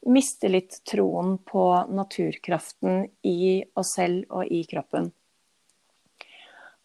mister 0.09 0.51
litt 0.51 0.81
troen 0.89 1.37
på 1.47 1.65
naturkraften 1.93 3.05
i 3.23 3.63
oss 3.79 3.93
selv 3.95 4.25
og 4.33 4.49
i 4.51 4.63
kroppen. 4.67 5.11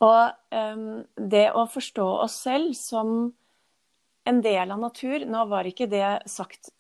Og 0.05 0.55
um, 0.55 1.03
det 1.19 1.49
å 1.51 1.65
forstå 1.67 2.07
oss 2.23 2.37
selv 2.45 2.77
som 2.79 3.33
en 4.29 4.43
del 4.45 4.71
av 4.71 4.79
natur 4.79 5.25
Nå 5.27 5.47
var 5.51 5.67
ikke 5.67 5.89
det 5.91 6.21
sagt 6.31 6.71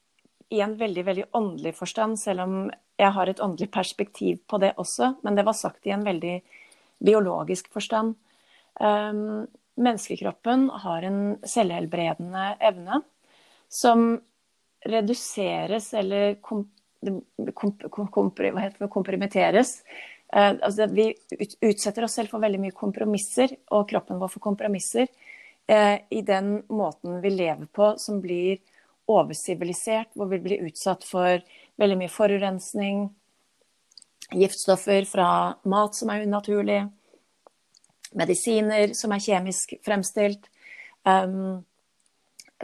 i 0.50 0.60
en 0.64 0.76
veldig, 0.78 1.04
veldig 1.04 1.24
åndelig 1.36 1.74
forstand, 1.76 2.18
selv 2.20 2.44
om 2.46 2.54
jeg 2.98 3.14
har 3.14 3.30
et 3.30 3.40
åndelig 3.44 3.70
perspektiv 3.72 4.40
på 4.48 4.60
det 4.62 4.72
også, 4.80 5.14
men 5.22 5.36
det 5.36 5.44
var 5.46 5.56
sagt 5.56 5.86
i 5.86 5.92
en 5.94 6.06
veldig 6.06 6.38
biologisk 7.04 7.68
forstand. 7.72 8.16
Um, 8.80 9.46
menneskekroppen 9.78 10.68
har 10.82 11.04
en 11.06 11.20
selvhelbredende 11.46 12.48
evne 12.64 13.02
som 13.68 14.10
reduseres 14.88 15.92
eller 15.94 16.38
kom, 16.42 16.64
kom, 17.54 17.74
kom, 17.90 18.30
komprimitteres. 18.90 19.82
Eh, 20.32 20.54
altså, 20.62 20.86
vi 20.86 21.10
utsetter 21.60 22.04
oss 22.04 22.18
selv 22.18 22.32
for 22.32 22.42
veldig 22.42 22.60
mye 22.62 22.76
kompromisser, 22.76 23.54
og 23.74 23.88
kroppen 23.90 24.20
vår 24.20 24.32
for 24.34 24.44
kompromisser, 24.44 25.08
eh, 25.66 25.96
i 26.10 26.22
den 26.22 26.62
måten 26.68 27.20
vi 27.22 27.32
lever 27.32 27.66
på 27.72 27.94
som 27.98 28.20
blir 28.20 28.58
oversivilisert, 29.08 30.12
hvor 30.14 30.28
vi 30.30 30.40
blir 30.42 30.66
utsatt 30.68 31.04
for 31.06 31.40
veldig 31.80 31.96
mye 32.02 32.12
forurensning, 32.12 33.08
giftstoffer 34.36 35.06
fra 35.08 35.28
mat 35.64 35.96
som 35.96 36.10
er 36.12 36.26
unaturlig, 36.26 36.82
medisiner 38.18 38.92
som 38.96 39.12
er 39.12 39.24
kjemisk 39.24 39.74
fremstilt. 39.84 40.50
Um, 41.08 41.64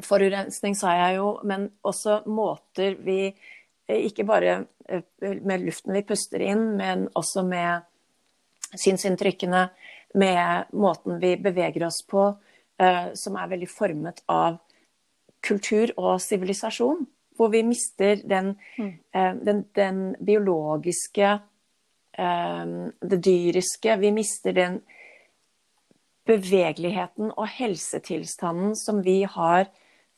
Forurensning 0.02 0.74
sa 0.74 0.90
jeg 0.98 1.18
jo, 1.20 1.28
men 1.46 1.68
også 1.86 2.24
måter 2.26 2.96
vi 3.06 3.28
eh, 3.28 4.00
Ikke 4.08 4.24
bare 4.26 4.64
eh, 4.88 5.04
med 5.22 5.62
luften 5.62 5.94
vi 5.94 6.02
puster 6.02 6.42
inn, 6.42 6.72
men 6.80 7.06
også 7.14 7.44
med 7.46 7.86
synsinntrykkene, 8.74 9.68
med 10.18 10.74
måten 10.74 11.20
vi 11.22 11.36
beveger 11.38 11.86
oss 11.86 12.00
på, 12.10 12.24
uh, 12.82 13.06
som 13.14 13.36
er 13.38 13.50
veldig 13.52 13.68
formet 13.70 14.22
av 14.30 14.58
kultur 15.44 15.92
og 16.00 16.16
sivilisasjon. 16.24 17.04
Hvor 17.34 17.50
vi 17.50 17.64
mister 17.66 18.20
den, 18.30 18.52
mm. 18.78 18.90
den, 19.42 19.64
den 19.74 19.96
biologiske, 20.22 21.30
det 22.14 23.18
dyriske. 23.26 23.96
Vi 23.98 24.12
mister 24.14 24.54
den 24.54 24.76
bevegeligheten 26.26 27.32
og 27.34 27.48
helsetilstanden 27.56 28.76
som 28.78 29.02
vi 29.02 29.24
har 29.28 29.66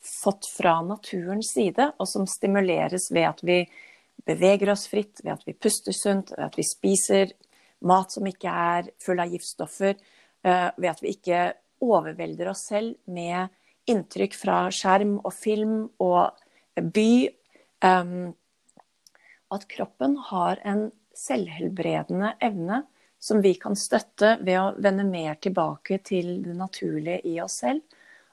fått 0.06 0.46
fra 0.56 0.78
naturens 0.86 1.50
side, 1.56 1.90
og 1.98 2.08
som 2.08 2.26
stimuleres 2.30 3.10
ved 3.10 3.28
at 3.30 3.42
vi 3.42 3.58
beveger 4.26 4.70
oss 4.72 4.86
fritt, 4.90 5.20
ved 5.24 5.34
at 5.34 5.46
vi 5.46 5.54
puster 5.54 5.94
sunt, 5.96 6.32
ved 6.36 6.46
at 6.46 6.58
vi 6.58 6.66
spiser 6.66 7.34
mat 7.86 8.14
som 8.14 8.26
ikke 8.26 8.50
er 8.50 8.90
full 9.02 9.20
av 9.22 9.32
giftstoffer, 9.32 9.96
eh, 10.46 10.68
ved 10.76 10.90
at 10.90 11.02
vi 11.02 11.14
ikke 11.16 11.40
overvelder 11.84 12.52
oss 12.52 12.66
selv 12.70 12.96
med 13.12 13.50
inntrykk 13.90 14.34
fra 14.36 14.66
skjerm 14.74 15.18
og 15.22 15.32
film 15.34 15.78
og 16.02 16.36
by. 16.76 17.10
Um, 17.84 18.34
at 19.52 19.66
kroppen 19.70 20.16
har 20.30 20.58
en 20.66 20.88
selvhelbredende 21.16 22.32
evne 22.42 22.82
som 23.18 23.40
vi 23.42 23.54
kan 23.54 23.76
støtte 23.78 24.36
ved 24.42 24.58
å 24.60 24.72
vende 24.82 25.06
mer 25.08 25.38
tilbake 25.42 26.00
til 26.04 26.42
det 26.44 26.56
naturlige 26.58 27.22
i 27.30 27.38
oss 27.42 27.60
selv 27.62 27.82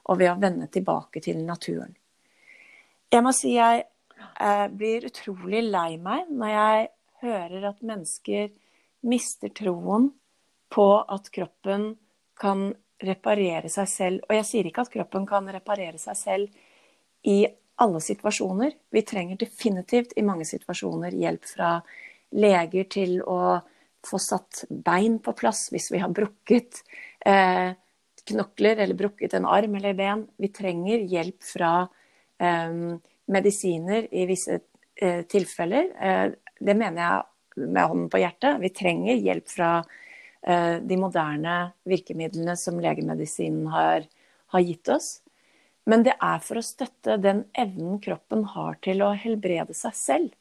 og 0.04 0.20
ved 0.20 0.32
å 0.32 0.38
vende 0.40 0.68
tilbake 0.72 1.22
til 1.24 1.40
naturen. 1.46 1.94
Jeg 3.12 3.24
må 3.24 3.32
si 3.32 3.54
jeg 3.54 3.84
eh, 3.84 4.66
blir 4.68 5.06
utrolig 5.08 5.62
lei 5.68 5.96
meg 6.02 6.28
når 6.30 6.52
jeg 6.52 6.88
hører 7.24 7.68
at 7.70 7.82
mennesker 7.86 8.50
mister 9.08 9.52
troen 9.54 10.10
på 10.74 10.88
at 11.00 11.30
kroppen 11.32 11.94
kan 12.40 12.72
reparere 13.02 13.70
seg 13.72 13.90
selv. 13.90 14.24
Og 14.28 14.36
jeg 14.38 14.46
sier 14.48 14.68
ikke 14.68 14.84
at 14.84 14.92
kroppen 14.92 15.26
kan 15.28 15.48
reparere 15.52 15.98
seg 16.00 16.18
selv 16.18 17.28
i 17.28 17.42
alle 17.82 18.00
situasjoner. 18.04 18.74
Vi 18.94 19.02
trenger 19.06 19.40
definitivt 19.40 20.14
i 20.16 20.26
mange 20.26 20.46
situasjoner 20.46 21.14
hjelp 21.18 21.48
fra 21.48 21.78
leger 22.34 22.86
til 22.90 23.16
å 23.22 23.58
få 24.04 24.20
satt 24.20 24.64
bein 24.68 25.18
på 25.24 25.32
plass 25.38 25.68
hvis 25.72 25.90
vi 25.94 26.02
har 26.02 26.12
brukket. 26.14 26.82
Eh, 27.24 27.72
knokler 28.24 28.80
eller 28.80 28.96
brukket 28.96 29.34
en 29.36 29.48
arm 29.48 29.74
eller 29.80 29.96
ben. 29.98 30.26
Vi 30.40 30.52
trenger 30.54 31.02
hjelp 31.10 31.42
fra 31.44 31.72
eh, 32.38 32.78
medisiner 33.32 34.08
i 34.12 34.28
visse 34.28 34.60
eh, 34.94 35.22
tilfeller. 35.28 35.90
Uh, 35.96 36.26
det 36.60 36.74
mener 36.76 37.00
jeg 37.00 37.68
med 37.72 37.86
hånden 37.88 38.10
på 38.12 38.20
hjertet. 38.20 38.60
Vi 38.60 38.70
trenger 38.76 39.16
hjelp 39.16 39.48
fra 39.50 39.70
uh, 39.80 40.03
de 40.44 40.96
moderne 41.00 41.54
virkemidlene 41.88 42.52
som 42.60 42.76
legemedisinen 42.82 43.68
har, 43.72 44.04
har, 44.52 44.60
gitt 44.60 44.90
oss. 44.92 45.06
Men 45.88 46.04
det 46.04 46.14
er 46.20 46.42
for 46.44 46.60
å 46.60 46.64
støtte 46.64 47.16
den 47.20 47.46
evnen 47.56 47.96
kroppen 48.04 48.44
har 48.52 48.76
til 48.84 49.00
å 49.04 49.14
helbrede 49.16 49.76
seg 49.76 49.96
selv. 49.96 50.34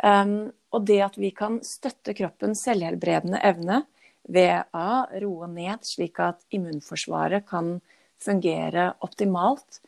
Um, 0.00 0.52
og 0.72 0.84
det 0.88 0.98
at 1.04 1.14
vi 1.20 1.30
kan 1.36 1.58
støtte 1.64 2.12
kroppens 2.16 2.64
selvhelbredende 2.64 3.40
evne, 3.44 3.82
ved 4.26 4.74
å 4.74 5.06
roe 5.22 5.46
ned, 5.50 5.84
slik 5.86 6.18
at 6.22 6.40
immunforsvaret 6.54 7.46
kan 7.46 7.76
fungere 8.22 8.90
optimalt. 9.06 9.80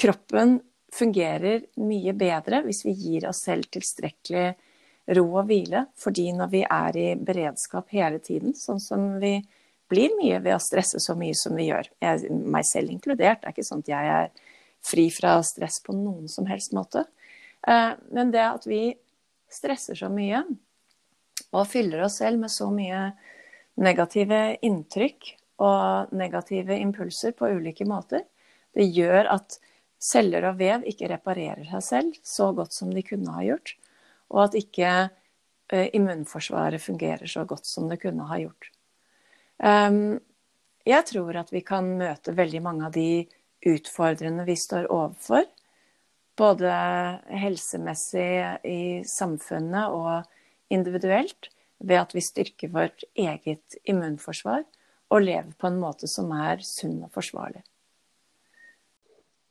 Kroppen 0.00 0.58
fungerer 0.94 1.64
mye 1.78 2.14
bedre 2.16 2.62
hvis 2.66 2.84
vi 2.86 2.94
gir 2.98 3.28
oss 3.30 3.44
selv 3.46 3.68
tilstrekkelig 3.74 4.54
ro 5.06 5.24
og 5.26 5.48
hvile. 5.50 5.86
Fordi 6.00 6.30
når 6.36 6.50
vi 6.52 6.62
er 6.64 6.98
i 7.00 7.08
beredskap 7.20 7.92
hele 7.94 8.20
tiden, 8.24 8.54
sånn 8.58 8.80
som 8.82 9.14
vi 9.22 9.36
blir 9.90 10.14
mye 10.18 10.40
ved 10.42 10.56
å 10.56 10.62
stresse 10.62 11.00
så 11.02 11.16
mye 11.18 11.36
som 11.36 11.56
vi 11.58 11.68
gjør, 11.68 11.90
jeg, 12.02 12.30
meg 12.30 12.66
selv 12.68 12.94
inkludert, 12.94 13.42
det 13.42 13.50
er 13.50 13.56
ikke 13.56 13.66
sånn 13.66 13.84
at 13.84 13.92
jeg 13.92 14.12
er 14.18 14.30
fri 14.84 15.08
fra 15.12 15.36
stress 15.44 15.80
på 15.84 15.96
noen 15.96 16.28
som 16.30 16.48
helst 16.48 16.74
måte. 16.76 17.04
Eh, 17.66 17.92
men 18.16 18.32
det 18.34 18.44
at 18.44 18.66
vi 18.68 18.86
stresser 19.52 19.96
så 19.98 20.10
mye 20.12 20.42
og 21.54 21.68
fyller 21.70 22.04
oss 22.06 22.18
selv 22.20 22.40
med 22.42 22.52
så 22.52 22.68
mye 22.74 23.06
negative 23.80 24.40
inntrykk 24.64 25.34
og 25.62 26.14
negative 26.16 26.76
impulser 26.82 27.34
på 27.36 27.52
ulike 27.54 27.86
måter. 27.86 28.24
Det 28.74 28.86
gjør 28.88 29.30
at 29.36 29.58
celler 30.02 30.50
og 30.50 30.58
vev 30.58 30.84
ikke 30.90 31.08
reparerer 31.12 31.64
seg 31.70 31.84
selv 31.86 32.18
så 32.26 32.50
godt 32.56 32.74
som 32.74 32.90
de 32.92 33.04
kunne 33.06 33.34
ha 33.36 33.44
gjort. 33.46 33.76
Og 34.34 34.48
at 34.48 34.58
ikke 34.58 34.92
uh, 35.06 35.86
immunforsvaret 35.94 36.82
fungerer 36.82 37.30
så 37.30 37.46
godt 37.48 37.68
som 37.70 37.88
det 37.90 38.00
kunne 38.02 38.26
ha 38.28 38.40
gjort. 38.42 38.70
Um, 39.62 40.18
jeg 40.84 41.06
tror 41.08 41.38
at 41.40 41.52
vi 41.54 41.62
kan 41.64 41.94
møte 41.98 42.34
veldig 42.36 42.62
mange 42.64 42.88
av 42.88 42.94
de 42.96 43.24
utfordrende 43.64 44.44
vi 44.44 44.56
står 44.58 44.90
overfor. 44.92 45.46
Både 46.36 46.70
helsemessig 47.30 48.30
i 48.66 48.80
samfunnet 49.06 49.94
og 49.94 50.74
individuelt. 50.74 51.50
Ved 51.84 52.00
at 52.00 52.14
vi 52.16 52.22
styrker 52.24 52.72
vårt 52.72 53.04
eget 53.14 53.78
immunforsvar 53.84 54.64
og 55.12 55.24
lever 55.24 55.52
på 55.58 55.68
en 55.68 55.80
måte 55.80 56.08
som 56.10 56.30
er 56.36 56.62
sunn 56.64 57.02
og 57.04 57.12
forsvarlig. 57.14 57.62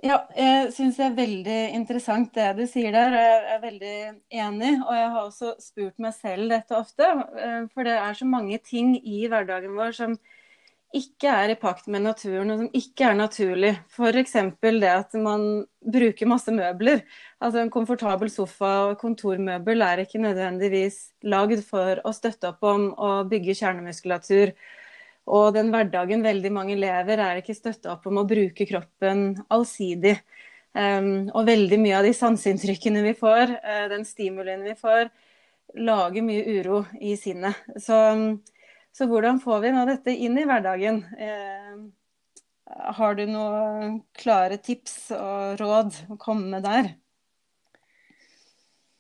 Ja, 0.04 0.18
jeg 0.36 0.72
syns 0.76 0.98
det 1.00 1.04
er 1.06 1.14
veldig 1.16 1.60
interessant 1.78 2.34
det 2.36 2.50
du 2.58 2.66
sier 2.68 2.92
der. 2.92 3.14
Jeg 3.16 3.44
er 3.54 3.62
veldig 3.64 3.94
enig. 4.44 4.72
Og 4.84 4.96
jeg 4.98 5.10
har 5.14 5.20
også 5.22 5.54
spurt 5.64 6.02
meg 6.04 6.12
selv 6.18 6.52
dette 6.52 6.76
ofte. 6.76 7.08
Eh, 7.40 7.62
for 7.72 7.88
det 7.88 7.94
er 7.96 8.18
så 8.20 8.28
mange 8.28 8.60
ting 8.68 8.98
i 9.00 9.22
hverdagen 9.32 9.78
vår 9.78 9.96
som 9.96 10.18
ikke 10.94 11.32
er 11.32 11.54
i 11.54 11.58
pakt 11.58 11.88
med 11.90 12.04
naturen, 12.06 12.52
og 12.54 12.60
som 12.60 12.76
ikke 12.78 13.08
er 13.08 13.16
naturlig. 13.18 13.72
F.eks. 13.96 14.36
det 14.62 14.92
at 14.92 15.16
man 15.18 15.64
bruker 15.96 16.30
masse 16.30 16.52
møbler. 16.54 17.02
Altså 17.42 17.64
En 17.64 17.72
komfortabel 17.74 18.30
sofa 18.30 18.74
og 18.92 19.00
kontormøbel 19.02 19.82
er 19.88 20.04
ikke 20.04 20.22
nødvendigvis 20.22 21.00
lagd 21.24 21.64
for 21.66 22.04
å 22.04 22.14
støtte 22.14 22.52
opp 22.52 22.62
om 22.68 22.92
og 22.94 23.32
bygge 23.32 23.56
kjernemuskulatur. 23.56 24.52
Og 25.32 25.54
den 25.56 25.70
hverdagen 25.72 26.24
veldig 26.26 26.52
mange 26.52 26.76
lever, 26.80 27.22
er 27.22 27.40
ikke 27.40 27.56
støtta 27.56 27.94
opp 27.94 28.08
om 28.10 28.20
å 28.20 28.28
bruke 28.28 28.68
kroppen 28.68 29.30
allsidig. 29.54 30.18
Um, 30.74 31.30
og 31.38 31.46
veldig 31.48 31.78
mye 31.80 32.00
av 32.00 32.08
de 32.08 32.16
sanseinntrykkene 32.18 33.04
vi 33.06 33.14
får, 33.16 33.54
uh, 33.62 33.86
den 33.92 34.04
stimulien 34.10 34.66
vi 34.66 34.74
får, 34.76 35.12
lager 35.80 36.26
mye 36.26 36.58
uro 36.60 36.82
i 37.00 37.14
sinnet. 37.20 37.62
Så 37.80 38.00
så 38.94 39.08
hvordan 39.10 39.40
får 39.42 39.62
vi 39.64 39.70
nå 39.74 39.84
dette 39.90 40.14
inn 40.14 40.36
i 40.38 40.46
hverdagen? 40.46 41.00
Uh, 41.18 41.90
har 42.98 43.16
du 43.18 43.24
noen 43.26 43.96
klare 44.18 44.60
tips 44.62 45.10
og 45.18 45.58
råd 45.62 45.98
å 46.14 46.18
komme 46.22 46.52
med 46.52 46.66
der? 46.68 46.92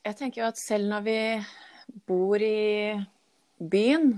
Jeg 0.03 0.17
tenker 0.17 0.41
jo 0.41 0.47
at 0.49 0.59
selv 0.59 0.89
når 0.89 1.05
vi 1.05 1.19
bor 2.09 2.41
i 2.41 2.97
byen, 3.61 4.17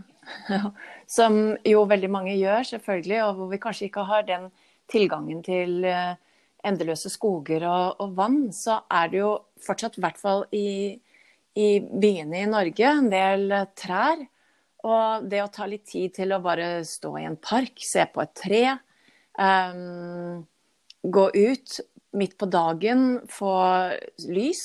som 1.18 1.40
jo 1.66 1.86
veldig 1.90 2.12
mange 2.12 2.36
gjør 2.38 2.68
selvfølgelig, 2.72 3.24
og 3.26 3.40
hvor 3.40 3.52
vi 3.54 3.62
kanskje 3.64 3.90
ikke 3.90 4.06
har 4.10 4.28
den 4.28 4.50
tilgangen 4.92 5.42
til 5.46 5.86
eh, 5.90 6.16
endeløse 6.66 7.10
skoger 7.14 7.66
og, 7.70 8.02
og 8.02 8.16
vann, 8.18 8.40
så 8.54 8.82
er 8.92 9.12
det 9.12 9.22
jo 9.22 9.34
fortsatt, 9.66 9.98
i 9.98 10.06
hvert 10.06 10.22
fall 10.22 10.46
i, 10.56 10.96
i 11.58 11.70
byene 11.82 12.44
i 12.44 12.50
Norge, 12.50 12.90
en 12.90 13.12
del 13.14 13.54
trær 13.78 14.26
og 14.86 15.26
det 15.30 15.42
å 15.42 15.52
ta 15.54 15.66
litt 15.70 15.88
tid 15.90 16.14
til 16.20 16.34
å 16.36 16.42
bare 16.44 16.84
stå 16.86 17.16
i 17.18 17.26
en 17.26 17.38
park, 17.42 17.82
se 17.82 18.06
på 18.14 18.22
et 18.22 18.34
tre, 18.38 18.64
um, 19.40 20.44
gå 21.02 21.26
ut 21.34 21.78
midt 22.16 22.36
på 22.40 22.48
dagen, 22.54 23.06
få 23.30 23.56
lys, 24.30 24.62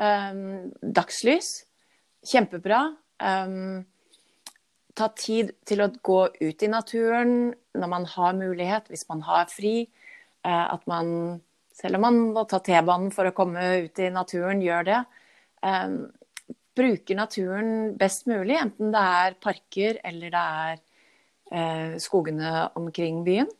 um, 0.00 0.70
dagslys, 0.80 1.52
kjempebra. 2.26 2.86
Um, 3.20 3.84
ta 5.00 5.10
tid 5.16 5.54
til 5.68 5.82
å 5.82 5.90
gå 6.04 6.20
ut 6.40 6.62
i 6.62 6.70
naturen 6.70 7.50
når 7.76 7.90
man 7.90 8.06
har 8.14 8.36
mulighet, 8.38 8.90
hvis 8.92 9.08
man 9.08 9.24
har 9.26 9.48
fri. 9.52 9.88
Uh, 10.44 10.76
at 10.76 10.86
man, 10.88 11.40
selv 11.76 11.98
om 11.98 12.06
man 12.06 12.22
må 12.36 12.46
ta 12.48 12.60
T-banen 12.64 13.10
for 13.14 13.28
å 13.28 13.36
komme 13.36 13.64
ut 13.86 14.00
i 14.00 14.12
naturen, 14.12 14.62
gjør 14.64 14.88
det. 14.88 15.02
Um, 15.64 15.98
bruker 16.76 17.18
naturen 17.18 17.94
best 17.98 18.28
mulig, 18.30 18.56
enten 18.58 18.92
det 18.94 19.04
er 19.20 19.38
parker 19.42 19.98
eller 20.06 20.32
det 20.32 20.42
er 20.64 20.82
eh, 21.52 21.94
skogene 22.02 22.68
omkring 22.78 23.22
byen. 23.26 23.50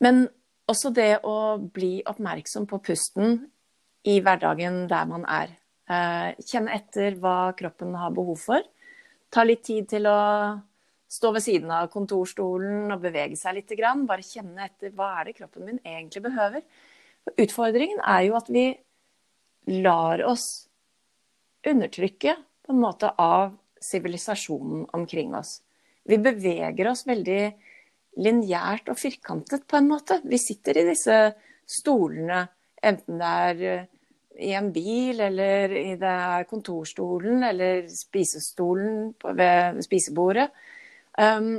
Men 0.00 0.24
også 0.70 0.92
det 0.96 1.20
å 1.26 1.58
bli 1.60 1.98
oppmerksom 2.08 2.68
på 2.70 2.80
pusten 2.86 3.40
i 4.08 4.20
hverdagen 4.24 4.86
der 4.90 5.08
man 5.10 5.26
er. 5.28 5.56
Eh, 5.90 6.28
kjenne 6.46 6.78
etter 6.78 7.18
hva 7.20 7.52
kroppen 7.58 7.96
har 7.98 8.14
behov 8.14 8.38
for. 8.40 8.64
Ta 9.30 9.44
litt 9.46 9.62
tid 9.66 9.88
til 9.90 10.08
å 10.10 10.18
stå 11.10 11.32
ved 11.34 11.44
siden 11.44 11.70
av 11.74 11.90
kontorstolen 11.92 12.90
og 12.90 13.02
bevege 13.02 13.38
seg 13.38 13.58
litt. 13.58 13.74
Bare 14.06 14.26
kjenne 14.26 14.66
etter 14.66 14.94
hva 14.94 15.12
er 15.20 15.30
det 15.30 15.36
kroppen 15.38 15.66
min 15.66 15.82
egentlig 15.84 16.24
behøver. 16.26 16.64
Utfordringen 17.36 18.02
er 18.06 18.26
jo 18.28 18.36
at 18.38 18.50
vi 18.50 18.68
lar 19.80 20.22
oss 20.26 20.66
undertrykke 21.66 22.36
på 22.64 22.72
en 22.72 22.80
måte 22.80 23.10
av 23.20 23.52
sivilisasjonen 23.80 24.86
omkring 24.96 25.34
oss. 25.36 25.60
Vi 26.04 26.18
beveger 26.18 26.88
oss 26.90 27.04
veldig 27.08 27.42
lineært 28.20 28.90
og 28.90 28.98
firkantet 28.98 29.66
på 29.68 29.78
en 29.78 29.88
måte. 29.90 30.20
Vi 30.24 30.38
sitter 30.40 30.80
i 30.80 30.86
disse 30.88 31.18
stolene, 31.70 32.44
enten 32.82 33.20
det 33.20 33.32
er 33.46 33.64
eh, 33.68 33.88
i 34.38 34.52
en 34.56 34.70
bil, 34.72 35.20
eller 35.20 35.72
i 35.76 35.96
det 36.00 36.46
kontorstolen, 36.50 37.42
eller 37.44 37.88
spisestolen 37.90 39.10
ved 39.36 39.80
spisebordet. 39.84 40.48
Um, 41.18 41.58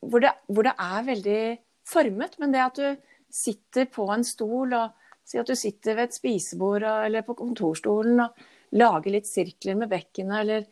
hvor, 0.00 0.22
det, 0.24 0.32
hvor, 0.48 0.66
det, 0.66 0.74
er 0.74 1.06
veldig 1.06 1.42
formet. 1.86 2.38
Men 2.38 2.54
det 2.54 2.64
at 2.64 2.80
du 2.80 3.12
sitter 3.32 3.88
på 3.92 4.08
en 4.12 4.26
stol 4.26 4.74
og 4.78 4.96
Si 5.28 5.36
at 5.36 5.44
du 5.44 5.52
sitter 5.58 5.92
ved 5.92 6.08
et 6.08 6.16
spisebord 6.16 6.84
eller 6.88 7.24
på 7.26 7.34
kontorstolen 7.36 8.22
og 8.24 8.38
lager 8.80 9.12
litt 9.12 9.28
sirkler 9.28 9.76
med 9.76 9.90
bekkenet, 9.92 10.38
eller 10.40 10.62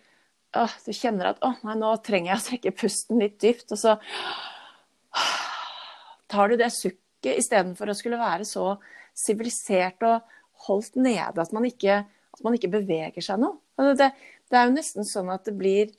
å, 0.57 0.65
du 0.87 0.95
kjenner 0.97 1.35
at 1.35 1.43
å, 1.45 1.51
nei, 1.67 1.75
nå 1.77 1.91
trenger 2.05 2.31
jeg 2.31 2.39
å 2.39 2.47
trekke 2.47 2.73
pusten 2.81 3.21
litt 3.21 3.37
dypt, 3.43 3.75
og 3.77 3.81
så 3.83 3.97
tar 6.33 6.49
du 6.49 6.57
det 6.57 6.71
sukket 6.73 7.37
istedenfor 7.43 7.93
å 7.93 7.99
skulle 7.99 8.21
være 8.21 8.49
så 8.49 8.71
sivilisert 9.17 10.09
og 10.09 10.25
holdt 10.67 10.97
nede 10.99 11.43
at 11.43 11.53
man 11.55 11.67
ikke, 11.69 12.01
at 12.07 12.43
man 12.45 12.57
ikke 12.57 12.73
beveger 12.73 13.25
seg 13.25 13.41
noe. 13.43 13.59
Altså, 13.77 13.95
det, 14.01 14.11
det, 14.49 14.59
er 14.59 14.67
jo 14.69 14.77
nesten 14.77 15.09
sånn 15.09 15.31
at 15.35 15.47
det 15.49 15.57
blir 15.59 15.93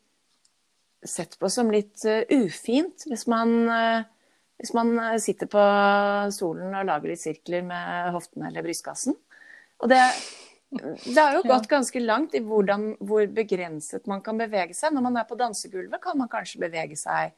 sett 1.07 1.37
på 1.39 1.49
som 1.53 1.69
litt 1.71 2.01
uh, 2.09 2.23
ufint 2.33 3.05
hvis 3.05 3.27
man, 3.29 3.53
uh, 3.69 4.01
hvis 4.57 4.73
man 4.73 4.95
sitter 5.21 5.49
på 5.51 5.63
stolen 6.33 6.73
og 6.73 6.89
lager 6.89 7.13
litt 7.13 7.21
sirkler 7.21 7.63
med 7.67 8.11
hoftene 8.15 8.49
eller 8.49 8.65
brystkassen. 8.65 9.17
Og 9.83 9.91
det, 9.91 10.01
det 11.05 11.17
har 11.21 11.37
jo 11.37 11.45
gått 11.53 11.69
ganske 11.71 12.01
langt 12.01 12.35
i 12.35 12.41
hvordan, 12.43 12.95
hvor 13.05 13.27
begrenset 13.29 14.09
man 14.09 14.23
kan 14.25 14.39
bevege 14.41 14.75
seg. 14.77 14.95
Når 14.95 15.05
man 15.05 15.21
er 15.21 15.29
på 15.29 15.37
dansegulvet, 15.39 16.01
kan 16.03 16.17
man 16.19 16.31
kanskje 16.31 16.63
bevege 16.65 16.97
seg 16.99 17.35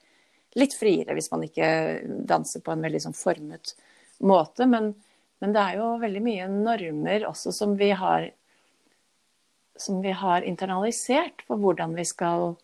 litt 0.57 0.73
friere 0.73 1.13
hvis 1.17 1.29
man 1.33 1.43
ikke 1.45 1.67
danser 2.29 2.63
på 2.65 2.73
en 2.73 2.85
veldig 2.85 3.03
sånn 3.03 3.17
formet 3.17 3.75
måte. 4.25 4.67
Men, 4.69 4.93
men, 5.39 5.53
det 5.55 5.61
er 5.63 5.79
jo 5.79 5.93
veldig 6.01 6.21
mye 6.23 6.47
normer 6.51 7.25
også 7.29 7.53
som 7.55 7.77
vi 7.79 7.91
har 7.95 8.29
som 9.79 10.01
vi 10.03 10.11
har 10.11 10.43
internalisert 10.43 11.45
for 11.47 11.61
hvordan 11.61 11.93
vi 11.95 12.03
skal 12.03 12.57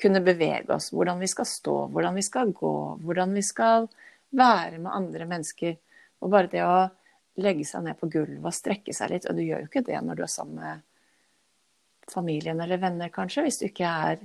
kunne 0.00 0.22
bevege 0.24 0.72
oss, 0.72 0.88
hvordan 0.92 1.20
vi 1.20 1.28
skal 1.28 1.46
stå, 1.46 1.74
hvordan 1.92 2.16
vi 2.16 2.24
skal 2.24 2.52
gå, 2.56 2.76
hvordan 3.04 3.34
vi 3.36 3.42
skal 3.44 3.90
være 4.32 4.78
med 4.78 4.92
andre 4.92 5.26
mennesker. 5.28 5.76
Og 6.24 6.32
bare 6.32 6.48
det 6.48 6.62
å 6.64 6.88
legge 7.44 7.66
seg 7.68 7.84
ned 7.84 8.00
på 8.00 8.08
gulvet 8.12 8.48
og 8.48 8.56
strekke 8.56 8.94
seg 8.96 9.12
litt. 9.12 9.28
Og 9.28 9.36
du 9.36 9.44
gjør 9.44 9.64
jo 9.64 9.68
ikke 9.68 9.84
det 9.84 10.00
når 10.00 10.18
du 10.18 10.24
er 10.24 10.32
sammen 10.32 10.62
med 10.62 12.10
familien 12.10 12.60
eller 12.60 12.80
venner, 12.82 13.12
kanskje, 13.12 13.44
hvis 13.46 13.60
du 13.60 13.68
ikke 13.68 13.88
er 14.08 14.24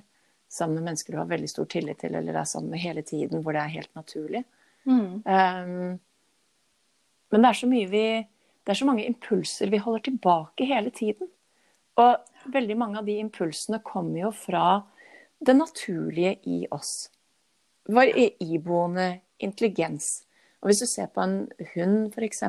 sammen 0.50 0.80
med 0.80 0.90
mennesker 0.90 1.14
du 1.14 1.20
har 1.20 1.30
veldig 1.30 1.50
stor 1.52 1.68
tillit 1.70 2.00
til, 2.02 2.16
eller 2.16 2.40
er 2.40 2.48
sammen 2.48 2.72
med 2.72 2.82
hele 2.82 3.04
tiden, 3.06 3.44
hvor 3.44 3.56
det 3.56 3.64
er 3.64 3.76
helt 3.76 3.92
naturlig. 3.96 4.44
Mm. 4.88 5.24
Um, 5.28 6.00
men 7.32 7.44
det 7.44 7.50
er 7.50 7.60
så 7.62 7.70
mye 7.70 7.90
vi 7.92 8.08
Det 8.68 8.74
er 8.74 8.80
så 8.82 8.86
mange 8.90 9.06
impulser 9.08 9.70
vi 9.72 9.80
holder 9.80 10.02
tilbake 10.10 10.66
hele 10.68 10.92
tiden. 10.92 11.30
Og 11.96 12.52
veldig 12.52 12.76
mange 12.76 13.00
av 13.00 13.06
de 13.08 13.14
impulsene 13.22 13.80
kommer 13.80 14.26
jo 14.26 14.32
fra 14.36 14.82
det 15.40 15.56
naturlige 15.56 16.34
i 16.44 16.58
oss. 16.76 17.08
Vår 17.88 18.12
iboende 18.44 19.22
intelligens. 19.40 20.26
Og 20.60 20.68
hvis 20.68 20.84
du 20.84 20.90
ser 20.90 21.08
på 21.16 21.24
en 21.24 21.38
hund, 21.78 22.12
f.eks., 22.12 22.44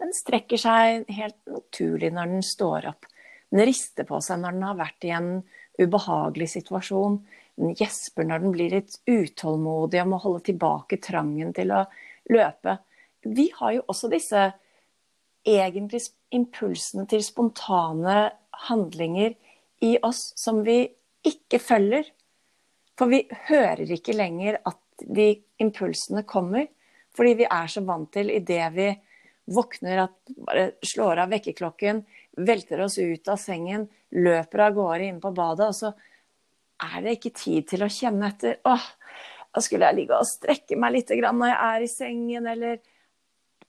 den 0.00 0.16
strekker 0.16 0.56
seg 0.56 1.10
helt 1.12 1.38
naturlig 1.44 2.08
når 2.16 2.32
den 2.32 2.44
står 2.46 2.88
opp. 2.94 3.04
Den 3.50 3.66
rister 3.68 4.06
på 4.08 4.22
seg 4.24 4.40
når 4.40 4.56
den 4.56 4.68
har 4.70 4.78
vært 4.78 5.04
i 5.04 5.12
en 5.12 5.32
ubehagelig 5.76 6.48
situasjon. 6.54 7.18
Den 7.60 7.74
gjesper 7.76 8.24
når 8.24 8.44
den 8.44 8.54
blir 8.54 8.72
litt 8.72 8.96
utålmodig 9.04 10.00
og 10.00 10.14
må 10.14 10.20
holde 10.22 10.46
tilbake 10.48 11.00
trangen 11.04 11.52
til 11.56 11.74
å 11.76 11.82
løpe. 12.32 12.78
Vi 13.22 13.50
har 13.56 13.72
jo 13.76 13.84
også 13.88 14.10
disse 14.12 14.46
egentlig 15.46 16.00
impulsene 16.34 17.06
til 17.08 17.22
spontane 17.24 18.30
handlinger 18.68 19.34
i 19.84 19.96
oss 20.04 20.30
som 20.38 20.62
vi 20.64 20.82
ikke 21.26 21.60
følger. 21.62 22.08
For 22.98 23.10
vi 23.12 23.24
hører 23.48 23.88
ikke 23.88 24.16
lenger 24.16 24.60
at 24.68 24.80
de 25.00 25.32
impulsene 25.60 26.24
kommer, 26.28 26.66
fordi 27.16 27.38
vi 27.40 27.46
er 27.48 27.70
så 27.72 27.82
vant 27.84 28.10
til 28.12 28.30
idet 28.32 28.66
vi 28.74 28.90
våkner, 29.50 30.04
at 30.04 30.34
bare 30.46 30.66
slår 30.86 31.24
av 31.24 31.32
vekkerklokken, 31.32 32.04
velter 32.46 32.84
oss 32.84 32.98
ut 33.00 33.28
av 33.32 33.40
sengen, 33.40 33.88
løper 34.14 34.66
av 34.66 34.76
gårde 34.76 35.08
inn 35.08 35.18
på 35.22 35.32
badet, 35.34 35.70
og 35.72 35.74
så 35.74 35.90
er 36.86 37.02
det 37.04 37.16
ikke 37.16 37.34
tid 37.36 37.66
til 37.72 37.84
å 37.84 37.90
kjenne 37.90 38.30
etter. 38.30 38.60
Åh, 38.68 38.86
da 39.50 39.64
skulle 39.64 39.88
jeg 39.88 39.98
ligge 39.98 40.20
og 40.20 40.28
strekke 40.28 40.78
meg 40.78 40.94
litt 40.94 41.10
når 41.10 41.50
jeg 41.50 41.58
er 41.66 41.84
i 41.84 41.90
sengen, 41.90 42.46
eller 42.46 42.78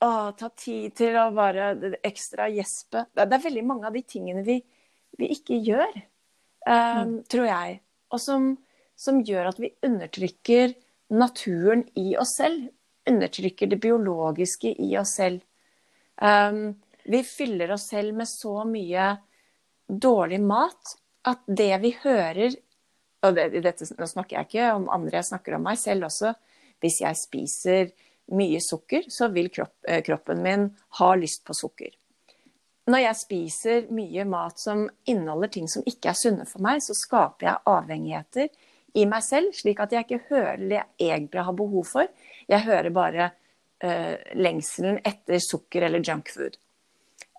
åh, 0.02 0.32
ta 0.38 0.50
tid 0.58 0.96
til 0.98 1.18
å 1.20 1.30
bare 1.36 1.72
ekstra 2.06 2.50
gjespe. 2.52 3.06
Det 3.14 3.28
er 3.28 3.46
veldig 3.46 3.64
mange 3.68 3.90
av 3.90 3.96
de 3.96 4.04
tingene 4.08 4.44
vi, 4.46 4.58
vi 5.20 5.32
ikke 5.36 5.60
gjør, 5.62 5.98
um, 6.66 6.74
mm. 6.74 7.16
tror 7.32 7.50
jeg. 7.50 7.80
Og 8.12 8.22
som, 8.22 8.52
som 8.98 9.22
gjør 9.26 9.52
at 9.52 9.62
vi 9.62 9.74
undertrykker 9.86 10.76
naturen 11.14 11.86
i 12.00 12.16
oss 12.20 12.38
selv. 12.40 12.70
Undertrykker 13.10 13.70
det 13.72 13.82
biologiske 13.82 14.74
i 14.82 14.92
oss 15.00 15.16
selv. 15.20 15.42
Um, 16.22 16.76
vi 17.04 17.24
fyller 17.26 17.74
oss 17.74 17.88
selv 17.90 18.14
med 18.18 18.30
så 18.30 18.62
mye 18.68 19.16
dårlig 19.88 20.42
mat 20.42 20.96
at 21.28 21.42
det 21.48 21.74
vi 21.82 21.96
hører 22.04 22.54
Og 23.26 23.36
det, 23.38 23.62
dette, 23.62 23.86
nå 23.98 24.06
snakker 24.10 24.38
jeg 24.38 24.48
ikke 24.48 24.68
om 24.74 24.88
andre, 24.90 25.20
jeg 25.20 25.28
snakker 25.28 25.54
om 25.54 25.68
meg 25.68 25.78
selv 25.78 26.08
også. 26.08 26.32
Hvis 26.82 26.96
jeg 27.04 27.18
spiser 27.20 27.92
mye 28.32 28.62
sukker, 28.64 29.08
så 29.10 29.28
vil 29.34 29.50
kropp, 29.54 29.76
eh, 29.88 30.02
kroppen 30.06 30.42
min 30.44 30.70
ha 31.00 31.16
lyst 31.16 31.44
på 31.46 31.56
sukker. 31.58 31.92
Når 32.90 33.04
jeg 33.04 33.20
spiser 33.20 33.88
mye 33.94 34.26
mat 34.26 34.60
som 34.60 34.88
inneholder 35.06 35.52
ting 35.54 35.68
som 35.70 35.84
ikke 35.86 36.12
er 36.12 36.18
sunne 36.18 36.48
for 36.50 36.64
meg, 36.66 36.82
så 36.82 36.96
skaper 36.98 37.48
jeg 37.48 37.66
avhengigheter 37.70 38.50
i 38.98 39.06
meg 39.08 39.24
selv, 39.24 39.54
slik 39.56 39.80
at 39.84 39.94
jeg 39.94 40.08
ikke 40.08 40.26
hører 40.32 40.64
det 40.64 40.80
jeg 40.80 41.12
egentlig 41.12 41.46
har 41.48 41.56
behov 41.56 41.86
for. 41.88 42.10
Jeg 42.50 42.66
hører 42.66 42.90
bare 42.96 43.28
uh, 43.86 44.16
lengselen 44.36 45.00
etter 45.08 45.40
sukker 45.44 45.86
eller 45.88 46.04
junkfood. 46.04 46.58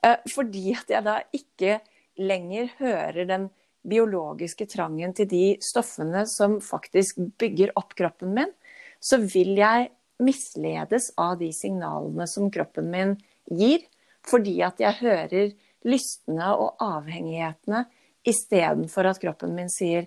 Uh, 0.01 0.16
fordi 0.33 0.73
at 0.79 0.95
jeg 0.95 1.05
da 1.05 1.18
ikke 1.37 1.81
lenger 2.23 2.71
hører 2.79 3.27
den 3.29 3.51
biologiske 3.83 4.68
trangen 4.71 5.12
til 5.16 5.29
de 5.29 5.45
stoffene 5.64 6.23
som 6.31 6.61
faktisk 6.62 7.18
bygger 7.40 7.75
opp 7.77 7.97
kroppen 7.99 8.33
min, 8.37 8.55
så 9.03 9.18
vil 9.21 9.57
jeg 9.59 9.90
misledes 10.24 11.11
av 11.20 11.37
de 11.40 11.50
signalene 11.54 12.26
som 12.30 12.50
kroppen 12.52 12.90
min 12.92 13.16
gir, 13.50 13.85
fordi 14.26 14.61
at 14.64 14.80
jeg 14.82 15.00
hører 15.02 15.52
lystene 15.88 16.52
og 16.54 16.82
avhengighetene 16.82 17.85
istedenfor 18.28 19.08
at 19.11 19.20
kroppen 19.22 19.54
min 19.56 19.70
sier 19.72 20.06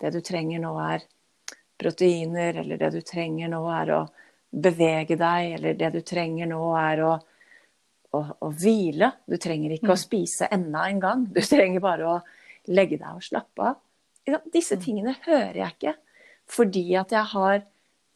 det 0.00 0.12
du 0.12 0.20
trenger 0.24 0.60
nå 0.60 0.74
er 0.84 1.04
proteiner, 1.80 2.60
eller 2.60 2.78
det 2.78 2.90
du 2.94 3.00
trenger 3.06 3.50
nå 3.50 3.62
er 3.72 3.92
å 3.94 4.02
bevege 4.54 5.16
deg, 5.18 5.54
eller 5.56 5.78
det 5.78 5.90
du 5.96 6.00
trenger 6.06 6.48
nå 6.50 6.60
er 6.78 7.02
å, 7.02 7.12
å, 8.14 8.20
å 8.20 8.50
hvile. 8.54 9.10
Du 9.26 9.36
trenger 9.40 9.74
ikke 9.74 9.90
mm. 9.90 9.96
å 9.96 10.02
spise 10.04 10.50
enda 10.54 10.84
en 10.90 11.02
gang. 11.02 11.24
Du 11.34 11.40
trenger 11.42 11.82
bare 11.82 12.10
å 12.10 12.18
legge 12.70 13.00
deg 13.00 13.10
og 13.10 13.24
slappe 13.24 13.72
av. 13.72 13.80
Disse 14.52 14.78
mm. 14.78 14.84
tingene 14.84 15.16
hører 15.26 15.60
jeg 15.64 15.76
ikke 15.76 15.96
fordi 16.54 16.90
at 17.00 17.12
jeg 17.14 17.24
har 17.32 17.62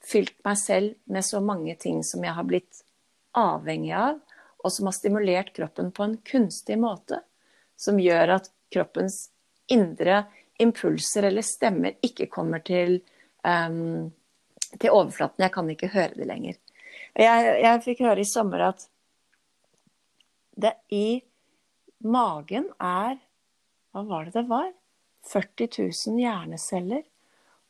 fylt 0.04 0.36
meg 0.44 0.58
selv 0.58 0.94
med 1.04 1.24
så 1.24 1.40
mange 1.44 1.74
ting 1.80 2.02
som 2.06 2.24
jeg 2.24 2.34
har 2.36 2.46
blitt 2.48 2.82
avhengig 3.38 3.92
av, 3.96 4.20
og 4.58 4.72
som 4.72 4.88
har 4.88 4.96
stimulert 4.96 5.52
kroppen 5.56 5.90
på 5.94 6.04
en 6.04 6.16
kunstig 6.26 6.78
måte. 6.80 7.20
Som 7.78 8.00
gjør 8.02 8.38
at 8.38 8.50
kroppens 8.74 9.28
indre 9.70 10.24
impulser 10.58 11.28
eller 11.28 11.46
stemmer 11.46 11.98
ikke 12.02 12.26
kommer 12.32 12.62
til, 12.66 12.98
um, 13.46 14.10
til 14.74 14.90
overflaten. 14.90 15.44
Jeg 15.44 15.54
kan 15.54 15.70
ikke 15.70 15.92
høre 15.92 16.16
det 16.16 16.26
lenger. 16.26 16.58
Jeg, 17.18 17.52
jeg 17.62 17.84
fikk 17.84 18.02
høre 18.06 18.22
i 18.22 18.28
sommer 18.28 18.68
at 18.72 18.84
det 20.58 20.74
i 20.90 21.20
magen 22.02 22.66
er 22.82 23.18
Hva 23.94 24.02
var 24.06 24.26
det 24.26 24.34
det 24.34 24.48
var? 24.50 24.68
40 25.28 25.68
000 25.78 26.18
hjerneceller. 26.20 27.02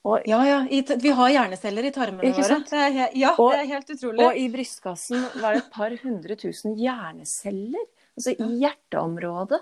Og, 0.06 0.22
ja, 0.30 0.38
ja. 0.46 0.58
I, 0.70 0.80
vi 1.02 1.12
har 1.12 1.30
hjerneceller 1.34 1.88
i 1.88 1.92
tarmene 1.92 2.30
våre. 2.32 2.58
Det 2.70 2.80
er, 2.80 2.98
ja, 3.18 3.32
og, 3.34 3.50
det 3.52 3.64
er 3.64 3.70
helt 3.72 3.90
utrolig. 3.96 4.24
Og 4.24 4.38
i 4.38 4.46
brystkassen 4.52 5.24
var 5.42 5.56
det 5.56 5.64
et 5.64 5.72
par 5.74 5.94
hundre 6.04 6.36
tusen 6.38 6.76
hjerneceller. 6.78 7.86
Altså 8.18 8.34
i 8.34 8.48
hjerteområdet. 8.62 9.60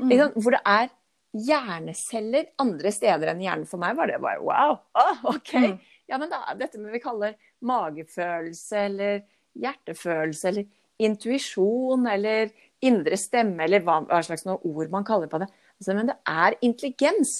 Mm. 0.00 0.12
Hvor 0.36 0.56
det 0.56 0.60
er 0.68 0.90
hjerneceller 1.36 2.50
andre 2.62 2.92
steder 2.94 3.32
enn 3.32 3.42
hjernen. 3.44 3.68
For 3.68 3.82
meg 3.82 3.96
var 3.98 4.10
det 4.10 4.20
bare 4.22 4.42
wow, 4.44 4.78
Oh, 4.98 5.24
OK. 5.34 5.54
Mm. 5.56 5.76
Ja, 6.10 6.18
men 6.18 6.32
da 6.32 6.42
dette 6.58 6.80
vi 6.82 7.02
kaller 7.02 7.36
magefølelse 7.62 8.84
eller 8.88 9.20
hjertefølelse 9.60 10.50
eller 10.50 10.68
intuisjon 11.00 12.08
eller 12.10 12.50
indre 12.84 13.16
stemme 13.20 13.64
eller 13.64 13.84
hva, 13.84 14.00
hva 14.08 14.20
slags 14.24 14.46
ord 14.48 14.90
man 14.92 15.06
kaller 15.06 15.30
på 15.30 15.40
det. 15.42 15.48
Altså, 15.80 15.94
men 15.96 16.10
det 16.10 16.18
er 16.28 16.56
intelligens 16.66 17.34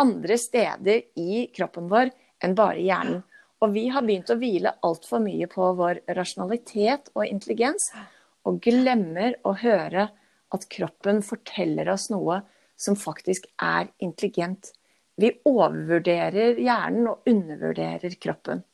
andre 0.00 0.38
steder 0.40 1.02
i 1.20 1.46
kroppen 1.54 1.90
vår 1.90 2.12
enn 2.44 2.56
bare 2.58 2.80
hjernen. 2.80 3.20
Og 3.60 3.74
vi 3.74 3.88
har 3.92 4.04
begynt 4.06 4.30
å 4.32 4.38
hvile 4.40 4.72
altfor 4.86 5.20
mye 5.20 5.48
på 5.50 5.66
vår 5.76 6.00
rasjonalitet 6.16 7.10
og 7.12 7.26
intelligens, 7.26 7.90
og 8.48 8.62
glemmer 8.64 9.36
å 9.44 9.52
høre 9.60 10.06
at 10.50 10.66
kroppen 10.72 11.20
forteller 11.22 11.90
oss 11.92 12.08
noe 12.10 12.40
som 12.80 12.96
faktisk 12.96 13.50
er 13.60 13.90
intelligent. 14.00 14.72
Vi 15.20 15.34
overvurderer 15.44 16.56
hjernen 16.56 17.10
og 17.12 17.28
undervurderer 17.28 18.16
kroppen. 18.16 18.64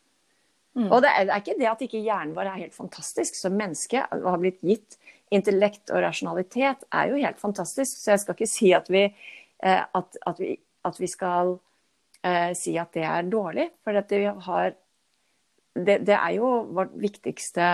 Mm. 0.77 0.91
Og 0.93 1.01
det 1.03 1.11
er, 1.11 1.27
det 1.27 1.33
er, 1.33 1.43
ikke 1.43 1.59
det 1.59 1.69
at 1.73 1.83
ikke 1.87 2.05
hjernen 2.05 2.37
vår 2.37 2.51
er 2.53 2.63
helt 2.67 2.77
fantastisk 2.77 3.39
som 3.39 3.57
menneske 3.57 4.05
og 4.15 4.29
har 4.29 4.43
blitt 4.43 4.63
gitt 4.63 4.99
intellekt 5.35 5.91
og 5.91 6.05
rasjonalitet, 6.05 6.85
er 6.95 7.11
jo 7.11 7.19
helt 7.19 7.41
fantastisk. 7.43 7.97
Så 7.99 8.13
jeg 8.13 8.23
skal 8.23 8.37
ikke 8.37 8.51
si 8.51 8.71
at 8.77 8.91
vi, 8.93 9.07
eh, 9.09 9.83
at, 9.83 10.19
at 10.31 10.43
vi, 10.43 10.53
at 10.87 11.01
vi 11.01 11.09
skal 11.11 11.57
eh, 12.23 12.53
si 12.59 12.77
at 12.81 12.95
det 12.97 13.05
er 13.07 13.29
dårlig. 13.31 13.69
For 13.85 13.97
det, 13.97 14.23
har, 14.47 14.73
det, 15.75 15.99
det 16.07 16.17
er 16.17 16.33
jo 16.39 16.51
vår 16.77 16.95
viktigste, 17.03 17.69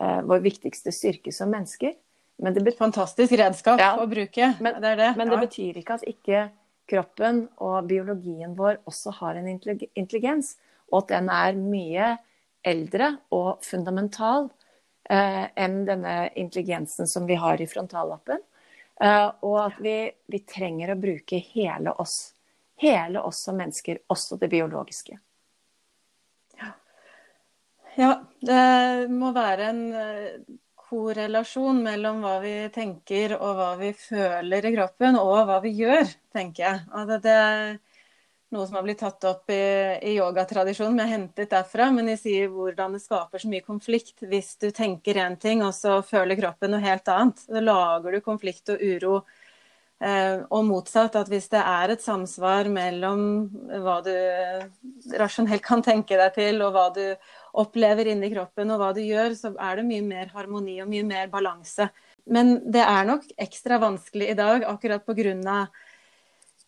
eh, 0.00 0.20
vår 0.28 0.42
viktigste 0.46 0.94
styrke 0.94 1.34
som 1.34 1.52
mennesker. 1.52 1.94
Betyr, 2.42 2.74
Fantastisk 2.78 3.36
redskap 3.38 3.78
ja, 3.78 3.92
å 4.02 4.08
bruke. 4.10 4.54
Men 4.64 4.80
det, 4.82 4.96
det. 4.98 5.12
men 5.18 5.30
det 5.30 5.38
betyr 5.44 5.78
ikke 5.78 5.98
at 6.00 6.06
ikke 6.08 6.46
kroppen 6.90 7.44
og 7.62 7.86
biologien 7.90 8.56
vår 8.58 8.80
også 8.88 9.12
har 9.20 9.38
en 9.38 9.48
intelligens, 9.48 10.56
og 10.90 11.04
at 11.04 11.12
den 11.14 11.30
er 11.32 11.58
mye 11.58 12.08
eldre 12.66 13.16
og 13.34 13.62
fundamental 13.66 14.48
eh, 15.10 15.46
enn 15.58 15.82
denne 15.86 16.16
intelligensen 16.38 17.08
som 17.10 17.26
vi 17.28 17.38
har 17.38 17.62
i 17.62 17.68
frontallappen. 17.70 18.42
Eh, 19.00 19.28
og 19.40 19.58
at 19.64 19.78
vi, 19.82 19.96
vi, 20.26 20.42
trenger 20.46 20.92
å 20.92 21.00
bruke 21.00 21.40
hele 21.52 21.94
oss. 22.02 22.34
Hele 22.82 23.22
oss 23.22 23.44
som 23.46 23.56
mennesker, 23.60 24.02
også 24.12 24.38
det 24.40 24.50
biologiske. 24.52 25.18
Ja, 27.92 28.12
det 28.40 29.08
må 29.12 29.34
være 29.36 29.66
en 29.68 29.80
eh, 29.92 30.28
korrelasjon 30.92 31.82
mellom 31.84 32.22
hva 32.24 32.38
vi 32.40 32.54
tenker 32.72 33.34
og 33.36 33.58
hva 33.58 33.72
vi 33.80 33.90
føler 33.96 34.68
i 34.68 34.72
kroppen, 34.76 35.18
og 35.20 35.44
hva 35.48 35.58
vi 35.64 35.74
gjør, 35.76 36.08
tenker 36.32 36.64
jeg. 36.64 36.84
Altså 36.92 37.18
det 37.24 37.38
noe 38.54 38.66
som 38.68 38.76
har 38.78 38.84
blitt 38.86 39.00
tatt 39.02 39.24
opp 39.28 39.50
i, 39.52 39.62
i 40.04 40.14
yogatradisjonen, 40.18 40.96
men 40.96 41.06
jeg 41.06 41.14
hentet 41.16 41.52
derfra. 41.52 41.90
Men 41.94 42.10
de 42.10 42.16
sier 42.20 42.50
hvordan 42.52 42.96
det 42.96 43.02
skaper 43.04 43.42
så 43.42 43.50
mye 43.52 43.64
konflikt 43.66 44.24
hvis 44.28 44.54
du 44.62 44.70
tenker 44.74 45.20
én 45.24 45.38
ting, 45.40 45.64
og 45.66 45.74
så 45.76 46.00
føler 46.06 46.38
kroppen 46.40 46.74
noe 46.74 46.84
helt 46.84 47.08
annet. 47.12 47.42
Da 47.48 47.64
lager 47.64 48.16
du 48.16 48.24
konflikt 48.24 48.74
og 48.74 48.82
uro. 48.82 49.22
Eh, 50.02 50.40
og 50.50 50.64
motsatt, 50.66 51.14
at 51.14 51.28
hvis 51.30 51.46
det 51.52 51.60
er 51.62 51.92
et 51.92 52.02
samsvar 52.02 52.66
mellom 52.72 53.20
hva 53.84 54.00
du 54.02 54.10
rasjonelt 55.20 55.62
kan 55.62 55.84
tenke 55.84 56.18
deg 56.18 56.34
til, 56.34 56.58
og 56.66 56.74
hva 56.74 56.88
du 56.96 57.04
opplever 57.62 58.10
inni 58.10 58.32
kroppen 58.32 58.72
og 58.74 58.80
hva 58.82 58.90
du 58.96 59.02
gjør, 59.04 59.36
så 59.38 59.52
er 59.54 59.78
det 59.78 59.86
mye 59.86 60.02
mer 60.06 60.32
harmoni 60.34 60.80
og 60.82 60.90
mye 60.90 61.06
mer 61.06 61.30
balanse. 61.30 61.86
Men 62.26 62.56
det 62.74 62.82
er 62.82 63.06
nok 63.06 63.30
ekstra 63.46 63.78
vanskelig 63.82 64.32
i 64.32 64.38
dag 64.38 64.66
akkurat 64.66 65.06
pga. 65.06 65.62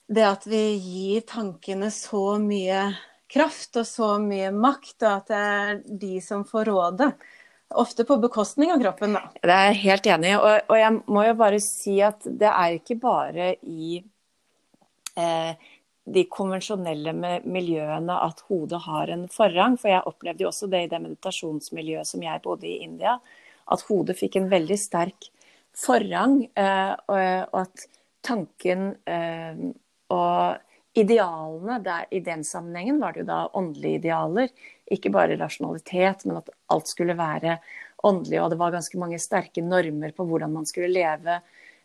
Det 0.09 0.25
at 0.27 0.47
vi 0.47 0.63
gir 0.77 1.25
tankene 1.29 1.91
så 1.93 2.37
mye 2.43 2.91
kraft 3.35 3.79
og 3.81 3.87
så 3.89 4.15
mye 4.23 4.51
makt, 4.55 4.97
og 5.03 5.11
at 5.11 5.31
det 5.31 5.41
er 5.41 5.79
de 6.05 6.19
som 6.23 6.45
får 6.47 6.69
rådet. 6.71 7.11
Ofte 7.75 8.05
på 8.07 8.19
bekostning 8.23 8.71
av 8.71 8.83
kroppen, 8.83 9.17
da. 9.17 9.25
Det 9.41 9.55
er 9.55 9.71
jeg 9.73 9.81
helt 9.83 10.11
enig 10.15 10.35
i. 10.35 10.35
Og, 10.39 10.69
og, 10.69 10.77
jeg 10.79 10.99
må 11.11 11.25
jo 11.27 11.39
bare 11.39 11.63
si 11.63 11.97
at 12.05 12.27
det 12.27 12.51
er 12.51 12.77
ikke 12.77 12.99
bare 13.03 13.49
i 13.67 13.97
eh, 15.19 15.71
de 16.05 16.25
konvensjonelle 16.31 17.15
miljøene 17.49 18.19
at 18.29 18.45
hodet 18.51 18.83
har 18.85 19.11
en 19.11 19.25
forrang. 19.33 19.79
For 19.81 19.91
jeg 19.91 20.07
opplevde 20.07 20.45
jo 20.45 20.53
også 20.53 20.69
det 20.71 20.85
i 20.85 20.91
det 20.93 21.01
meditasjonsmiljøet 21.03 22.13
som 22.13 22.23
jeg 22.23 22.45
bodde 22.45 22.69
i 22.71 22.83
India. 22.85 23.17
At 23.73 23.83
hodet 23.89 24.19
fikk 24.21 24.39
en 24.39 24.51
veldig 24.53 24.79
sterk 24.79 25.31
forrang, 25.75 26.45
eh, 26.55 26.93
og 27.09 27.65
at 27.65 27.89
tanken 28.25 28.93
eh, 29.11 29.65
og 30.15 30.75
idealene 30.95 31.81
der, 31.83 32.07
I 32.11 32.21
den 32.23 32.45
sammenhengen 32.47 33.01
var 33.03 33.15
det 33.15 33.25
jo 33.25 33.31
da 33.33 33.41
åndelige 33.53 34.01
idealer. 34.01 34.53
Ikke 34.95 35.11
bare 35.11 35.39
rasjonalitet, 35.41 36.25
men 36.29 36.39
at 36.39 36.53
alt 36.71 36.91
skulle 36.91 37.17
være 37.19 37.59
åndelig, 38.05 38.41
og 38.43 38.51
det 38.53 38.61
var 38.61 38.75
ganske 38.75 39.01
mange 39.01 39.19
sterke 39.23 39.65
normer 39.65 40.15
på 40.15 40.27
hvordan 40.29 40.53
man 40.53 40.69
skulle 40.69 40.93
leve 40.93 41.39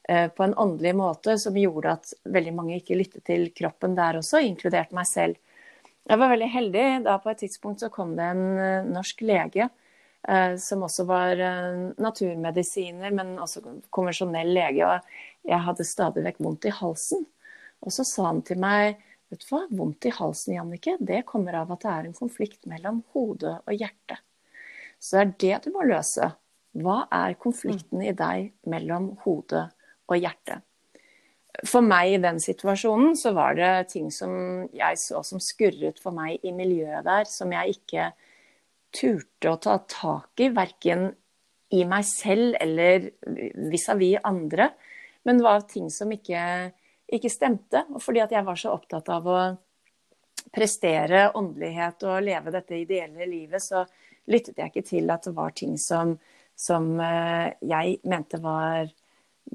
eh, 0.10 0.28
på 0.28 0.46
en 0.46 0.56
åndelig 0.60 0.94
måte, 1.00 1.38
som 1.40 1.58
gjorde 1.58 1.96
at 1.96 2.14
veldig 2.28 2.54
mange 2.56 2.78
ikke 2.78 2.98
lyttet 3.00 3.26
til 3.30 3.48
kroppen 3.56 3.96
der 3.98 4.20
også, 4.20 4.44
inkludert 4.44 4.94
meg 4.96 5.08
selv. 5.10 5.40
Jeg 6.10 6.20
var 6.20 6.32
veldig 6.34 6.50
heldig. 6.50 6.86
Da 7.06 7.18
på 7.22 7.32
et 7.32 7.44
tidspunkt 7.46 7.84
så 7.84 7.92
kom 7.94 8.16
det 8.20 8.30
en 8.34 8.46
eh, 8.60 8.92
norsk 8.92 9.24
lege 9.26 9.70
eh, 9.70 10.54
som 10.62 10.86
også 10.86 11.08
var 11.10 11.42
naturmedisiner, 11.98 13.16
men 13.16 13.38
også 13.40 13.64
konvensjonell 13.96 14.54
lege. 14.60 14.86
Og 14.86 15.50
jeg 15.50 15.66
hadde 15.66 15.88
stadig 15.88 16.28
vekk 16.28 16.44
vondt 16.44 16.70
i 16.70 16.78
halsen. 16.82 17.26
Og 17.86 17.94
så 17.96 18.06
sa 18.08 18.30
han 18.32 18.44
til 18.46 18.60
meg 18.62 19.06
Vet 19.30 19.44
du 19.44 19.52
hva, 19.52 19.60
vondt 19.78 20.08
i 20.10 20.12
halsen, 20.16 20.56
Jannike, 20.56 20.96
det 21.06 21.20
kommer 21.30 21.60
av 21.60 21.70
at 21.76 21.84
det 21.84 21.90
er 21.92 22.08
en 22.08 22.16
konflikt 22.18 22.64
mellom 22.66 23.04
hode 23.14 23.52
og 23.60 23.76
hjerte. 23.78 24.16
Så 24.98 25.20
det 25.20 25.22
er 25.22 25.36
det 25.44 25.68
du 25.68 25.76
må 25.76 25.84
løse. 25.86 26.32
Hva 26.82 27.04
er 27.14 27.38
konflikten 27.38 28.02
i 28.02 28.16
deg 28.18 28.50
mellom 28.74 29.12
hode 29.22 29.68
og 30.10 30.18
hjerte? 30.18 30.58
For 31.68 31.86
meg 31.86 32.16
i 32.16 32.22
den 32.24 32.38
situasjonen 32.42 33.16
så 33.20 33.36
var 33.38 33.58
det 33.58 33.92
ting 33.94 34.10
som 34.14 34.34
jeg 34.76 35.00
så 35.02 35.22
som 35.26 35.42
skurret 35.44 36.02
for 36.02 36.16
meg 36.16 36.42
i 36.46 36.54
miljøet 36.56 37.06
der, 37.06 37.30
som 37.30 37.54
jeg 37.54 37.80
ikke 37.80 38.12
turte 38.96 39.52
å 39.52 39.60
ta 39.62 39.78
tak 39.90 40.42
i, 40.42 40.52
verken 40.54 41.10
i 41.76 41.84
meg 41.86 42.06
selv 42.08 42.58
eller 42.62 43.10
vis-à-vis 43.70 44.18
-vis 44.18 44.24
andre. 44.24 44.72
Men 45.24 45.38
det 45.38 45.44
var 45.44 45.62
ting 45.62 45.90
som 45.90 46.12
ikke, 46.12 46.72
ikke 47.16 47.32
stemte. 47.32 47.84
Og 47.94 48.04
fordi 48.04 48.24
at 48.24 48.34
jeg 48.36 48.46
var 48.46 48.60
så 48.60 48.74
opptatt 48.76 49.10
av 49.14 49.28
å 49.28 49.40
prestere 50.54 51.30
åndelighet 51.38 52.06
og 52.10 52.24
leve 52.26 52.54
dette 52.54 52.78
ideelle 52.80 53.28
livet, 53.30 53.62
så 53.62 53.84
lyttet 54.30 54.58
jeg 54.60 54.72
ikke 54.72 54.88
til 54.88 55.12
at 55.14 55.26
det 55.28 55.36
var 55.38 55.54
ting 55.58 55.76
som, 55.82 56.16
som 56.58 56.92
eh, 57.02 57.52
jeg 57.66 58.00
mente 58.10 58.40
var 58.42 58.90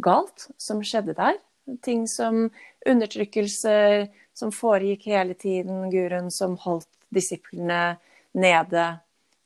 galt, 0.04 0.48
som 0.58 0.82
skjedde 0.84 1.16
der. 1.18 1.38
Ting 1.82 2.04
som 2.10 2.48
undertrykkelser 2.86 4.08
som 4.36 4.52
foregikk 4.52 5.06
hele 5.12 5.36
tiden, 5.38 5.88
guruen 5.92 6.30
som 6.34 6.58
holdt 6.60 6.90
disiplene 7.14 7.96
nede. 8.36 8.86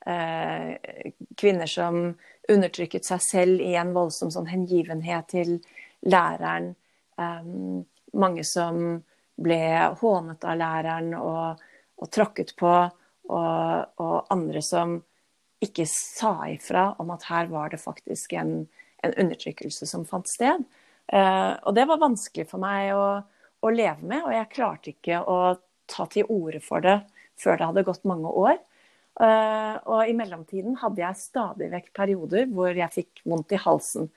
Eh, 0.09 1.13
kvinner 1.37 1.69
som 1.69 2.17
undertrykket 2.49 3.05
seg 3.05 3.23
selv 3.23 3.63
i 3.63 3.75
en 3.77 3.93
voldsom 3.97 4.33
sånn 4.33 4.49
hengivenhet 4.49 5.29
til 5.35 5.59
læreren. 6.09 6.73
Eh, 7.21 7.45
mange 8.21 8.45
som 8.47 8.99
ble 9.39 9.61
hånet 10.01 10.45
av 10.45 10.59
læreren 10.59 11.13
og, 11.19 11.63
og 11.99 12.11
tråkket 12.15 12.57
på. 12.59 12.73
Og, 13.29 14.01
og, 14.01 14.15
andre 14.33 14.63
som 14.65 14.97
ikke 15.61 15.85
sa 15.91 16.33
ifra 16.49 16.93
om 17.03 17.11
at 17.13 17.27
her 17.29 17.51
var 17.51 17.75
det 17.75 17.81
faktisk 17.83 18.33
en, 18.39 18.63
en 19.05 19.17
undertrykkelse 19.21 19.89
som 19.91 20.07
fant 20.09 20.29
sted. 20.31 20.63
Eh, 21.13 21.53
og 21.67 21.75
det 21.77 21.85
var 21.91 22.01
vanskelig 22.01 22.47
for 22.49 22.63
meg 22.63 22.95
å, 22.97 23.05
å, 23.61 23.73
leve 23.73 24.01
med, 24.01 24.23
og 24.23 24.33
jeg 24.33 24.53
klarte 24.55 24.93
ikke 24.95 25.21
å 25.21 25.39
ta 25.89 26.07
til 26.13 26.29
orde 26.33 26.63
for 26.65 26.85
det 26.85 26.99
før 27.39 27.59
det 27.59 27.69
hadde 27.71 27.87
gått 27.91 28.09
mange 28.09 28.33
år. 28.33 28.57
Eh, 29.19 29.77
og 29.91 30.09
i 30.09 30.17
mellomtiden 30.17 30.79
hadde 30.81 31.03
jeg 31.03 31.21
stadig 31.21 31.71
vekk 31.75 31.93
perioder 31.97 32.49
hvor 32.55 32.71
jeg 32.71 32.95
fikk 32.95 33.23
vondt 33.29 33.55
i 33.57 33.61
halsen. 33.61 34.09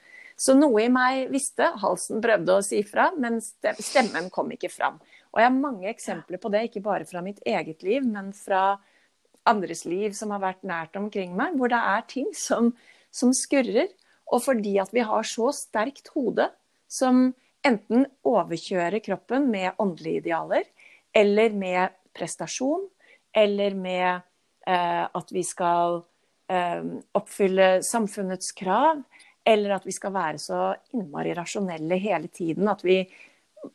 Så 0.41 0.55
noe 0.57 0.81
i 0.81 0.89
meg 0.89 1.27
visste, 1.29 1.67
halsen 1.83 2.21
prøvde 2.23 2.55
å 2.57 2.63
si 2.65 2.79
fra, 2.87 3.11
men 3.13 3.37
stemmen 3.41 4.31
kom 4.33 4.49
ikke 4.55 4.71
fram. 4.73 4.97
Og 5.31 5.41
jeg 5.41 5.47
har 5.47 5.53
mange 5.57 5.89
eksempler 5.91 6.41
på 6.41 6.49
det, 6.49 6.63
ikke 6.67 6.81
bare 6.85 7.05
fra 7.05 7.21
mitt 7.21 7.43
eget 7.45 7.85
liv, 7.85 8.07
men 8.07 8.31
fra 8.33 8.79
andres 9.47 9.85
liv 9.85 10.15
som 10.17 10.33
har 10.33 10.41
vært 10.41 10.65
nært 10.65 10.97
omkring 10.97 11.35
meg, 11.37 11.53
hvor 11.57 11.69
det 11.71 11.77
er 11.93 12.07
ting 12.09 12.31
som, 12.37 12.71
som 13.13 13.35
skurrer. 13.37 13.93
Og 14.31 14.41
fordi 14.41 14.77
at 14.81 14.91
vi 14.95 15.05
har 15.05 15.27
så 15.27 15.51
sterkt 15.53 16.09
hode 16.15 16.49
som 16.91 17.29
enten 17.67 18.07
overkjører 18.25 19.03
kroppen 19.05 19.45
med 19.53 19.77
åndelige 19.77 20.25
idealer, 20.25 20.65
eller 21.13 21.53
med 21.53 21.93
prestasjon, 22.17 22.87
eller 23.35 23.75
med 23.77 24.23
eh, 24.67 25.03
at 25.05 25.31
vi 25.31 25.43
skal 25.45 26.01
eh, 26.51 26.81
oppfylle 27.17 27.75
samfunnets 27.85 28.55
krav, 28.57 29.03
eller 29.45 29.75
at 29.75 29.85
vi 29.87 29.93
skal 29.95 30.13
være 30.13 30.39
så 30.41 30.61
innmari 30.93 31.33
rasjonelle 31.37 31.97
hele 32.01 32.29
tiden 32.33 32.69
at 32.69 32.83
vi, 32.85 32.99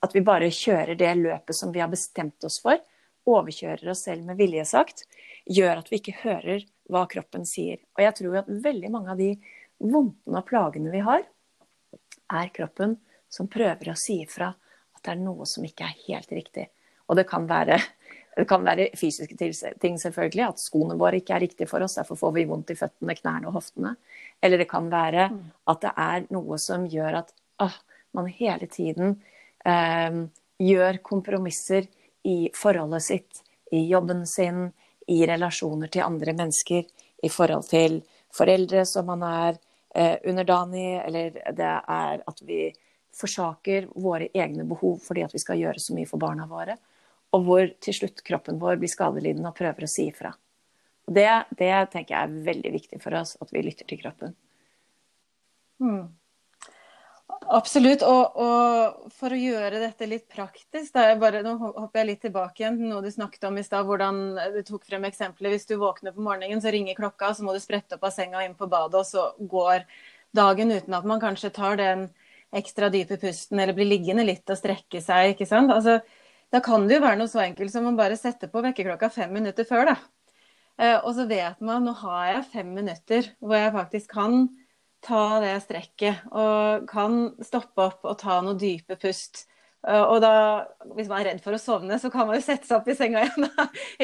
at 0.03 0.14
vi 0.14 0.23
bare 0.27 0.53
kjører 0.53 0.99
det 0.99 1.14
løpet 1.19 1.59
som 1.59 1.73
vi 1.75 1.83
har 1.83 1.91
bestemt 1.93 2.45
oss 2.47 2.61
for, 2.62 2.79
overkjører 3.27 3.91
oss 3.91 4.05
selv 4.07 4.27
med 4.27 4.39
vilje 4.39 4.64
sagt, 4.69 5.05
gjør 5.47 5.83
at 5.83 5.91
vi 5.91 6.01
ikke 6.01 6.19
hører 6.23 6.67
hva 6.91 7.03
kroppen 7.11 7.47
sier. 7.49 7.81
Og 7.99 8.05
jeg 8.05 8.14
tror 8.21 8.41
at 8.43 8.51
veldig 8.51 8.93
mange 8.95 9.14
av 9.14 9.19
de 9.19 9.33
vondtene 9.83 10.41
og 10.41 10.47
plagene 10.47 10.93
vi 10.95 11.03
har, 11.07 11.27
er 12.27 12.55
kroppen 12.55 12.97
som 13.31 13.51
prøver 13.51 13.91
å 13.91 13.99
si 13.99 14.21
ifra 14.23 14.51
at 14.51 15.03
det 15.03 15.14
er 15.14 15.23
noe 15.23 15.47
som 15.47 15.67
ikke 15.67 15.87
er 15.87 15.99
helt 16.07 16.33
riktig. 16.35 16.69
Og 17.07 17.19
det 17.19 17.27
kan 17.31 17.47
være, 17.51 17.79
det 18.37 18.45
kan 18.49 18.64
være 18.64 18.91
fysiske 18.99 19.37
ting, 19.37 19.97
selvfølgelig. 20.01 20.45
At 20.45 20.61
skoene 20.61 20.99
våre 21.01 21.22
ikke 21.22 21.32
er 21.39 21.45
riktige 21.47 21.68
for 21.70 21.84
oss. 21.84 21.97
Derfor 21.97 22.18
får 22.20 22.34
vi 22.37 22.45
vondt 22.49 22.74
i 22.74 22.76
føttene, 22.76 23.16
knærne 23.16 23.49
og 23.49 23.57
hoftene. 23.57 23.95
Eller 24.45 24.61
det 24.61 24.68
kan 24.68 24.91
være 24.93 25.30
mm. 25.32 25.39
at 25.72 25.84
det 25.84 25.93
er 26.05 26.26
noe 26.37 26.59
som 26.61 26.84
gjør 26.93 27.22
at 27.22 27.32
åh, 27.64 27.78
man 28.16 28.28
hele 28.28 28.68
tiden 28.68 29.14
eh, 29.64 30.18
gjør 30.61 31.01
kompromisser 31.05 31.89
i 32.28 32.51
forholdet 32.55 33.07
sitt, 33.07 33.41
i 33.72 33.87
jobben 33.89 34.26
sin, 34.28 34.66
i 35.09 35.22
relasjoner 35.28 35.89
til 35.93 36.05
andre 36.05 36.34
mennesker, 36.37 36.84
i 37.24 37.30
forhold 37.32 37.64
til 37.70 38.03
foreldre 38.37 38.82
som 38.84 39.09
man 39.09 39.24
er 39.24 39.57
eh, 39.95 40.18
underdanig, 40.28 40.91
eller 41.07 41.39
det 41.57 41.70
er 41.72 42.20
at 42.20 42.45
vi 42.45 42.66
forsaker 43.16 43.89
våre 43.97 44.28
egne 44.34 44.66
behov 44.68 44.99
fordi 45.01 45.24
at 45.24 45.32
vi 45.32 45.41
skal 45.41 45.61
gjøre 45.62 45.80
så 45.80 45.97
mye 45.97 46.09
for 46.11 46.20
barna 46.20 46.45
våre. 46.51 46.76
Og 47.37 47.47
hvor 47.47 47.70
til 47.84 47.97
slutt 47.97 48.24
kroppen 48.26 48.61
vår 48.62 48.80
blir 48.80 48.93
skadelidende 48.93 49.53
og 49.53 49.59
prøver 49.59 49.87
å 49.87 49.91
si 49.91 50.09
ifra. 50.11 50.32
Det, 51.07 51.28
det 51.59 51.72
tenker 51.93 52.16
jeg 52.16 52.22
er 52.22 52.45
veldig 52.49 52.70
viktig 52.80 53.01
for 53.03 53.14
oss, 53.18 53.37
at 53.43 53.53
vi 53.55 53.62
lytter 53.62 53.87
til 53.87 54.01
kroppen. 54.01 54.32
Mm. 55.82 56.07
Absolutt. 57.53 58.03
Og, 58.07 58.39
og, 58.43 59.07
for 59.14 59.34
å 59.34 59.39
gjøre 59.39 59.80
dette 59.82 60.09
litt 60.09 60.26
praktisk, 60.32 60.93
da 60.97 61.12
bare, 61.20 61.45
nå 61.47 61.55
hopper 61.61 62.03
jeg 62.03 62.11
litt 62.11 62.22
tilbake 62.26 62.62
igjen 62.62 62.80
til 62.80 62.91
noe 62.91 63.05
du 63.05 63.11
snakket 63.12 63.47
om 63.51 63.61
i 63.61 63.64
stad. 63.66 63.87
Hvordan 63.87 64.20
du 64.57 64.61
tok 64.66 64.87
frem 64.89 65.07
eksempelet. 65.09 65.55
Hvis 65.55 65.70
du 65.70 65.76
våkner 65.80 66.14
på 66.16 66.24
morgenen, 66.26 66.62
så 66.62 66.74
ringer 66.74 66.99
klokka, 66.99 67.32
så 67.37 67.47
må 67.47 67.55
du 67.55 67.62
sprette 67.62 67.99
opp 67.99 68.07
av 68.09 68.14
senga 68.14 68.43
inn 68.47 68.57
på 68.59 68.70
badet, 68.70 69.03
og 69.03 69.07
så 69.07 69.28
går 69.39 69.87
dagen 70.37 70.74
uten 70.74 70.97
at 70.97 71.07
man 71.09 71.22
kanskje 71.22 71.55
tar 71.55 71.78
den 71.80 72.09
ekstra 72.57 72.89
dype 72.93 73.18
pusten 73.20 73.59
eller 73.61 73.74
blir 73.76 73.89
liggende 73.89 74.24
litt 74.26 74.49
og 74.51 74.59
strekke 74.59 75.01
seg. 75.03 75.34
ikke 75.34 75.49
sant? 75.49 75.72
Altså, 75.72 76.01
da 76.55 76.61
kan 76.64 76.86
det 76.86 76.99
jo 76.99 77.05
være 77.05 77.18
noe 77.20 77.30
så 77.30 77.42
enkelt 77.42 77.72
som 77.72 77.88
å 77.90 77.97
bare 77.99 78.18
sette 78.18 78.49
på 78.51 78.62
vekkerklokka 78.64 79.11
fem 79.12 79.32
minutter 79.34 79.66
før. 79.68 79.90
da. 79.92 79.97
Eh, 80.78 80.99
og 81.01 81.14
så 81.16 81.26
vet 81.28 81.61
man 81.64 81.86
nå 81.88 81.97
har 82.03 82.30
jeg 82.34 82.49
fem 82.53 82.72
minutter 82.76 83.30
hvor 83.40 83.57
jeg 83.57 83.74
faktisk 83.74 84.12
kan 84.12 84.47
ta 85.07 85.38
det 85.40 85.55
strekket 85.64 86.26
og 86.34 86.86
kan 86.90 87.30
stoppe 87.44 87.84
opp 87.84 88.07
og 88.09 88.18
ta 88.20 88.40
noe 88.44 88.59
dype 88.61 88.99
pust. 89.01 89.47
Eh, 89.86 90.03
og 90.03 90.20
da, 90.24 90.32
hvis 90.97 91.09
man 91.11 91.22
er 91.22 91.32
redd 91.32 91.44
for 91.44 91.57
å 91.57 91.61
sovne, 91.62 91.99
så 92.03 92.11
kan 92.12 92.28
man 92.28 92.38
jo 92.38 92.47
sette 92.47 92.68
seg 92.68 92.80
opp 92.80 92.90
i 92.90 92.97
senga 92.99 93.22
igjen. 93.24 93.49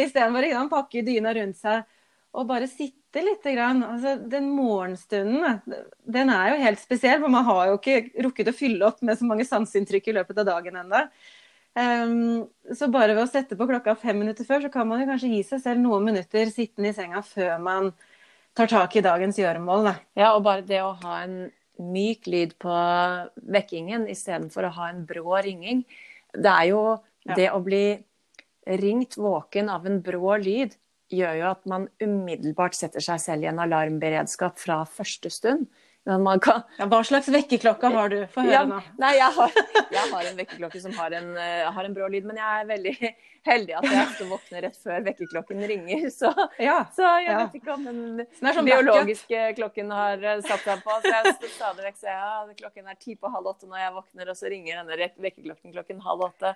Istedenfor 0.04 0.48
å 0.62 0.70
pakke 0.72 1.04
dyna 1.06 1.34
rundt 1.36 1.60
seg 1.60 1.84
og 2.32 2.48
bare 2.48 2.68
sitte 2.70 3.20
litt. 3.20 3.44
Altså, 3.44 4.16
den 4.32 4.48
morgenstunden 4.56 5.60
den 6.08 6.32
er 6.32 6.52
jo 6.52 6.62
helt 6.62 6.80
spesiell, 6.80 7.20
for 7.20 7.32
man 7.32 7.44
har 7.48 7.66
jo 7.68 7.78
ikke 7.80 8.24
rukket 8.28 8.48
å 8.48 8.56
fylle 8.56 8.88
opp 8.88 9.02
med 9.04 9.18
så 9.18 9.28
mange 9.28 9.44
sanseinntrykk 9.48 10.08
i 10.08 10.16
løpet 10.20 10.40
av 10.40 10.48
dagen 10.48 10.80
ennå. 10.80 11.04
Um, 11.72 12.44
så 12.76 12.90
bare 12.92 13.14
ved 13.14 13.24
å 13.24 13.30
sette 13.30 13.56
på 13.56 13.66
klokka 13.68 13.94
fem 13.96 14.18
minutter 14.20 14.44
før, 14.44 14.66
så 14.66 14.72
kan 14.72 14.88
man 14.88 15.00
jo 15.00 15.08
kanskje 15.08 15.30
gi 15.32 15.40
seg 15.48 15.62
selv 15.64 15.80
noen 15.80 16.04
minutter 16.10 16.50
sittende 16.52 16.92
i 16.92 16.96
senga 16.96 17.22
før 17.24 17.56
man 17.64 17.90
tar 18.56 18.68
tak 18.68 18.96
i 18.96 19.04
dagens 19.04 19.40
gjøremål. 19.40 19.88
Da. 19.88 19.94
Ja, 20.18 20.32
og 20.34 20.44
bare 20.46 20.66
det 20.68 20.82
å 20.84 20.92
ha 21.00 21.22
en 21.24 21.36
myk 21.80 22.28
lyd 22.28 22.54
på 22.60 22.74
vekkingen 23.54 24.04
istedenfor 24.12 24.68
å 24.68 24.74
ha 24.76 24.90
en 24.92 25.04
brå 25.08 25.40
ringing. 25.44 25.82
Det 26.32 26.52
er 26.52 26.68
jo 26.70 26.82
ja. 27.24 27.36
det 27.38 27.48
å 27.54 27.62
bli 27.64 27.84
ringt 28.82 29.16
våken 29.18 29.72
av 29.72 29.88
en 29.88 29.98
brå 30.04 30.36
lyd 30.38 30.76
gjør 31.12 31.38
jo 31.40 31.48
at 31.50 31.64
man 31.68 31.88
umiddelbart 32.00 32.76
setter 32.76 33.04
seg 33.04 33.20
selv 33.20 33.44
i 33.44 33.50
en 33.50 33.60
alarmberedskap 33.64 34.60
fra 34.60 34.82
første 34.88 35.32
stund. 35.32 35.66
Kan... 36.04 36.62
Ja, 36.78 36.86
hva 36.90 36.98
slags 37.06 37.28
vekkerklokke 37.30 37.86
har 37.94 38.08
du? 38.10 38.16
Få 38.32 38.42
høre 38.42 38.54
ja, 38.56 38.62
nå. 38.66 38.78
Nei, 38.98 39.12
jeg 39.20 39.34
har, 39.36 39.52
jeg 39.94 40.06
har, 40.10 40.24
en 40.26 40.38
vekkerklokke 40.40 40.80
som 40.82 40.94
har 40.98 41.14
en, 41.14 41.28
uh, 41.36 41.68
har 41.76 41.86
en, 41.86 41.92
brå 41.94 42.08
lyd, 42.10 42.24
men 42.26 42.40
jeg 42.40 42.62
er 42.62 42.64
veldig 42.66 42.94
heldig 43.50 43.76
at 43.78 43.86
jeg 43.86 44.00
ofte 44.00 44.26
våkner 44.32 44.64
rett 44.66 44.80
før 44.82 45.04
vekkerklokken 45.06 45.62
ringer. 45.70 46.08
Så, 46.20 46.32
ja, 46.58 46.80
så 46.94 47.06
jeg 47.22 47.28
ja. 47.28 47.36
vet 47.44 47.54
ikke 47.60 47.76
om 47.76 47.86
den 47.86 48.24
sånn 48.42 48.66
biologiske 48.66 49.44
klokken 49.60 49.92
har 49.94 50.26
uh, 50.26 50.40
satt 50.42 50.66
seg 50.66 50.82
på. 50.82 50.96
Så 51.04 51.12
jeg 51.14 51.52
stadig 51.52 51.86
vekk 51.86 52.00
sier 52.00 52.18
ja, 52.18 52.32
klokken 52.64 52.90
er 52.90 52.98
ti 52.98 53.14
på 53.14 53.30
halv 53.30 53.52
åtte 53.52 53.70
når 53.70 53.84
jeg 53.84 53.94
våkner, 54.00 54.32
og 54.34 54.40
så 54.40 54.50
ringer 54.50 54.82
denne 54.82 55.12
vekkerklokken 55.22 55.76
klokken 55.76 56.02
halv 56.02 56.26
åtte. 56.32 56.52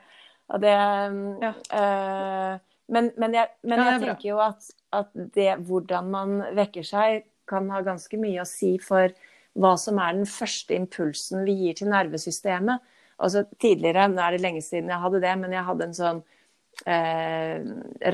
Og 0.50 0.62
det 0.62 0.74
uh, 0.74 2.58
Men, 2.86 3.12
men, 3.18 3.32
jeg, 3.34 3.50
men 3.66 3.80
jeg 3.82 4.02
tenker 4.02 4.28
jo 4.28 4.42
at, 4.42 4.68
at 4.94 5.08
det 5.34 5.56
hvordan 5.66 6.10
man 6.10 6.36
vekker 6.54 6.86
seg 6.86 7.24
kan 7.46 7.70
ha 7.70 7.80
ganske 7.86 8.18
mye 8.18 8.42
å 8.42 8.46
si 8.46 8.76
for 8.82 9.10
hva 9.56 9.74
som 9.80 9.98
er 10.02 10.16
den 10.18 10.28
første 10.28 10.76
impulsen 10.76 11.44
vi 11.46 11.56
gir 11.64 11.78
til 11.78 11.90
nervesystemet. 11.92 12.82
Altså 13.16 13.46
Tidligere, 13.56 14.08
nå 14.12 14.22
er 14.22 14.36
det 14.36 14.44
lenge 14.44 14.64
siden 14.64 14.92
jeg 14.92 15.02
hadde 15.02 15.22
det, 15.24 15.36
men 15.40 15.54
jeg 15.56 15.66
hadde 15.66 15.86
en 15.86 15.96
sånn 15.96 16.18
eh, 16.84 17.62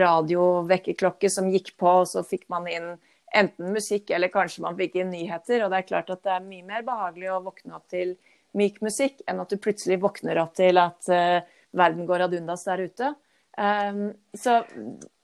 radiovekkerklokke 0.03 1.31
som 1.33 1.51
gikk 1.51 1.75
på, 1.81 1.97
og 2.03 2.07
så 2.11 2.23
fikk 2.27 2.47
man 2.53 2.69
inn 2.71 2.93
enten 3.33 3.73
musikk 3.73 4.13
eller 4.13 4.31
kanskje 4.33 4.63
man 4.67 4.77
fikk 4.79 5.01
inn 5.01 5.11
nyheter. 5.13 5.65
Og 5.65 5.73
det 5.73 5.81
er 5.81 5.89
klart 5.89 6.13
at 6.15 6.23
det 6.25 6.37
er 6.37 6.47
mye 6.47 6.69
mer 6.69 6.87
behagelig 6.87 7.33
å 7.33 7.43
våkne 7.49 7.77
opp 7.79 7.89
til 7.91 8.15
myk 8.59 8.83
musikk 8.85 9.23
enn 9.27 9.41
at 9.41 9.51
du 9.53 9.61
plutselig 9.61 9.99
våkner 10.03 10.39
opp 10.43 10.55
til 10.59 10.79
at 10.81 11.09
eh, 11.13 11.41
verden 11.73 12.07
går 12.09 12.27
ad 12.27 12.37
undas 12.37 12.67
der 12.69 12.85
ute. 12.85 13.15
Um, 13.53 14.13
så 14.33 14.63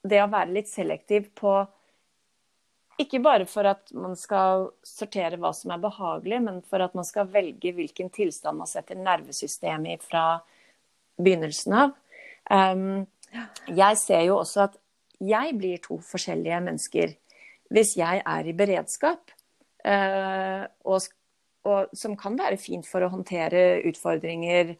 det 0.05 0.21
å 0.21 0.29
være 0.29 0.53
litt 0.53 0.69
selektiv 0.69 1.31
på 1.37 1.53
ikke 2.99 3.21
bare 3.23 3.47
for 3.47 3.67
at 3.69 3.93
man 3.95 4.15
skal 4.19 4.69
sortere 4.85 5.39
hva 5.39 5.53
som 5.55 5.71
er 5.73 5.81
behagelig, 5.81 6.41
men 6.43 6.59
for 6.67 6.83
at 6.83 6.95
man 6.97 7.07
skal 7.07 7.29
velge 7.31 7.71
hvilken 7.75 8.11
tilstand 8.13 8.59
man 8.59 8.69
setter 8.69 8.99
nervesystemet 8.99 9.95
i 9.95 10.03
fra 10.03 10.25
begynnelsen 11.19 11.75
av. 11.79 11.95
Um, 12.49 13.05
jeg 13.69 13.99
ser 14.01 14.25
jo 14.27 14.39
også 14.39 14.65
at 14.67 14.77
jeg 15.19 15.55
blir 15.59 15.81
to 15.83 15.99
forskjellige 16.03 16.61
mennesker 16.65 17.15
hvis 17.69 17.93
jeg 17.99 18.23
er 18.25 18.47
i 18.49 18.55
beredskap. 18.57 19.31
Uh, 19.79 20.65
og, 20.89 21.05
og, 21.67 21.91
som 21.95 22.17
kan 22.19 22.35
være 22.39 22.59
fint 22.59 22.87
for 22.87 23.05
å 23.05 23.11
håndtere 23.13 23.79
utfordringer 23.87 24.73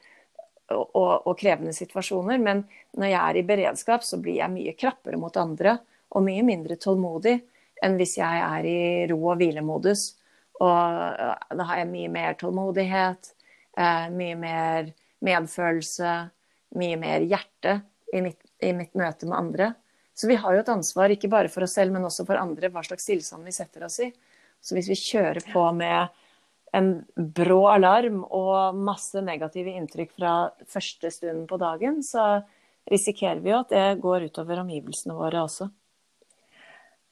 og, 0.73 0.83
og, 0.83 1.13
og, 1.23 1.31
krevende 1.39 1.71
situasjoner. 1.75 2.41
Men 2.41 2.65
når 2.99 3.13
jeg 3.13 3.21
er 3.21 3.39
i 3.39 3.45
beredskap, 3.47 4.03
så 4.03 4.19
blir 4.19 4.41
jeg 4.41 4.51
mye 4.51 4.75
krappere 4.79 5.19
mot 5.21 5.39
andre 5.39 5.77
og 6.09 6.25
mye 6.25 6.43
mindre 6.43 6.75
tålmodig 6.81 7.37
enn 7.83 7.97
hvis 7.99 8.17
jeg 8.19 8.41
er 8.45 8.67
i 8.67 8.79
ro 9.11 9.19
og 9.31 9.39
hvilemodus. 9.39 10.13
Og 10.59 11.55
da 11.55 11.67
har 11.69 11.81
jeg 11.81 11.91
mye 11.91 12.11
mer 12.11 12.35
tålmodighet, 12.39 13.31
eh, 13.79 14.07
mye 14.11 14.35
mer 14.39 14.89
medfølelse, 15.25 16.15
mye 16.79 16.97
mer 16.99 17.23
hjerte 17.27 17.79
i 18.13 18.23
mitt, 18.25 18.41
i 18.61 18.73
mitt, 18.75 18.91
møte 18.97 19.29
med 19.29 19.37
andre. 19.37 19.69
Så 20.13 20.27
vi 20.27 20.35
har 20.35 20.55
jo 20.55 20.63
et 20.63 20.71
ansvar, 20.73 21.13
ikke 21.13 21.31
bare 21.31 21.51
for 21.51 21.63
oss 21.63 21.77
selv, 21.79 21.95
men 21.95 22.03
også 22.03 22.25
for 22.27 22.39
andre, 22.39 22.71
hva 22.73 22.83
slags 22.83 23.07
tilstand 23.07 23.47
vi 23.47 23.55
setter 23.55 23.85
oss 23.87 24.01
i. 24.03 24.09
Så 24.59 24.75
hvis 24.75 24.89
vi 24.91 24.99
kjører 24.99 25.45
på 25.53 25.63
med 25.77 26.11
en 26.75 26.89
brå 27.15 27.61
alarm 27.71 28.21
og 28.25 28.75
masse 28.77 29.21
negative 29.23 29.71
inntrykk 29.79 30.11
fra 30.19 30.33
første 30.69 31.09
stunden 31.13 31.47
på 31.49 31.57
dagen, 31.61 32.03
så 32.03 32.41
risikerer 32.89 33.39
vi 33.41 33.53
jo 33.53 33.61
at 33.63 33.71
det 33.71 34.01
går 34.03 34.27
utover 34.27 34.61
omgivelsene 34.65 35.15
våre 35.17 35.45
også. 35.47 35.69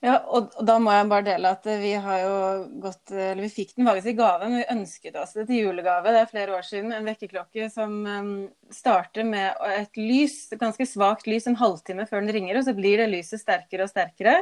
Ja, 0.07 0.17
og, 0.23 0.51
og, 0.55 0.63
da 0.67 0.77
må 0.79 0.93
jeg 0.93 1.07
bare 1.11 1.25
dele 1.25 1.51
at 1.55 1.65
vi 1.81 1.91
har 1.99 2.19
jo 2.21 2.35
gått 2.83 3.11
Eller 3.11 3.41
vi 3.43 3.49
fikk 3.51 3.73
den 3.75 3.87
faktisk 3.87 4.11
i 4.13 4.17
gave, 4.19 4.47
men 4.47 4.61
vi 4.61 4.75
ønsket 4.77 5.17
oss 5.19 5.33
det 5.35 5.47
til 5.49 5.65
julegave. 5.65 6.13
Det 6.13 6.21
er 6.21 6.29
flere 6.31 6.53
år 6.55 6.67
siden. 6.67 6.93
En 6.95 7.09
vekkerklokke 7.09 7.67
som 7.73 7.97
um, 8.05 8.29
starter 8.73 9.27
med 9.27 9.57
et 9.73 9.99
lys, 9.99 10.37
et 10.53 10.61
ganske 10.61 10.87
svakt 10.87 11.27
lys, 11.27 11.49
en 11.49 11.59
halvtime 11.59 12.07
før 12.07 12.23
den 12.23 12.35
ringer. 12.37 12.59
Og 12.59 12.67
så 12.67 12.75
blir 12.77 13.01
det 13.01 13.09
lyset 13.11 13.43
sterkere 13.43 13.87
og 13.87 13.91
sterkere 13.91 14.37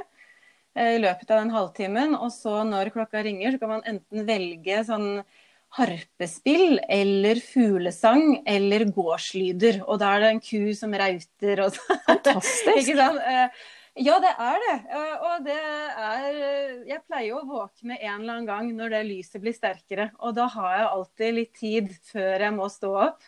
eh, 0.76 0.96
i 0.98 1.02
løpet 1.02 1.32
av 1.32 1.42
den 1.42 1.56
halvtimen. 1.56 2.14
Og 2.20 2.30
så 2.36 2.60
når 2.68 2.94
klokka 2.94 3.24
ringer, 3.26 3.56
så 3.56 3.64
kan 3.64 3.78
man 3.78 3.88
enten 3.90 4.28
velge 4.30 4.84
sånn 4.90 5.10
harpespill 5.76 6.78
eller 6.90 7.42
fuglesang 7.44 8.44
eller 8.48 8.86
gårdslyder. 8.96 9.82
Og 9.88 10.00
da 10.04 10.14
er 10.14 10.24
det 10.24 10.36
en 10.36 10.44
ku 10.44 10.76
som 10.78 10.94
rauter 10.96 11.66
og 11.66 11.74
sånn. 11.80 12.04
Fantastisk. 12.12 12.94
Eh, 13.96 14.04
ja, 14.06 14.20
det 14.20 14.32
er 14.38 14.60
det. 14.64 14.76
Eh, 14.92 15.26
og 15.26 15.46
det 15.46 15.60
er 15.60 16.40
Jeg 16.88 17.04
pleier 17.08 17.38
å 17.38 17.46
våkne 17.48 17.98
en 17.98 18.22
eller 18.22 18.34
annen 18.34 18.50
gang 18.50 18.72
når 18.76 18.90
det 18.98 19.04
lyset 19.10 19.42
blir 19.42 19.56
sterkere. 19.56 20.12
Og 20.20 20.36
da 20.36 20.48
har 20.52 20.78
jeg 20.78 20.92
alltid 20.92 21.34
litt 21.40 21.54
tid 21.56 21.92
før 22.12 22.48
jeg 22.48 22.56
må 22.56 22.70
stå 22.70 22.92
opp, 23.08 23.24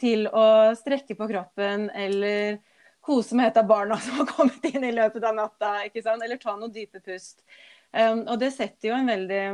til 0.00 0.26
å 0.28 0.72
strekke 0.74 1.14
på 1.14 1.28
kroppen 1.30 1.90
eller 1.90 2.58
kose 3.02 3.36
med 3.36 3.50
et 3.50 3.60
av 3.60 3.68
barna 3.68 3.98
som 4.04 4.20
har 4.20 4.30
kommet 4.30 4.64
inn 4.72 4.84
i 4.84 4.94
løpet 4.94 5.24
av 5.24 5.36
natta. 5.36 5.76
ikke 5.86 6.02
sant? 6.04 6.22
Eller 6.22 6.40
ta 6.40 6.56
noen 6.56 6.72
dype 6.72 7.02
pust. 7.04 7.42
Um, 7.92 8.24
og 8.24 8.38
det 8.40 8.54
setter 8.54 8.88
jo 8.88 8.96
en 8.96 9.10
veldig 9.10 9.44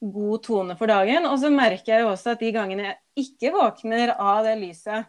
god 0.00 0.42
tone 0.46 0.76
for 0.78 0.90
dagen. 0.90 1.26
Og 1.28 1.38
så 1.42 1.50
merker 1.52 1.94
jeg 1.94 2.04
jo 2.04 2.12
også 2.12 2.34
at 2.34 2.42
de 2.42 2.52
gangene 2.54 2.86
jeg 2.86 3.26
ikke 3.26 3.52
våkner 3.56 4.14
av 4.14 4.44
det 4.46 4.56
lyset, 4.60 5.08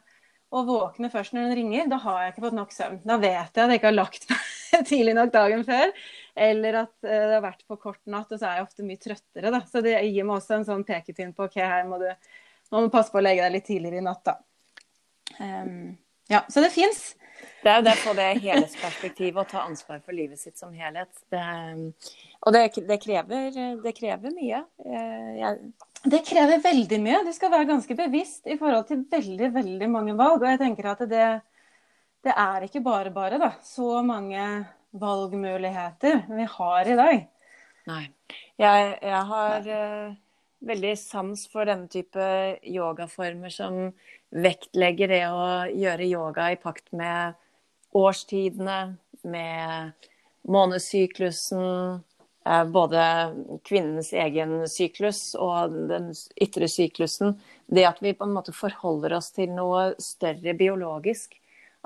og 0.49 0.65
våkner 0.65 1.11
først 1.13 1.35
når 1.35 1.45
den 1.45 1.57
ringer, 1.59 1.89
da 1.91 1.99
har 2.01 2.23
jeg 2.23 2.33
ikke 2.33 2.43
fått 2.47 2.57
nok 2.57 2.71
søvn. 2.73 2.99
Da 3.05 3.19
vet 3.21 3.35
jeg 3.37 3.45
at 3.51 3.59
jeg 3.59 3.79
ikke 3.79 3.89
har 3.91 3.95
lagt 3.97 4.25
meg 4.31 4.87
tidlig 4.89 5.13
nok 5.17 5.31
dagen 5.35 5.63
før. 5.67 5.93
Eller 6.49 6.81
at 6.85 6.93
eh, 7.05 7.23
det 7.29 7.35
har 7.35 7.45
vært 7.45 7.65
for 7.67 7.81
kort 7.81 8.01
natt, 8.09 8.31
og 8.31 8.41
så 8.41 8.49
er 8.49 8.59
jeg 8.59 8.67
ofte 8.67 8.85
mye 8.87 9.01
trøttere. 9.01 9.53
Da. 9.53 9.61
Så 9.69 9.83
det 9.85 9.95
gir 10.07 10.25
meg 10.25 10.39
også 10.39 10.57
en 10.57 10.67
sånn 10.71 10.85
pekepinn 10.87 11.35
på 11.37 11.45
ok, 11.49 11.59
her 11.61 11.85
må 11.89 12.01
du, 12.01 12.09
må 12.73 12.83
du 12.85 12.91
passe 12.93 13.13
på 13.13 13.21
å 13.21 13.25
legge 13.25 13.45
deg 13.45 13.57
litt 13.57 13.67
tidligere 13.69 14.01
i 14.01 14.05
natt, 14.05 14.25
da. 14.25 14.37
Um, 15.39 15.93
ja, 16.29 16.41
så 16.49 16.63
det 16.65 16.71
fins. 16.73 17.11
Det 17.63 17.71
er 17.71 17.79
jo 17.79 17.85
det 17.85 17.95
på 18.01 18.13
det 18.17 18.27
helhetsperspektivet 18.43 19.41
å 19.41 19.47
ta 19.47 19.61
ansvar 19.67 20.01
for 20.03 20.15
livet 20.15 20.39
sitt 20.39 20.59
som 20.59 20.73
helhet. 20.75 21.11
Det, 21.31 21.43
og 22.39 22.55
det, 22.55 22.63
det, 22.87 22.99
krever, 23.03 23.49
det, 23.83 23.93
krever, 23.97 24.33
mye. 24.35 24.63
Eh, 24.85 25.31
jeg... 25.39 25.71
Det 26.03 26.21
krever 26.23 26.61
veldig 26.63 26.99
mye. 27.03 27.23
Du 27.27 27.31
skal 27.35 27.51
være 27.51 27.67
ganske 27.73 27.95
bevisst 27.97 28.47
i 28.47 28.55
forhold 28.59 28.87
til 28.87 29.03
veldig, 29.11 29.49
veldig 29.55 29.89
mange 29.91 30.15
valg. 30.15 30.43
Og 30.43 30.47
jeg 30.47 30.61
tenker 30.61 30.93
at 30.93 31.03
det, 31.11 31.27
det 32.23 32.35
er 32.35 32.65
ikke 32.65 32.83
bare 32.85 33.11
bare, 33.11 33.39
da. 33.41 33.51
Så 33.65 33.99
mange 34.05 34.45
valgmuligheter 34.95 36.23
vi 36.31 36.47
har 36.55 36.87
i 36.87 36.95
dag. 36.99 37.27
Nei. 37.89 38.05
Jeg, 38.59 38.95
jeg 39.01 39.21
har 39.31 39.67
uh, 39.67 40.15
veldig 40.71 40.95
sans 40.99 41.45
for 41.51 41.67
denne 41.67 41.89
type 41.91 42.29
yogaformer 42.63 43.51
som 43.53 43.91
vektlegger 44.29 45.11
det 45.11 45.23
å 45.27 45.45
gjøre 45.73 46.09
yoga 46.09 46.49
i 46.53 46.59
pakt 46.61 46.91
med 46.95 47.35
årstidene, 47.97 48.95
med 49.27 50.07
månedssyklusen, 50.47 51.59
uh, 51.59 52.08
både 52.73 53.01
kvinnens 53.67 54.13
egen 54.13 54.63
syklus 54.71 55.35
og 55.37 55.75
den 55.91 56.07
ytre 56.41 56.69
syklusen. 56.71 57.35
Det 57.67 57.85
at 57.85 58.01
vi 58.01 58.15
på 58.17 58.25
en 58.25 58.33
måte 58.33 58.55
forholder 58.55 59.17
oss 59.19 59.29
til 59.35 59.51
noe 59.53 59.91
større 60.01 60.55
biologisk 60.57 61.37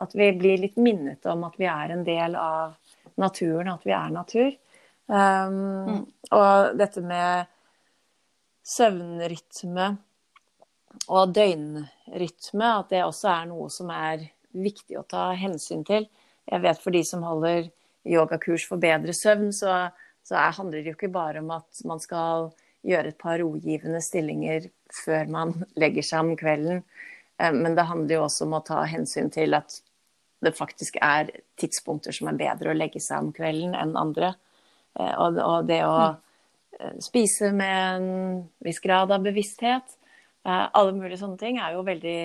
at 0.01 0.16
vi 0.16 0.32
blir 0.38 0.61
litt 0.61 0.78
minnet 0.82 1.26
om 1.30 1.43
at 1.47 1.57
vi 1.59 1.68
er 1.70 1.93
en 1.93 2.03
del 2.05 2.38
av 2.39 2.74
naturen, 3.22 3.70
at 3.76 3.86
vi 3.86 3.93
er 3.93 4.14
natur. 4.14 4.49
Um, 5.05 5.59
mm. 5.89 6.01
Og 6.34 6.80
dette 6.80 7.03
med 7.05 7.51
søvnrytme 8.66 9.89
og 11.11 11.34
døgnrytme, 11.36 12.70
at 12.80 12.93
det 12.93 13.03
også 13.03 13.30
er 13.34 13.47
noe 13.51 13.70
som 13.74 13.91
er 13.93 14.26
viktig 14.53 14.97
å 14.97 15.07
ta 15.09 15.32
hensyn 15.38 15.84
til. 15.86 16.07
Jeg 16.49 16.64
vet 16.64 16.82
for 16.82 16.95
de 16.95 17.03
som 17.05 17.26
holder 17.26 17.70
yogakurs 18.03 18.66
for 18.68 18.82
bedre 18.82 19.14
søvn, 19.16 19.51
så, 19.55 19.91
så 20.24 20.36
det 20.36 20.58
handler 20.58 20.86
jo 20.88 20.96
ikke 20.96 21.12
bare 21.12 21.42
om 21.44 21.52
at 21.52 21.82
man 21.88 22.00
skal 22.02 22.52
gjøre 22.84 23.12
et 23.12 23.20
par 23.20 23.40
rogivende 23.40 24.02
stillinger 24.04 24.70
før 24.94 25.32
man 25.32 25.56
legger 25.80 26.06
seg 26.06 26.24
om 26.24 26.38
kvelden. 26.40 26.84
Eh, 27.40 27.52
men 27.56 27.76
det 27.76 27.88
handler 27.90 28.18
jo 28.18 28.28
også 28.28 28.48
om 28.48 28.58
å 28.58 28.64
ta 28.66 28.84
hensyn 28.90 29.32
til 29.34 29.56
at 29.58 29.80
det 30.44 30.56
faktisk 30.58 30.98
er 31.04 31.32
tidspunkter 31.60 32.16
som 32.16 32.30
er 32.32 32.40
bedre 32.40 32.72
å 32.72 32.78
legge 32.78 33.02
seg 33.04 33.24
om 33.24 33.34
kvelden 33.36 33.76
enn 33.80 33.96
andre. 34.00 34.34
Eh, 35.00 35.14
og 35.20 35.68
det 35.68 35.82
å 35.88 35.98
eh, 36.12 36.96
spise 37.04 37.54
med 37.56 37.76
en 37.84 38.40
viss 38.64 38.84
grad 38.84 39.12
av 39.12 39.24
bevissthet, 39.26 40.00
alle 40.44 40.92
mulige 40.92 41.22
sånne 41.22 41.40
ting, 41.40 41.56
er 41.56 41.78
jo 41.78 41.86
veldig, 41.88 42.24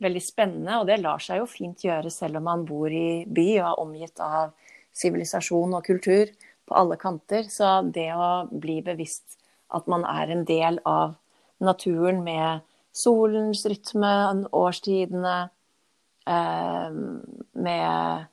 veldig 0.00 0.20
spennende. 0.24 0.78
Og 0.80 0.86
det 0.88 0.94
lar 1.02 1.20
seg 1.20 1.42
jo 1.42 1.48
fint 1.50 1.82
gjøre 1.84 2.08
selv 2.08 2.40
om 2.40 2.46
man 2.48 2.62
bor 2.64 2.88
i 2.88 3.26
by 3.28 3.44
og 3.58 3.66
er 3.66 3.82
omgitt 3.82 4.22
av 4.24 4.54
sivilisasjon 4.96 5.76
og 5.76 5.84
kultur 5.84 6.32
på 6.66 6.74
alle 6.74 6.96
kanter. 7.00 7.48
Så 7.50 7.80
det 7.94 8.10
å 8.14 8.46
bli 8.50 8.80
bevisst 8.84 9.38
at 9.74 9.88
man 9.90 10.04
er 10.08 10.30
en 10.30 10.44
del 10.48 10.80
av 10.84 11.16
naturen 11.64 12.22
med 12.24 12.64
solens 12.94 13.64
rytme, 13.66 14.14
årstidene, 14.54 15.48
eh, 16.26 16.90
med 17.52 18.26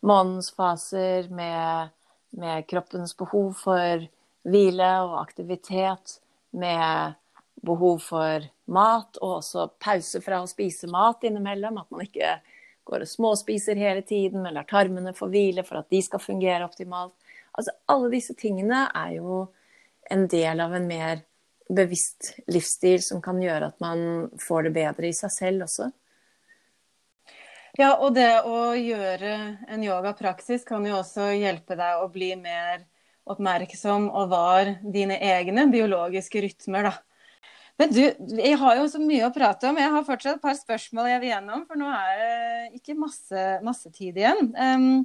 månens 0.00 0.50
faser, 0.54 1.28
med, 1.28 1.88
med, 2.30 2.66
kroppens 2.70 3.16
behov 3.18 3.56
for 3.58 4.06
hvile 4.48 4.90
og 5.04 5.18
aktivitet, 5.22 6.20
med 6.50 7.18
behov 7.66 7.98
for 8.06 8.46
mat, 8.70 9.18
og 9.18 9.40
også 9.40 9.66
pause 9.82 10.22
fra 10.22 10.42
å 10.42 10.50
spise 10.50 10.86
mat 10.90 11.26
innimellom. 11.26 11.80
At 11.82 11.90
man 11.90 12.06
ikke 12.06 12.38
går 12.88 13.04
og 13.04 13.10
småspiser 13.10 13.76
hele 13.76 14.04
tiden, 14.06 14.44
men 14.44 14.54
lar 14.54 14.68
tarmene 14.68 15.16
få 15.16 15.28
hvile 15.32 15.66
for 15.66 15.82
at 15.82 15.90
de 15.90 16.00
skal 16.04 16.22
fungere 16.22 16.64
optimalt. 16.68 17.17
Altså, 17.58 17.74
alle 17.90 18.10
disse 18.12 18.36
tingene 18.38 18.86
er 18.94 19.16
jo 19.18 19.44
en 20.08 20.26
del 20.30 20.62
av 20.62 20.76
en 20.78 20.86
mer 20.88 21.24
bevisst 21.68 22.32
livsstil 22.48 23.02
som 23.04 23.20
kan 23.24 23.40
gjøre 23.42 23.72
at 23.72 23.80
man 23.84 24.28
får 24.40 24.68
det 24.68 24.76
bedre 24.78 25.10
i 25.10 25.16
seg 25.16 25.32
selv 25.34 25.66
også. 25.66 25.90
Ja, 27.78 27.92
og 28.00 28.14
det 28.16 28.30
å 28.48 28.72
gjøre 28.74 29.34
en 29.70 29.82
yogapraksis 29.84 30.64
kan 30.66 30.86
jo 30.88 30.96
også 30.98 31.28
hjelpe 31.36 31.76
deg 31.78 32.00
å 32.02 32.08
bli 32.10 32.32
mer 32.40 32.86
oppmerksom 33.28 34.08
og 34.08 34.32
var 34.32 34.72
dine 34.82 35.18
egne 35.20 35.68
biologiske 35.70 36.42
rytmer, 36.42 36.88
da. 36.88 36.94
Men 37.78 37.92
du, 37.94 38.00
jeg 38.40 38.56
har 38.58 38.80
jo 38.80 38.88
så 38.90 38.98
mye 38.98 39.28
å 39.28 39.34
prate 39.34 39.68
om. 39.68 39.76
Jeg 39.78 39.92
har 39.94 40.06
fortsatt 40.06 40.40
et 40.40 40.42
par 40.42 40.56
spørsmål 40.58 41.12
jeg 41.12 41.22
vil 41.22 41.30
gjennom, 41.30 41.62
for 41.68 41.78
nå 41.78 41.90
er 41.94 42.22
det 42.22 42.80
ikke 42.80 42.98
masse, 42.98 43.44
masse 43.62 43.92
tid 43.94 44.18
igjen. 44.18 44.48
Um, 44.58 45.04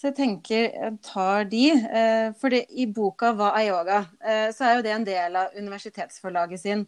så 0.00 0.08
jeg 0.08 0.16
tenker 0.16 0.62
jeg 0.64 0.96
tar 1.04 1.44
de. 1.50 1.66
Uh, 1.76 2.28
for 2.40 2.56
i 2.56 2.86
boka 2.88 3.34
'Hva 3.36 3.52
er 3.58 3.68
yoga?' 3.68 4.02
Uh, 4.24 4.48
så 4.56 4.64
er 4.64 4.76
jo 4.76 4.84
det 4.86 4.94
en 4.94 5.04
del 5.04 5.36
av 5.36 5.56
universitetsforlaget 5.56 6.60
sin 6.60 6.86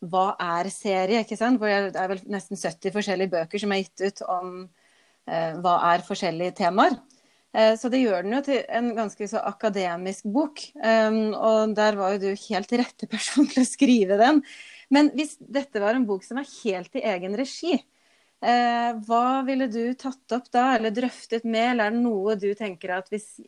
Hva 0.00 0.34
er-serie, 0.40 1.20
ikke 1.24 1.36
sant? 1.36 1.60
Hvor 1.60 1.68
det 1.68 1.96
er 1.96 2.08
vel 2.08 2.20
nesten 2.28 2.56
70 2.56 2.92
forskjellige 2.92 3.32
bøker 3.36 3.60
som 3.60 3.72
er 3.72 3.84
gitt 3.84 4.00
ut 4.00 4.22
om 4.28 4.48
uh, 4.64 5.52
hva 5.60 5.76
er 5.92 6.04
forskjellige 6.04 6.56
temaer. 6.60 6.96
Eh, 7.54 7.76
så 7.78 7.88
det 7.88 8.00
gjør 8.02 8.24
den 8.26 8.34
jo 8.34 8.40
til 8.42 8.64
en 8.66 8.90
ganske 8.96 9.28
så 9.30 9.38
akademisk 9.46 10.26
bok. 10.26 10.60
Og 10.74 11.74
der 11.78 11.98
var 12.00 12.14
jo 12.14 12.22
du 12.24 12.44
helt 12.48 12.72
rette 12.80 13.06
person 13.06 13.46
til 13.46 13.62
å 13.62 13.68
skrive 13.68 14.18
den. 14.18 14.42
Men 14.90 15.10
hvis 15.14 15.36
dette 15.38 15.82
var 15.82 15.96
en 15.96 16.06
bok 16.08 16.24
som 16.26 16.40
er 16.40 16.50
helt 16.64 16.98
i 16.98 17.04
egen 17.14 17.36
regi, 17.38 17.78
eh, 17.78 17.93
hva 18.40 19.42
ville 19.46 19.66
du 19.72 19.94
tatt 19.96 20.34
opp 20.36 20.50
da, 20.52 20.74
eller 20.76 20.92
drøftet 20.92 21.46
med, 21.48 21.70
eller 21.70 21.86
er 21.86 21.94
det 21.94 22.00
noe 22.02 22.34
du 22.36 22.50
tenker 22.58 22.90
at 22.98 23.06
hvis 23.12 23.38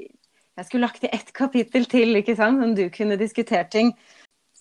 jeg 0.57 0.69
skulle 0.69 0.87
lagt 0.87 1.03
til 1.03 1.13
ett 1.13 1.33
kapittel 1.37 1.85
til, 1.91 2.17
ikke 2.17 2.37
sant, 2.39 2.63
om 2.65 2.73
du 2.77 2.87
kunne 2.95 3.19
diskutert 3.21 3.69
ting, 3.75 3.93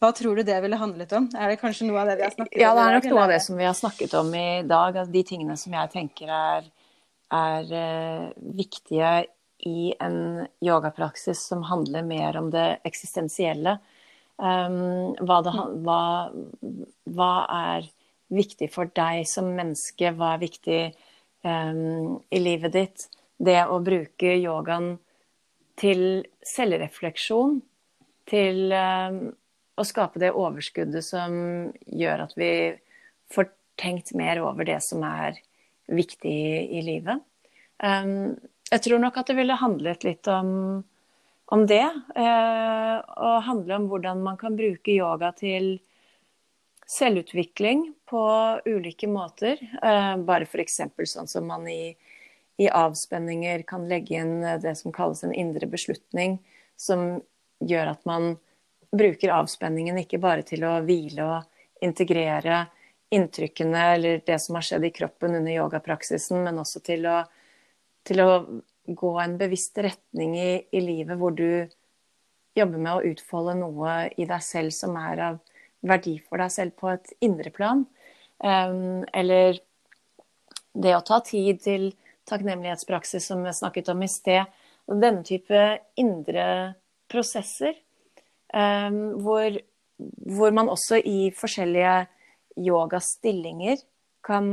hva 0.02 0.12
tror 0.12 0.36
du 0.36 0.44
det 0.44 0.58
ville 0.64 0.80
handlet 0.80 1.14
om? 1.16 1.30
Er 1.40 1.54
det 1.54 1.62
kanskje 1.62 1.88
noe 1.88 2.02
av 2.02 2.10
det 2.10 2.18
vi 2.20 2.26
har 2.26 2.34
snakket 2.34 2.58
om? 2.58 2.62
Ja, 2.62 2.74
det 2.76 2.84
er 2.84 2.98
nok 2.98 3.08
noe 3.14 3.24
av 3.24 3.32
det 3.32 3.42
som 3.46 3.60
vi 3.60 3.68
har 3.68 3.78
snakket 3.78 4.16
om 4.20 4.34
i 4.36 4.50
dag. 4.68 5.00
De 5.14 5.24
tingene 5.28 5.56
som 5.60 5.78
jeg 5.78 5.92
tenker 5.94 6.34
er, 6.36 6.68
er 7.40 7.72
uh, 7.72 8.26
viktige 8.60 9.14
i 9.66 9.94
en 10.04 10.18
yogapraksis 10.64 11.46
som 11.48 11.64
handler 11.66 12.04
mer 12.04 12.36
om 12.42 12.52
det 12.52 12.68
eksistensielle. 12.86 13.78
Um, 14.36 15.16
hva, 15.24 15.40
det, 15.48 15.54
hva, 15.88 16.02
hva, 17.16 17.32
er 17.56 17.88
viktig 18.34 18.70
for 18.74 18.90
deg 18.96 19.26
som 19.30 19.52
menneske? 19.58 20.12
Hva 20.16 20.36
er 20.36 20.44
viktig 20.44 20.80
um, 21.46 22.20
i 22.30 22.42
livet 22.42 22.76
ditt? 22.76 23.08
Det 23.38 23.60
å 23.68 23.82
bruke 23.84 24.36
yogaen 24.38 24.96
til 25.80 26.24
selvrefleksjon, 26.46 27.60
til 28.30 28.72
um, 28.72 29.20
å 29.76 29.84
skape 29.86 30.22
det 30.24 30.32
overskuddet 30.34 31.04
som 31.06 31.36
gjør 31.86 32.26
at 32.26 32.36
vi 32.40 32.52
får 33.34 33.52
tenkt 33.80 34.14
mer 34.16 34.40
over 34.44 34.68
det 34.68 34.80
som 34.86 35.04
er 35.06 35.38
viktig 35.92 36.36
i, 36.72 36.82
livet. 36.86 37.22
Um, 37.84 38.36
jeg 38.72 38.86
tror 38.86 39.02
nok 39.04 39.20
at 39.20 39.30
det 39.30 39.38
ville 39.38 39.58
handlet 39.60 40.06
litt 40.08 40.30
om, 40.32 40.80
om 41.54 41.66
det. 41.70 41.86
Uh, 42.16 43.04
og 43.04 43.46
handle 43.50 43.82
om 43.82 43.90
hvordan 43.92 44.24
man 44.26 44.40
kan 44.42 44.56
bruke 44.58 44.96
yoga 44.96 45.34
til 45.38 45.76
selvutvikling 46.90 47.88
på 48.10 48.24
ulike 48.66 49.08
måter. 49.10 49.62
Eh, 49.84 50.18
bare 50.18 50.48
f.eks. 50.48 50.82
sånn 51.12 51.30
som 51.30 51.48
man 51.50 51.68
i, 51.70 51.96
i, 52.58 52.70
avspenninger 52.70 53.66
kan 53.68 53.88
legge 53.90 54.20
inn 54.22 54.42
det 54.62 54.76
som 54.80 54.94
kalles 54.96 55.24
en 55.24 55.34
indre 55.34 55.68
beslutning, 55.70 56.40
som 56.78 57.22
gjør 57.60 57.96
at 57.96 58.06
man 58.06 58.36
bruker 58.96 59.34
avspenningen 59.34 59.98
ikke 60.00 60.22
bare 60.24 60.46
til 60.48 60.64
å 60.68 60.78
hvile 60.86 61.26
og 61.26 61.84
integrere 61.84 62.66
inntrykkene 63.16 63.82
eller 63.96 64.22
det 64.26 64.38
som 64.42 64.58
har 64.58 64.66
skjedd 64.66 64.86
i 64.88 64.94
kroppen 64.94 65.36
under 65.38 65.52
yogapraksisen, 65.52 66.44
men 66.46 66.62
også 66.62 66.82
til 66.86 67.08
å 67.10 67.24
til 68.06 68.22
å 68.22 68.30
gå 68.86 69.12
en 69.22 69.38
bevisst 69.40 69.78
retning 69.82 70.38
i, 70.38 70.52
i, 70.70 70.82
livet 70.84 71.18
hvor 71.20 71.34
du 71.36 71.66
jobber 72.56 72.80
med 72.80 72.92
å 72.94 73.12
utfolde 73.12 73.58
noe 73.60 73.96
i 74.16 74.28
deg 74.30 74.44
selv 74.46 74.76
som 74.76 74.96
er 75.02 75.24
av 75.32 75.40
verdi 75.86 76.18
for 76.26 76.42
deg 76.42 76.54
selv 76.54 76.76
på 76.80 76.90
et 76.94 77.14
indre 77.26 77.52
plan. 77.54 77.86
Eller 78.42 79.60
det 80.76 80.96
å 80.96 81.04
ta 81.06 81.22
tid 81.24 81.62
til 81.64 81.88
takknemlighetspraksis, 82.28 83.30
som 83.30 83.44
vi 83.46 83.54
snakket 83.56 83.92
om 83.94 84.02
i 84.04 84.10
sted. 84.12 84.50
Denne 84.90 85.24
type 85.26 85.62
indre 86.02 86.48
prosesser 87.12 87.78
hvor, 88.52 89.58
hvor, 89.98 90.52
man 90.54 90.72
også 90.72 91.00
i 91.00 91.30
forskjellige 91.36 91.96
yogastillinger 92.66 93.82
kan 94.26 94.46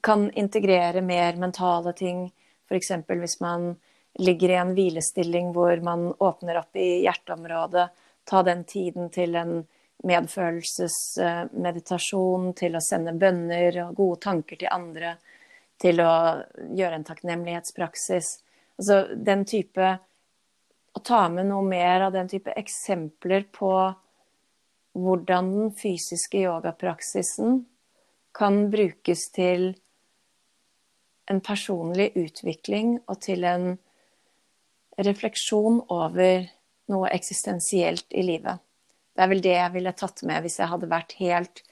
kan 0.00 0.30
integrere 0.30 1.02
mer 1.02 1.36
mentale 1.36 1.92
ting. 1.92 2.28
F.eks. 2.68 2.90
hvis 3.08 3.40
man 3.40 3.76
ligger 4.18 4.52
i 4.52 4.58
en 4.60 4.74
hvilestilling 4.76 5.52
hvor 5.56 5.80
man 5.84 6.10
åpner 6.12 6.60
opp 6.60 6.76
i 6.76 7.04
hjerteområdet. 7.04 7.88
Ta 8.28 8.42
den 8.44 8.64
tiden 8.68 9.08
til 9.10 9.32
en 9.40 9.62
medfølelsesmeditasjon, 10.06 12.52
til 12.54 12.76
å 12.76 12.80
sende 12.84 13.12
bønner 13.18 13.80
og 13.86 13.94
gode 13.98 14.20
tanker 14.26 14.56
til 14.60 14.68
andre. 14.70 15.16
Til 15.78 16.00
å 16.02 16.42
gjøre 16.76 16.94
en 16.98 17.04
takknemlighetspraksis. 17.08 18.28
Altså 18.78 18.96
den 19.14 19.44
type 19.48 19.98
Å 20.98 21.00
ta 21.04 21.28
med 21.30 21.46
noe 21.46 21.62
mer 21.62 22.00
av 22.08 22.12
den 22.14 22.26
type 22.26 22.50
eksempler 22.58 23.44
på 23.54 23.94
hvordan 24.98 25.50
den 25.52 25.70
fysiske 25.76 26.38
yogapraksisen 26.40 27.66
kan 28.34 28.70
brukes 28.72 29.30
til 29.30 29.76
en 31.30 31.40
personlig 31.44 32.08
utvikling 32.16 32.98
og 33.06 33.20
til 33.22 33.44
en 33.46 33.78
refleksjon 34.98 35.84
over 35.92 36.48
noe 36.92 37.10
eksistensielt 37.14 38.06
i 38.10 38.24
livet. 38.24 38.60
Det 39.14 39.24
er 39.24 39.30
vel 39.32 39.42
det 39.44 39.54
jeg 39.56 39.74
ville 39.74 39.94
tatt 39.96 40.22
med 40.28 40.44
hvis 40.44 40.58
jeg 40.60 40.70
hadde 40.70 40.90
vært 40.90 41.16
helt 41.18 41.62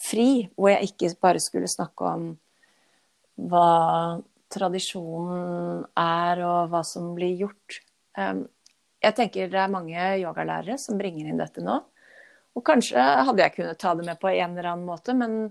fri, 0.00 0.48
hvor 0.56 0.72
jeg 0.72 0.90
ikke 0.90 1.12
bare 1.22 1.42
skulle 1.42 1.70
snakke 1.70 2.10
om 2.10 2.26
hva 3.50 3.70
tradisjonen 4.52 5.84
er, 6.00 6.40
og 6.46 6.72
hva 6.72 6.82
som 6.86 7.12
blir 7.16 7.34
gjort. 7.40 7.80
Um, 8.16 8.46
jeg 9.02 9.16
tenker 9.16 9.50
det 9.52 9.60
er 9.60 9.72
mange 9.72 10.08
yogalærere 10.22 10.78
som 10.80 10.98
bringer 11.00 11.28
inn 11.28 11.40
dette 11.40 11.64
nå. 11.64 11.76
Og 12.56 12.64
kanskje 12.64 13.00
hadde 13.00 13.42
jeg 13.42 13.54
kunnet 13.58 13.80
ta 13.80 13.92
det 13.96 14.06
med 14.06 14.20
på 14.20 14.30
en 14.32 14.54
eller 14.54 14.70
annen 14.72 14.88
måte, 14.88 15.12
men 15.16 15.50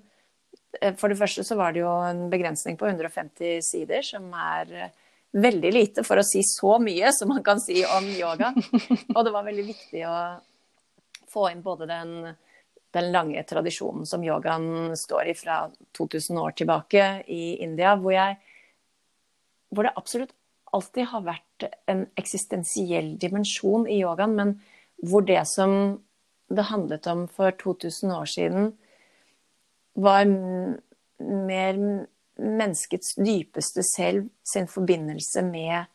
Eh, 0.81 0.95
for 0.99 1.11
det 1.11 1.19
første 1.19 1.43
så 1.45 1.57
var 1.59 1.73
det 1.73 1.83
jo 1.83 1.91
en 2.05 2.27
begrensning 2.31 2.77
på 2.79 2.87
150 2.89 3.61
sider, 3.65 4.05
som 4.05 4.27
er 4.33 4.73
eh, 4.73 4.93
veldig 5.35 5.71
lite 5.73 6.03
for 6.07 6.19
å 6.19 6.25
si 6.25 6.41
så 6.47 6.77
mye 6.79 7.11
som 7.15 7.31
man 7.33 7.43
kan 7.43 7.59
si 7.61 7.81
om 7.85 8.07
yoga. 8.15 8.53
Og 9.15 9.21
det 9.25 9.33
var 9.33 9.47
veldig 9.47 9.65
viktig 9.67 10.05
å 10.07 10.15
få 11.31 11.49
inn 11.51 11.63
både 11.65 11.89
den, 11.89 12.13
den 12.95 13.11
lange 13.11 13.43
tradisjonen 13.47 14.07
som 14.07 14.23
yogaen 14.23 14.95
står 14.97 15.31
i 15.33 15.35
fra 15.37 15.65
2000 15.97 16.39
år 16.39 16.55
tilbake 16.61 17.09
i 17.27 17.57
India, 17.65 17.97
hvor, 17.99 18.15
jeg, 18.15 18.39
hvor 19.75 19.87
det 19.87 19.95
absolutt 19.99 20.33
alltid 20.75 21.11
har 21.11 21.27
vært 21.27 21.67
en 21.91 22.05
eksistensiell 22.19 23.13
dimensjon 23.19 23.85
i 23.87 23.99
yogaen, 24.01 24.35
men 24.35 24.55
hvor 25.03 25.23
det 25.27 25.43
som 25.51 25.97
det 26.51 26.67
handlet 26.69 27.07
om 27.11 27.25
for 27.31 27.55
2000 27.59 28.11
år 28.15 28.27
siden, 28.29 28.73
var 29.95 30.27
mer 30.27 31.79
menneskets 32.41 33.15
dypeste 33.19 33.83
selv 33.87 34.29
sin 34.45 34.67
forbindelse 34.67 35.43
med 35.47 35.89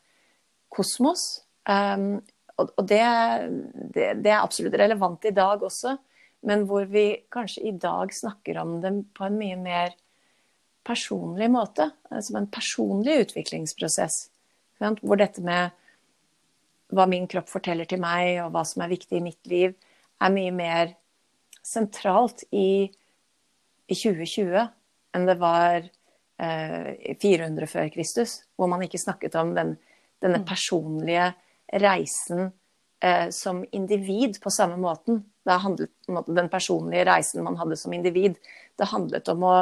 kosmos. 0.72 1.42
Um, 1.68 2.20
og, 2.56 2.70
og 2.76 2.86
det, 2.88 3.02
det, 3.94 4.06
det, 4.24 4.30
er 4.32 4.40
absolutt 4.40 4.76
relevant 4.80 5.24
i 5.28 5.34
dag 5.36 5.62
også, 5.62 5.96
men 6.48 6.64
hvor 6.68 6.86
vi 6.88 7.22
kanskje 7.32 7.66
i 7.68 7.74
dag 7.76 8.12
snakker 8.16 8.60
om 8.62 8.78
dem 8.84 9.02
på 9.16 9.26
en 9.26 9.36
mye 9.40 9.58
mer 9.60 9.96
personlig 10.86 11.50
måte. 11.52 11.90
Som 12.24 12.40
en 12.40 12.48
personlig 12.50 13.18
utviklingsprosess. 13.26 14.22
Hvor 14.80 15.20
dette 15.20 15.44
med 15.44 15.76
hva 16.90 17.04
min 17.06 17.28
kropp 17.30 17.50
forteller 17.52 17.86
til 17.86 18.00
meg, 18.02 18.40
og 18.42 18.54
hva 18.54 18.64
som 18.66 18.82
er 18.82 18.90
viktig 18.90 19.20
i 19.20 19.24
mitt 19.24 19.50
liv, 19.50 19.76
er 20.20 20.32
mye 20.34 20.54
mer 20.54 20.96
sentralt 21.62 22.42
i 22.56 22.88
i 23.90 23.96
2020 23.98 24.68
enn 25.16 25.26
det 25.26 25.36
var 25.40 25.80
eh, 25.82 25.90
400 26.40 27.66
før 27.68 27.88
Kristus, 27.92 28.38
hvor 28.56 28.70
man 28.72 28.82
ikke 28.86 29.00
snakket 29.00 29.34
om 29.36 29.52
den, 29.56 29.74
denne 30.22 30.40
mm. 30.40 30.46
personlige 30.48 31.26
reisen 31.80 32.50
eh, 33.04 33.28
som 33.30 33.64
individ 33.72 34.40
på 34.42 34.50
samme 34.50 34.76
måten. 34.80 35.24
Det 35.44 35.58
handlet 35.64 35.90
den 36.26 36.48
personlige 36.48 37.04
reisen 37.04 37.44
man 37.44 37.58
hadde 37.60 37.76
som 37.76 37.92
individ. 37.92 38.38
Det 38.78 38.88
handlet 38.88 39.28
om 39.28 39.44
å 39.44 39.56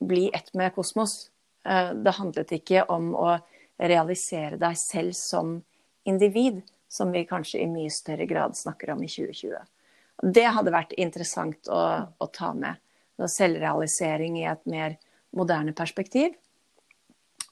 bli 0.00 0.30
ett 0.34 0.52
med 0.54 0.74
kosmos. 0.74 1.30
Eh, 1.64 1.92
det 1.94 2.16
handlet 2.18 2.52
ikke 2.52 2.84
om 2.92 3.14
å 3.14 3.38
realisere 3.80 4.60
deg 4.60 4.76
selv 4.78 5.16
som 5.16 5.58
individ, 6.04 6.62
som 6.88 7.12
vi 7.12 7.24
kanskje 7.24 7.62
i 7.62 7.68
mye 7.70 7.90
større 7.92 8.26
grad 8.26 8.56
snakker 8.56 8.92
om 8.92 9.02
i 9.04 9.08
2020. 9.08 9.56
Det 10.22 10.48
hadde 10.52 10.72
vært 10.74 10.92
interessant 11.00 11.68
å, 11.72 11.82
å 12.18 12.26
ta 12.32 12.52
med 12.56 12.80
selvrealisering 13.28 14.38
i 14.40 14.48
et 14.48 14.66
mer 14.68 14.96
moderne 15.36 15.74
perspektiv. 15.76 16.34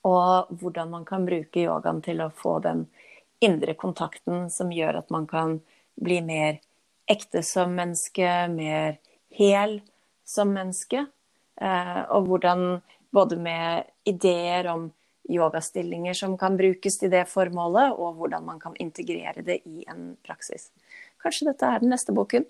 Og 0.07 0.51
hvordan 0.61 0.91
man 0.93 1.05
kan 1.07 1.25
bruke 1.27 1.65
yogaen 1.65 2.01
til 2.03 2.23
å 2.23 2.31
få 2.31 2.59
den 2.63 2.87
indre 3.43 3.75
kontakten 3.79 4.47
som 4.51 4.71
gjør 4.71 5.01
at 5.01 5.11
man 5.11 5.27
kan 5.27 5.59
bli 5.99 6.19
mer 6.23 6.59
ekte 7.09 7.41
som 7.43 7.73
menneske, 7.75 8.29
mer 8.53 8.99
hel 9.35 9.79
som 10.27 10.53
menneske. 10.53 11.05
Eh, 11.59 12.01
og 12.15 12.29
hvordan 12.29 12.79
både 13.11 13.39
med 13.41 13.89
ideer 14.07 14.69
om 14.71 14.89
yogastillinger 15.29 16.13
som 16.17 16.37
kan 16.37 16.57
brukes 16.57 16.97
til 17.01 17.11
det 17.13 17.25
formålet, 17.29 17.93
og 17.93 18.17
hvordan 18.17 18.45
man 18.45 18.61
kan 18.61 18.77
integrere 18.79 19.43
det 19.45 19.59
i 19.67 19.83
en 19.89 20.15
praksis. 20.25 20.69
Kanskje 21.21 21.51
dette 21.51 21.67
er 21.67 21.83
den 21.83 21.93
neste 21.93 22.15
boken? 22.15 22.47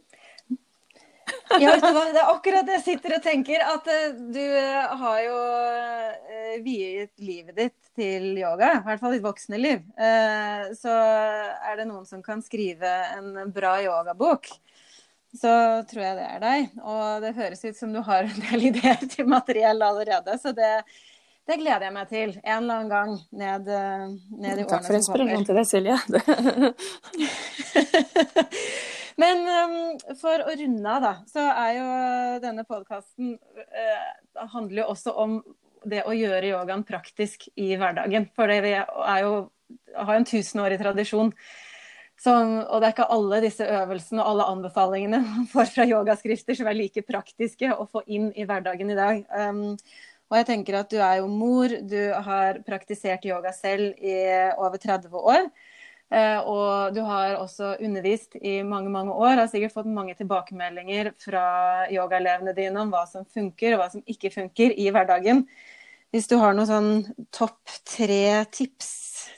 Ja, 1.60 1.74
vet 1.74 1.84
du 1.84 1.94
hva? 1.96 2.06
Det 2.14 2.22
er 2.22 2.30
akkurat 2.30 2.68
det 2.68 2.76
jeg 2.78 2.86
sitter 2.86 3.16
og 3.18 3.24
tenker. 3.26 3.64
At 3.66 3.88
uh, 3.90 4.18
du 4.34 4.42
uh, 4.44 4.98
har 5.02 5.20
jo 5.26 5.38
uh, 5.40 6.58
viet 6.66 7.12
livet 7.24 7.56
ditt 7.58 7.78
til 7.98 8.38
yoga. 8.38 8.76
I 8.78 8.86
hvert 8.86 9.02
fall 9.02 9.16
ditt 9.16 9.26
voksne 9.26 9.58
liv. 9.60 9.82
så 10.80 10.94
er 10.94 11.74
det 11.80 11.88
noen 11.90 12.06
som 12.08 12.22
kan 12.24 12.42
skrive 12.42 12.88
en 13.18 13.52
bra 13.52 13.74
yogabok, 13.84 14.48
så 15.36 15.84
tror 15.90 16.04
jeg 16.06 16.16
det 16.16 16.28
er 16.30 16.40
deg. 16.44 16.70
Og 16.80 17.22
det 17.26 17.36
høres 17.36 17.66
ut 17.66 17.78
som 17.78 17.92
du 17.92 18.00
har 18.06 18.24
en 18.30 18.42
del 18.46 18.60
ideer 18.72 19.04
til 19.12 19.28
materiell 19.28 19.84
allerede. 19.84 20.38
Så 20.40 20.56
det, 20.56 20.72
det 21.50 21.60
gleder 21.60 21.90
jeg 21.90 21.96
meg 21.98 22.08
til 22.14 22.30
en 22.40 22.62
eller 22.62 22.76
annen 22.78 22.94
gang 22.94 23.12
ned, 23.32 23.68
ned 23.68 24.64
i 24.64 24.64
årene 24.64 24.64
som 24.64 24.70
kommer. 24.70 24.78
Takk 24.78 24.88
for 24.88 24.96
inspirasjonen 25.02 25.46
til 25.50 25.56
deg, 25.60 25.68
Silje. 25.68 25.98
Men 29.20 29.42
um, 29.44 29.78
for 30.20 30.46
å 30.46 30.54
runde 30.56 30.92
av, 30.96 31.04
da, 31.04 31.14
så 31.28 31.44
er 31.52 31.72
jo 31.76 31.88
denne 32.44 32.64
podkasten 32.68 33.34
uh, 33.36 34.46
handler 34.54 34.84
jo 34.84 34.92
også 34.94 35.16
om 35.20 35.40
det 35.90 36.04
å 36.08 36.16
gjøre 36.16 36.52
yogaen 36.52 36.84
praktisk 36.88 37.48
i 37.60 37.74
hverdagen. 37.80 38.30
For 38.36 38.52
det 38.52 38.76
er 38.76 39.24
jo, 39.26 39.34
har 39.96 40.14
jo 40.14 40.22
en 40.22 40.30
tusenårig 40.30 40.80
tradisjon. 40.82 41.34
Som, 42.20 42.58
og 42.66 42.82
det 42.82 42.90
er 42.90 42.94
ikke 42.98 43.12
alle 43.16 43.38
disse 43.46 43.64
øvelsene 43.64 44.20
og 44.20 44.34
alle 44.34 44.48
anbefalingene 44.52 45.22
man 45.28 45.48
får 45.52 45.70
fra 45.72 45.86
yogaskrifter 45.88 46.58
som 46.58 46.68
er 46.68 46.76
like 46.76 47.04
praktiske 47.08 47.72
å 47.72 47.88
få 47.88 48.04
inn 48.12 48.28
i 48.36 48.48
hverdagen 48.48 48.92
i 48.92 48.98
dag. 48.98 49.22
Um, 49.32 49.78
og 50.30 50.38
jeg 50.38 50.48
tenker 50.52 50.78
at 50.78 50.92
du 50.92 51.00
er 51.02 51.22
jo 51.22 51.30
mor, 51.32 51.72
du 51.90 52.12
har 52.28 52.60
praktisert 52.68 53.24
yoga 53.26 53.54
selv 53.56 53.96
i 53.98 54.18
over 54.60 54.78
30 54.78 55.16
år. 55.18 55.48
Eh, 56.10 56.40
og 56.42 56.96
du 56.96 57.04
har 57.06 57.36
også 57.38 57.76
undervist 57.86 58.34
i 58.42 58.60
mange 58.66 58.90
mange 58.90 59.14
år. 59.14 59.44
Har 59.44 59.52
sikkert 59.52 59.76
fått 59.76 59.92
mange 59.94 60.16
tilbakemeldinger 60.18 61.12
fra 61.22 61.44
yogaelevene 61.94 62.56
dine 62.58 62.82
om 62.82 62.94
hva 62.94 63.04
som 63.10 63.28
funker 63.30 63.76
og 63.76 63.84
hva 63.84 63.92
som 63.94 64.06
ikke 64.10 64.34
funker 64.34 64.74
i 64.74 64.90
hverdagen. 64.94 65.46
Hvis 66.10 66.26
du 66.32 66.40
har 66.42 66.58
noen 66.58 66.70
sånn 66.70 66.92
topp 67.36 67.78
tre 67.86 68.42
tips 68.50 68.90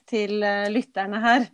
til 0.08 0.40
eh, 0.48 0.72
lytterne 0.72 1.22
her? 1.26 1.50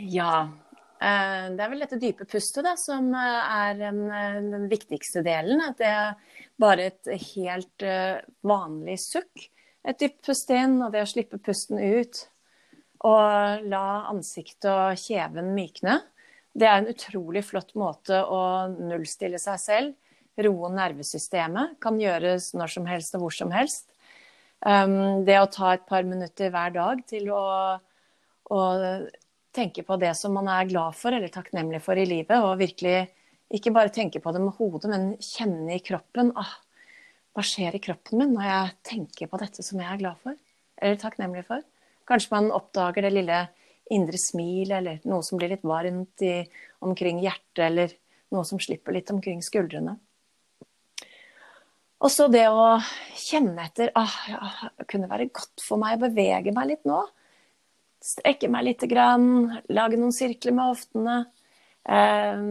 Ja. 0.00 0.48
Eh, 0.96 1.52
det 1.52 1.60
er 1.60 1.72
vel 1.74 1.84
dette 1.84 2.00
dype 2.00 2.24
pustet 2.24 2.64
da, 2.64 2.72
som 2.80 3.12
er 3.12 3.76
den, 3.76 4.64
viktigste 4.72 5.20
delen. 5.28 5.60
At 5.68 5.76
det 5.82 5.92
er 5.92 6.42
bare 6.56 6.88
et 6.88 7.16
helt 7.34 7.84
vanlig 8.40 8.96
sukk. 9.02 9.50
Et 9.84 9.98
dypt 9.98 10.22
pust 10.24 10.48
inn, 10.54 10.78
og 10.80 10.94
det 10.94 11.02
å 11.04 11.10
slippe 11.10 11.42
pusten 11.42 11.76
ut 11.76 12.28
og 13.08 13.66
la 13.70 13.86
ansiktet 14.10 14.70
og 14.70 14.98
kjeven 15.00 15.52
mykne. 15.56 16.00
Det 16.52 16.68
er 16.68 16.80
en 16.80 16.90
utrolig 16.92 17.42
flott 17.46 17.72
måte 17.78 18.18
å 18.22 18.68
nullstille 18.76 19.40
seg 19.40 19.60
selv, 19.60 19.94
roe 20.42 20.70
nervesystemet. 20.72 21.78
Kan 21.82 22.00
gjøres 22.00 22.52
når 22.56 22.74
som 22.76 22.86
helst 22.88 23.16
og 23.16 23.24
hvor 23.24 23.36
som 23.36 23.52
helst. 23.54 23.88
Um, 24.62 25.24
det 25.26 25.40
å 25.40 25.50
ta 25.50 25.72
et 25.74 25.88
par 25.88 26.04
minutter 26.06 26.52
hver 26.54 26.74
dag 26.74 27.00
til 27.10 27.32
å, 27.34 27.42
å, 28.54 28.60
tenke 29.52 29.82
på 29.84 29.96
det 30.00 30.12
som 30.14 30.36
man 30.36 30.46
er 30.48 30.68
glad 30.70 30.94
for 30.96 31.12
eller 31.12 31.32
takknemlig 31.32 31.82
for 31.82 31.98
i 31.98 32.06
livet, 32.06 32.38
og 32.38 32.60
virkelig 32.60 33.08
ikke 33.52 33.72
bare 33.74 33.92
tenke 33.92 34.22
på 34.22 34.32
det 34.32 34.40
med 34.40 34.54
hodet, 34.56 34.88
men 34.88 35.10
kjenne 35.20 35.74
i 35.74 35.82
kroppen. 35.84 36.30
Ah, 36.38 36.54
hva 37.34 37.44
skjer 37.44 37.74
i 37.76 37.82
kroppen 37.82 38.22
min 38.22 38.32
når 38.36 38.46
jeg 38.48 38.72
tenker 38.92 39.28
på 39.28 39.40
dette 39.42 39.66
som 39.66 39.82
jeg 39.82 39.90
er 39.90 40.00
glad 40.00 40.22
for 40.22 40.38
eller 40.82 40.98
takknemlig 41.02 41.44
for? 41.50 41.66
Kanskje 42.08 42.34
man 42.34 42.52
oppdager 42.54 43.06
det 43.06 43.12
lille 43.14 43.40
indre 43.92 44.18
smil, 44.20 44.72
eller 44.72 45.02
noe 45.08 45.24
som 45.26 45.40
blir 45.40 45.52
litt 45.52 45.66
varmt 45.66 46.24
i, 46.24 46.40
omkring 46.84 47.20
hjertet, 47.22 47.64
eller 47.66 47.92
noe 48.32 48.46
som 48.48 48.60
slipper 48.62 48.96
litt 48.96 49.10
omkring 49.12 49.42
skuldrene. 49.44 49.98
Og 52.02 52.10
så 52.10 52.26
det 52.32 52.48
å 52.50 52.80
kjenne 53.14 53.68
etter 53.68 53.92
ah, 53.94 54.14
ja, 54.26 54.70
Det 54.80 54.88
kunne 54.90 55.10
være 55.10 55.28
godt 55.30 55.62
for 55.62 55.78
meg 55.78 55.98
å 55.98 56.08
bevege 56.08 56.54
meg 56.54 56.72
litt 56.72 56.88
nå. 56.88 56.98
Strekke 58.02 58.50
meg 58.50 58.66
litt, 58.66 58.82
grann, 58.90 59.60
lage 59.70 60.00
noen 60.00 60.14
sirkler 60.14 60.56
med 60.56 60.72
hoftene. 60.72 61.18
Eh, 61.86 62.42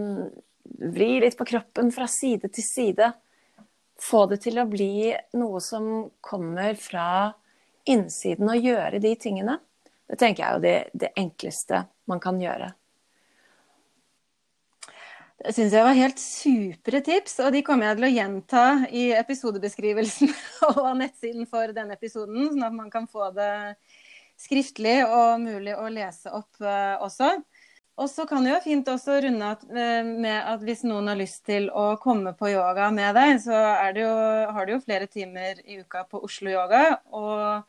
vri 0.95 1.09
litt 1.19 1.35
på 1.39 1.47
kroppen 1.49 1.91
fra 1.91 2.07
side 2.07 2.47
til 2.55 2.63
side. 2.63 3.11
Få 4.01 4.23
det 4.31 4.39
til 4.45 4.61
å 4.61 4.69
bli 4.69 5.11
noe 5.35 5.59
som 5.63 6.07
kommer 6.23 6.79
fra 6.79 7.33
innsiden 7.89 8.51
og 8.51 8.67
gjøre 8.69 9.01
de 9.01 9.15
tingene, 9.19 9.57
det 10.11 10.19
tenker 10.19 10.43
jeg 10.43 10.49
er 10.49 10.57
jo 10.57 10.63
det, 10.65 10.77
det 11.05 11.11
enkleste 11.19 11.85
man 12.11 12.19
kan 12.23 12.39
gjøre. 12.41 12.73
Det 15.41 15.55
syns 15.55 15.73
jeg 15.73 15.85
var 15.87 15.97
helt 15.97 16.19
supre 16.21 16.99
tips, 17.01 17.39
og 17.41 17.55
de 17.55 17.63
kommer 17.65 17.87
jeg 17.87 17.97
til 17.97 18.05
å 18.05 18.11
gjenta 18.13 18.65
i 18.93 19.05
episodebeskrivelsen 19.17 20.29
og 20.75 20.91
nettsiden 20.99 21.47
for 21.49 21.73
denne 21.73 21.97
episoden, 21.97 22.51
sånn 22.51 22.67
at 22.67 22.75
man 22.75 22.91
kan 22.93 23.07
få 23.09 23.31
det 23.33 23.53
skriftlig 24.41 24.99
og 25.07 25.41
mulig 25.41 25.73
å 25.77 25.87
lese 25.93 26.29
opp 26.33 26.61
uh, 26.61 27.01
også. 27.01 27.33
Og 27.99 28.07
så 28.09 28.23
kan 28.25 28.45
det 28.45 28.53
jo 28.53 28.61
fint 28.63 28.87
også 28.89 29.17
runde 29.25 29.49
at, 29.57 29.65
med 29.67 30.37
at 30.37 30.63
hvis 30.63 30.85
noen 30.87 31.11
har 31.11 31.19
lyst 31.19 31.43
til 31.45 31.67
å 31.75 31.91
komme 32.01 32.31
på 32.37 32.49
yoga 32.53 32.87
med 32.93 33.13
deg, 33.17 33.35
så 33.43 33.57
jo, 33.97 34.07
har 34.55 34.65
du 34.65 34.73
jo 34.77 34.79
flere 34.81 35.09
timer 35.11 35.59
i 35.67 35.81
uka 35.83 36.05
på 36.09 36.21
Oslo 36.25 36.49
Yoga. 36.53 36.85
Og 37.11 37.67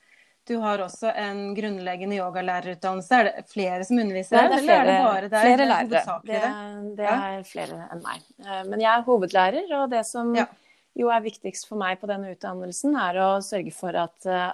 du 0.48 0.56
har 0.62 0.80
også 0.82 1.12
en 1.14 1.52
grunnleggende 1.54 2.16
yogalærerutdannelse. 2.18 3.18
Er 3.18 3.28
det 3.28 3.44
flere 3.50 3.84
som 3.86 4.00
underviser 4.02 4.40
her, 4.40 4.56
eller 4.56 4.74
er 4.74 4.88
det 4.88 4.96
bare 5.04 5.28
deg? 5.28 5.44
Flere 5.46 5.68
lærere. 5.68 6.16
Det, 6.26 6.40
det 6.98 7.12
er 7.12 7.44
flere 7.46 7.84
enn 7.94 8.02
meg. 8.02 8.24
Eh, 8.42 8.64
men 8.70 8.82
jeg 8.82 8.90
er 8.92 9.06
hovedlærer, 9.06 9.70
og 9.78 9.86
det 9.92 10.02
som 10.08 10.32
ja. 10.34 10.48
jo 10.98 11.12
er 11.14 11.22
viktigst 11.22 11.68
for 11.70 11.78
meg 11.82 12.00
på 12.00 12.10
denne 12.10 12.34
utdannelsen, 12.34 12.98
er 12.98 13.20
å 13.22 13.30
sørge 13.44 13.74
for 13.76 14.00
at 14.02 14.26
eh, 14.26 14.50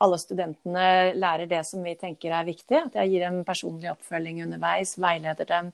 alle 0.00 0.18
studentene 0.20 1.14
lærer 1.18 1.48
det 1.50 1.60
som 1.68 1.82
vi 1.84 1.94
tenker 2.00 2.32
er 2.32 2.46
viktig. 2.48 2.76
At 2.78 2.98
jeg 3.00 3.12
gir 3.12 3.24
dem 3.26 3.40
personlig 3.44 3.90
oppfølging 3.92 4.42
underveis, 4.46 4.96
veileder 5.00 5.48
dem, 5.48 5.72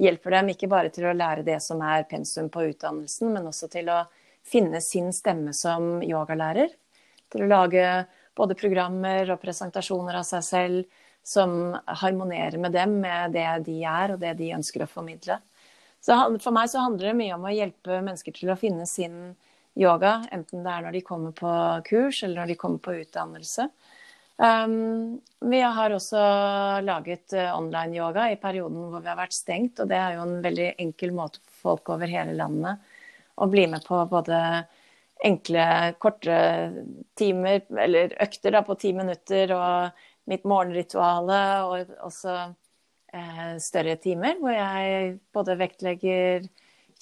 hjelper 0.00 0.38
dem 0.38 0.52
ikke 0.52 0.70
bare 0.72 0.92
til 0.92 1.08
å 1.08 1.16
lære 1.16 1.44
det 1.46 1.58
som 1.64 1.82
er 1.84 2.06
pensum 2.08 2.48
på 2.52 2.64
utdannelsen, 2.70 3.32
men 3.34 3.48
også 3.48 3.68
til 3.72 3.90
å 3.92 4.02
finne 4.46 4.80
sin 4.84 5.12
stemme 5.12 5.52
som 5.56 6.00
yogalærer. 6.04 6.72
Til 7.32 7.44
å 7.44 7.50
lage 7.50 7.84
både 8.36 8.56
programmer 8.58 9.32
og 9.32 9.42
presentasjoner 9.42 10.20
av 10.20 10.28
seg 10.28 10.44
selv 10.46 11.02
som 11.26 11.74
harmonerer 12.02 12.60
med 12.62 12.76
dem, 12.76 13.00
med 13.02 13.34
det 13.34 13.48
de 13.66 13.80
er 13.82 14.14
og 14.14 14.20
det 14.22 14.36
de 14.38 14.52
ønsker 14.54 14.84
å 14.84 14.90
formidle. 14.90 15.40
Så 16.00 16.14
for 16.38 16.54
meg 16.54 16.70
så 16.70 16.84
handler 16.84 17.10
det 17.10 17.18
mye 17.18 17.34
om 17.34 17.48
å 17.48 17.54
hjelpe 17.54 17.98
mennesker 17.98 18.36
til 18.36 18.52
å 18.52 18.58
finne 18.60 18.86
sin 18.86 19.34
yoga, 19.76 20.18
enten 20.32 20.64
det 20.64 20.72
er 20.72 20.86
når 20.86 20.96
de 20.96 21.04
kommer 21.04 21.36
på 21.36 21.52
kurs 21.88 22.22
eller 22.24 22.42
når 22.42 22.52
de 22.52 22.58
kommer 22.60 22.82
på 22.82 22.96
utdannelse. 23.02 23.68
Um, 24.36 25.16
vi 25.48 25.60
har 25.64 25.94
også 25.96 26.20
laget 26.84 27.32
uh, 27.32 27.54
online-yoga 27.56 28.26
i 28.34 28.40
perioden 28.40 28.90
hvor 28.90 29.00
vi 29.00 29.08
har 29.08 29.16
vært 29.16 29.36
stengt, 29.36 29.80
og 29.80 29.88
det 29.88 29.96
er 29.96 30.16
jo 30.18 30.26
en 30.26 30.42
veldig 30.44 30.74
enkel 30.84 31.14
måte 31.16 31.40
for 31.44 31.62
folk 31.70 31.94
over 31.94 32.10
hele 32.10 32.36
landet 32.36 32.82
å 33.36 33.48
bli 33.52 33.64
med 33.68 33.84
på 33.84 34.00
både 34.10 34.40
enkle, 35.24 35.64
korte 36.00 36.36
timer, 37.16 37.62
eller 37.80 38.12
økter 38.20 38.52
da, 38.52 38.62
på 38.64 38.76
ti 38.80 38.92
minutter, 38.96 39.52
og 39.56 40.04
mitt 40.28 40.44
morgenrituale, 40.48 41.40
og 41.64 41.96
også 42.04 42.34
eh, 43.14 43.56
større 43.62 43.96
timer 44.02 44.40
hvor 44.40 44.52
jeg 44.52 45.16
både 45.36 45.58
vektlegger 45.60 46.48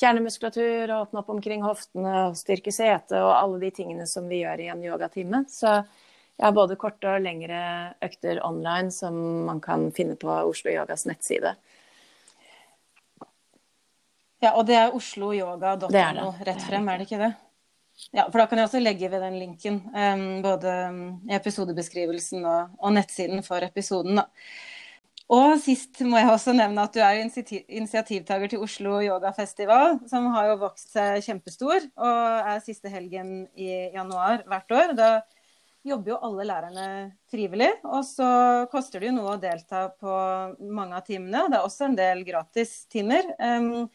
kjernemuskulatur 0.01 0.91
og 0.91 1.07
åpne 1.07 1.21
opp 1.23 1.31
omkring 1.35 1.63
hoftene 1.65 2.15
og 2.29 2.39
styrke 2.39 2.73
setet 2.75 3.19
og 3.21 3.31
alle 3.35 3.61
de 3.63 3.71
tingene 3.75 4.09
som 4.11 4.27
vi 4.31 4.43
gjør 4.43 4.65
i 4.65 4.71
en 4.73 4.83
yogatime. 4.85 5.45
Så 5.51 5.71
jeg 6.35 6.47
har 6.49 6.57
både 6.57 6.79
korte 6.81 7.13
og 7.13 7.23
lengre 7.23 7.61
økter 8.03 8.43
online 8.47 8.91
som 8.95 9.17
man 9.47 9.63
kan 9.63 9.87
finne 9.95 10.19
på 10.19 10.31
Oslo 10.31 10.73
Yogas 10.75 11.07
nettside. 11.07 11.55
Ja, 14.43 14.51
og 14.59 14.67
det 14.69 14.77
er 14.77 14.93
osloyoga.no 14.93 16.29
rett 16.45 16.67
frem, 16.67 16.89
er 16.91 17.01
det 17.01 17.07
ikke 17.09 17.23
det? 17.23 17.33
Ja, 18.11 18.27
for 18.27 18.41
da 18.41 18.49
kan 18.51 18.59
jeg 18.59 18.67
også 18.67 18.83
legge 18.83 19.09
ved 19.09 19.23
den 19.23 19.39
linken, 19.39 19.79
um, 19.95 20.25
både 20.43 20.73
i 21.31 21.37
episodebeskrivelsen 21.39 22.43
og 22.45 22.89
nettsiden 22.93 23.45
for 23.47 23.63
episoden. 23.65 24.19
da. 24.19 24.27
Og 25.33 25.55
sist 25.63 26.03
må 26.05 26.19
jeg 26.21 26.29
også 26.29 26.53
nevne 26.53 26.83
at 26.85 26.93
du 26.93 27.01
er 27.01 27.23
initiativtaker 27.23 28.51
til 28.53 28.65
Oslo 28.65 28.99
Yogafestival, 29.01 30.03
som 30.11 30.27
har 30.35 30.51
jo 30.51 30.59
vokst 30.67 30.93
seg 30.93 31.23
kjempestor 31.25 31.87
og 31.97 32.51
er 32.53 32.61
siste 32.65 32.93
helgen 32.93 33.47
i 33.57 33.71
januar 33.95 34.45
hvert 34.51 34.77
år. 34.77 34.93
Da 34.99 35.09
jobber 35.85 36.15
jo 36.15 36.19
alle 36.29 36.47
lærerne 36.49 36.89
frivillig. 37.33 37.71
Og 37.89 38.05
så 38.09 38.29
koster 38.73 39.01
det 39.01 39.11
jo 39.11 39.17
noe 39.19 39.37
å 39.37 39.41
delta 39.41 39.87
på 39.97 40.19
mange 40.69 41.01
av 41.01 41.09
timene. 41.09 41.47
Det 41.49 41.61
er 41.61 41.69
også 41.69 41.89
en 41.89 41.99
del 41.99 42.21
gratistimer. 42.29 43.33
Um, 43.41 43.89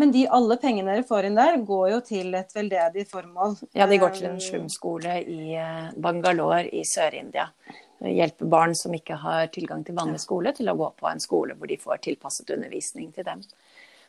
men 0.00 0.14
de 0.14 0.24
alle 0.32 0.56
pengene 0.62 0.94
dere 0.94 1.04
får 1.04 1.28
inn 1.28 1.36
der, 1.36 1.58
går 1.66 1.90
jo 1.92 2.00
til 2.06 2.34
et 2.38 2.54
veldedig 2.56 3.04
formål. 3.10 3.58
Ja, 3.76 3.90
de 3.90 3.98
går 4.00 4.14
til 4.16 4.30
en 4.30 4.40
slumskole 4.40 5.18
i 5.20 5.56
eh, 5.60 5.90
Bangalore 6.00 6.62
i 6.72 6.86
Sør-India. 6.88 7.50
Hjelpe 8.00 8.46
barn 8.48 8.72
som 8.78 8.94
ikke 8.96 9.18
har 9.20 9.50
tilgang 9.52 9.82
til 9.84 9.96
vanlig 9.98 10.22
skole, 10.22 10.54
til 10.56 10.70
å 10.72 10.76
gå 10.78 10.86
på 10.96 11.08
en 11.10 11.20
skole 11.20 11.56
hvor 11.58 11.68
de 11.68 11.76
får 11.80 12.00
tilpasset 12.06 12.52
undervisning 12.54 13.10
til 13.12 13.26
dem. 13.26 13.42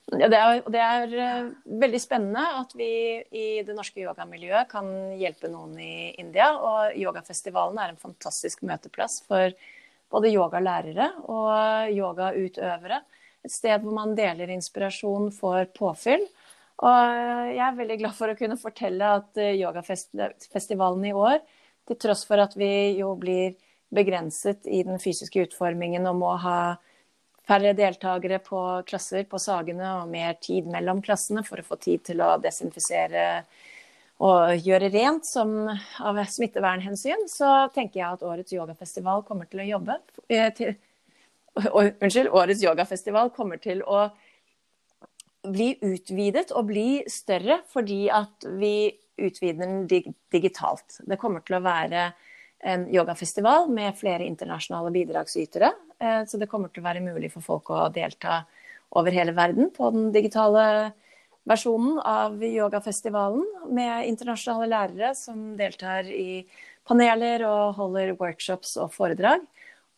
Det, 0.10 0.28
er, 0.28 0.62
det 0.74 0.82
er 0.82 1.14
uh, 1.14 1.52
veldig 1.80 2.00
spennende 2.02 2.42
at 2.58 2.74
vi 2.76 2.90
i 3.38 3.62
det 3.64 3.76
norske 3.78 4.02
yogamiljøet 4.02 4.68
kan 4.72 4.90
hjelpe 5.20 5.52
noen 5.52 5.78
i 5.80 6.12
India. 6.20 6.50
Og 6.58 6.98
yogafestivalen 7.00 7.80
er 7.80 7.94
en 7.94 8.02
fantastisk 8.02 8.64
møteplass 8.68 9.22
for 9.28 9.54
både 10.12 10.34
yogalærere 10.34 11.08
og 11.32 11.94
yogautøvere. 11.96 13.02
Et 13.46 13.54
sted 13.54 13.84
hvor 13.84 13.96
man 13.96 14.16
deler 14.18 14.52
inspirasjon, 14.52 15.32
får 15.36 15.72
påfyll. 15.78 16.26
Og 16.82 17.16
jeg 17.54 17.64
er 17.64 17.78
veldig 17.78 18.00
glad 18.02 18.18
for 18.18 18.34
å 18.34 18.38
kunne 18.40 18.60
fortelle 18.60 19.16
at 19.22 19.40
uh, 19.40 19.52
yogafestivalen 19.54 21.12
i 21.12 21.16
år, 21.16 21.40
til 21.88 22.00
tross 22.02 22.26
for 22.28 22.42
at 22.42 22.58
vi 22.58 22.98
jo 23.00 23.14
blir 23.22 23.54
begrenset 23.92 24.68
i 24.68 24.84
den 24.88 25.00
fysiske 25.00 25.46
utformingen 25.48 26.08
og 26.10 26.20
må 26.22 26.32
ha 26.42 26.60
færre 27.48 27.74
deltakere 27.76 28.40
på 28.44 28.62
klasser 28.88 29.26
på 29.30 29.40
Sagene 29.42 29.98
og 30.00 30.12
mer 30.12 30.38
tid 30.44 30.70
mellom 30.72 31.02
klassene 31.04 31.44
for 31.44 31.60
å 31.60 31.68
få 31.68 31.78
tid 31.82 32.06
til 32.12 32.24
å 32.24 32.38
desinfisere 32.42 33.26
og 34.22 34.62
gjøre 34.62 34.92
rent 34.94 35.26
som 35.26 35.66
av 35.66 36.20
smittevernhensyn, 36.30 37.26
så 37.32 37.72
tenker 37.74 38.04
jeg 38.04 38.18
at 38.20 38.26
årets 38.28 38.54
yogafestival 38.54 39.24
kommer 39.26 39.50
til 39.50 39.64
å 39.64 39.70
jobbe 39.72 39.98
eh, 40.30 40.52
til, 40.54 40.76
Unnskyld, 41.58 42.30
årets 42.32 42.62
yogafestival 42.64 43.34
kommer 43.36 43.60
til 43.60 43.82
å 43.84 44.06
bli 45.52 45.74
utvidet 45.84 46.54
og 46.56 46.70
bli 46.70 47.02
større 47.10 47.58
fordi 47.74 48.06
at 48.14 48.46
vi 48.62 48.92
utvider 49.22 49.66
den 49.66 50.06
digitalt. 50.32 51.02
Det 51.04 51.18
kommer 51.20 51.44
til 51.44 51.58
å 51.58 51.66
være 51.66 52.12
en 52.62 52.88
yogafestival 52.94 53.70
med 53.70 53.98
flere 53.98 54.26
internasjonale 54.26 54.92
bidragsytere. 54.92 55.72
Eh, 56.00 56.26
så 56.26 56.38
det 56.38 56.50
kommer 56.50 56.70
til 56.70 56.84
å 56.84 56.90
være 56.90 57.04
mulig 57.04 57.32
for 57.34 57.46
folk 57.46 57.72
å 57.74 57.88
delta 57.94 58.44
over 58.98 59.16
hele 59.16 59.34
verden 59.34 59.72
på 59.74 59.90
den 59.94 60.12
digitale 60.14 60.92
versjonen 61.48 61.98
av 62.06 62.44
yogafestivalen 62.46 63.72
med 63.74 64.12
internasjonale 64.12 64.70
lærere 64.70 65.16
som 65.18 65.56
deltar 65.58 66.06
i 66.06 66.44
paneler 66.86 67.46
og 67.48 67.80
holder 67.80 68.14
workshops 68.20 68.76
og 68.82 68.94
foredrag. 68.94 69.42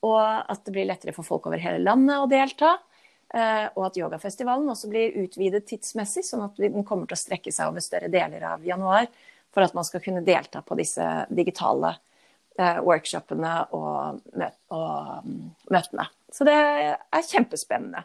Og 0.03 0.20
at 0.24 0.64
det 0.64 0.74
blir 0.76 0.88
lettere 0.88 1.16
for 1.16 1.28
folk 1.28 1.47
over 1.47 1.59
hele 1.64 1.84
landet 1.84 2.20
å 2.20 2.30
delta. 2.32 2.78
Eh, 3.34 3.68
og 3.74 3.89
at 3.89 3.99
yogafestivalen 3.99 4.72
også 4.72 4.91
blir 4.91 5.16
utvidet 5.24 5.66
tidsmessig, 5.68 6.24
sånn 6.28 6.45
at 6.47 6.59
den 6.59 6.84
kommer 6.88 7.09
til 7.09 7.18
å 7.18 7.24
strekke 7.24 7.51
seg 7.51 7.72
over 7.72 7.84
større 7.84 8.11
deler 8.14 8.43
av 8.53 8.64
januar 8.64 9.07
for 9.53 9.66
at 9.66 9.76
man 9.76 9.86
skal 9.88 10.01
kunne 10.03 10.24
delta 10.26 10.61
på 10.66 10.78
disse 10.78 11.05
digitale 11.34 11.95
Eh, 11.95 12.12
workshopene 12.60 13.54
og, 13.74 14.22
mm, 14.34 15.38
møtene. 15.74 16.08
Så 16.34 16.45
det 16.47 16.54
er 16.54 17.30
kjempespennende. 17.30 18.04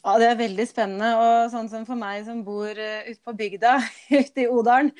Ja, 0.00 0.14
det 0.20 0.30
er 0.30 0.38
veldig 0.38 0.66
spennende. 0.68 1.10
Og 1.20 1.50
sånn 1.52 1.68
som 1.72 1.86
for 1.88 1.98
meg 2.00 2.24
som 2.28 2.44
bor 2.46 2.70
uh, 2.70 3.08
ute 3.08 3.20
på 3.24 3.36
bygda, 3.36 3.76
ute 4.20 4.44
i 4.44 4.48
Odalen, 4.48 4.92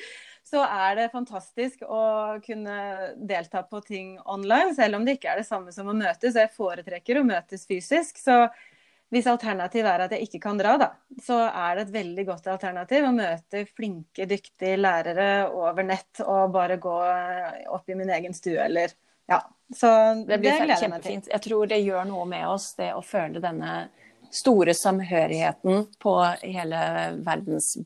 så 0.45 0.63
er 0.65 0.97
det 0.97 1.11
fantastisk 1.13 1.85
å 1.85 2.01
kunne 2.43 2.77
delta 3.15 3.61
på 3.63 3.79
ting 3.85 4.15
online, 4.25 4.73
selv 4.75 4.97
om 4.97 5.05
det 5.07 5.15
ikke 5.15 5.29
er 5.31 5.39
det 5.39 5.47
samme 5.47 5.71
som 5.71 5.87
å 5.87 5.95
møtes. 5.95 6.35
Jeg 6.35 6.51
foretrekker 6.57 7.21
å 7.21 7.27
møtes 7.27 7.63
fysisk. 7.69 8.19
Så 8.19 8.43
hvis 9.11 9.27
alternativet 9.27 9.89
er 9.91 10.05
at 10.05 10.13
jeg 10.15 10.27
ikke 10.27 10.39
kan 10.45 10.59
dra, 10.59 10.77
da, 10.79 10.87
så 11.19 11.41
er 11.49 11.75
det 11.75 11.87
et 11.87 11.95
veldig 11.97 12.23
godt 12.29 12.45
alternativ 12.53 13.07
å 13.09 13.15
møte 13.15 13.65
flinke, 13.67 14.27
dyktige 14.29 14.77
lærere 14.79 15.49
over 15.51 15.83
nett 15.83 16.21
og 16.23 16.53
bare 16.53 16.77
gå 16.79 16.97
opp 17.75 17.91
i 17.91 17.97
min 17.99 18.13
egen 18.19 18.35
stue 18.37 18.59
eller 18.63 18.95
Ja. 19.29 19.41
Så 19.71 19.87
det, 20.27 20.41
blir 20.41 20.51
det 20.51 20.65
gleder 20.65 20.81
jeg 20.83 20.91
meg 20.91 21.03
til. 21.05 21.19
Jeg 21.31 21.43
tror 21.45 21.67
det 21.71 21.77
gjør 21.79 22.07
noe 22.09 22.25
med 22.27 22.43
oss, 22.51 22.73
det 22.75 22.89
å 22.91 23.03
føle 23.05 23.39
denne 23.39 23.75
store 24.31 24.73
samhørigheten 24.75 25.85
på 25.99 26.15
hele 26.41 26.81
verdens, 27.23 27.77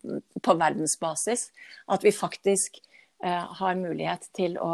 på 0.41 0.55
verdensbasis. 0.57 1.51
At 1.85 2.05
vi 2.05 2.13
faktisk 2.13 2.79
eh, 3.23 3.45
har 3.59 3.77
mulighet 3.77 4.29
til 4.33 4.57
å 4.57 4.73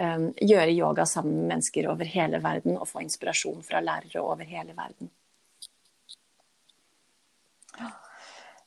eh, 0.00 0.26
gjøre 0.40 0.72
yoga 0.72 1.04
sammen 1.08 1.42
med 1.42 1.54
mennesker 1.54 1.88
over 1.92 2.08
hele 2.08 2.40
verden 2.40 2.78
og 2.78 2.88
få 2.88 3.04
inspirasjon 3.04 3.60
fra 3.66 3.84
lærere 3.84 4.24
over 4.24 4.48
hele 4.48 4.72
verden. 4.76 5.12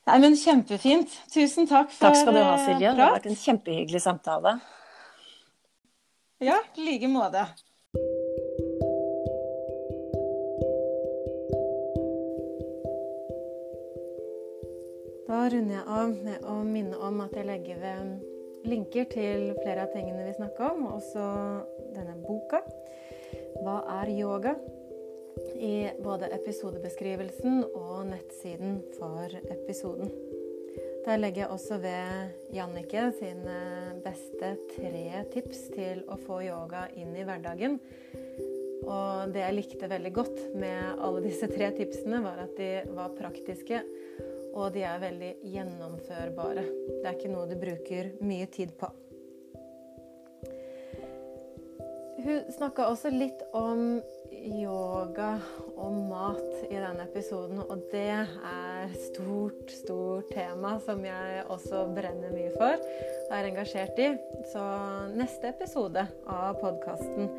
Nei, 0.04 0.20
men 0.20 0.34
Kjempefint. 0.36 1.14
Tusen 1.32 1.68
takk 1.70 1.92
for 1.94 2.10
Takk 2.10 2.18
skal 2.20 2.36
du 2.36 2.42
ha, 2.44 2.58
Silje. 2.60 2.90
Det 2.92 3.00
har 3.00 3.14
vært 3.16 3.30
en 3.32 3.40
kjempehyggelig 3.40 4.02
samtale. 4.04 4.58
Ja, 6.44 6.58
i 6.76 6.84
like 6.90 7.08
måte. 7.08 7.46
Da 15.24 15.40
runder 15.50 15.80
jeg 15.80 15.88
av 15.88 16.12
med 16.12 16.44
å 16.52 16.60
minne 16.68 17.00
om 17.00 17.24
at 17.24 17.40
jeg 17.40 17.48
legger 17.48 17.80
ved 17.80 18.68
linker 18.68 19.08
til 19.12 19.54
flere 19.64 19.88
av 19.88 19.96
tingene 19.96 20.28
vi 20.28 20.36
snakka 20.36 20.74
om, 20.74 20.84
og 20.90 21.00
også 21.00 21.30
denne 21.96 22.20
boka. 22.28 22.60
Hva 23.64 23.80
er 24.02 24.12
yoga? 24.20 24.58
I 25.58 25.90
både 26.04 26.30
episodebeskrivelsen 26.36 27.64
og 27.72 28.06
nettsiden 28.10 28.80
for 28.98 29.34
episoden. 29.54 30.12
Der 31.04 31.20
legger 31.20 31.44
jeg 31.44 31.52
også 31.52 31.78
ved 31.84 32.54
Jannicke 32.56 33.10
sine 33.18 33.58
beste 34.06 34.54
tre 34.72 35.24
tips 35.34 35.66
til 35.74 36.04
å 36.08 36.16
få 36.22 36.40
yoga 36.46 36.86
inn 36.96 37.12
i 37.18 37.26
hverdagen. 37.28 37.76
Og 38.84 39.34
det 39.36 39.44
jeg 39.44 39.58
likte 39.58 39.90
veldig 39.92 40.14
godt 40.16 40.40
med 40.60 41.02
alle 41.04 41.24
disse 41.26 41.48
tre 41.52 41.70
tipsene, 41.76 42.22
var 42.24 42.40
at 42.46 42.56
de 42.60 42.72
var 42.96 43.16
praktiske, 43.18 43.84
og 44.54 44.74
de 44.76 44.84
er 44.88 45.04
veldig 45.04 45.32
gjennomførbare. 45.54 46.66
Det 46.90 47.04
er 47.04 47.16
ikke 47.18 47.32
noe 47.32 47.50
du 47.52 47.56
bruker 47.60 48.12
mye 48.24 48.48
tid 48.52 48.76
på. 48.80 48.92
Hun 52.24 52.52
snakka 52.56 52.88
også 52.88 53.12
litt 53.12 53.42
om 53.58 53.98
yoga 54.44 55.38
og 55.80 55.94
mat 56.10 56.66
i 56.68 56.76
denne 56.76 57.06
episoden, 57.08 57.62
og 57.64 57.86
det 57.92 58.10
er 58.12 58.94
stort, 59.00 59.72
stort 59.72 60.30
tema 60.34 60.76
som 60.84 61.04
jeg 61.06 61.46
også 61.54 61.86
brenner 61.96 62.34
mye 62.34 62.52
for 62.58 62.76
og 62.76 63.34
er 63.38 63.50
engasjert 63.50 64.00
i. 64.04 64.10
Så 64.52 64.64
neste 65.16 65.54
episode 65.54 66.06
av 66.28 66.60
podkasten 66.62 67.32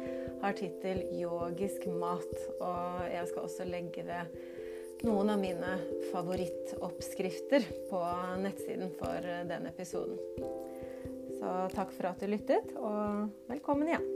har 0.42 0.56
tittel 0.58 1.04
'Yogisk 1.12 1.86
mat', 1.88 2.40
og 2.60 3.04
jeg 3.12 3.28
skal 3.28 3.46
også 3.46 3.68
legge 3.68 4.04
ved 4.04 5.04
noen 5.04 5.30
av 5.30 5.38
mine 5.40 5.76
favorittoppskrifter 6.12 7.64
på 7.90 8.02
nettsiden 8.40 8.92
for 8.98 9.30
den 9.48 9.68
episoden. 9.68 10.18
Så 11.38 11.54
takk 11.76 11.92
for 11.92 12.08
at 12.08 12.20
du 12.20 12.28
lyttet, 12.30 12.76
og 12.76 13.28
velkommen 13.50 13.88
igjen. 13.92 14.13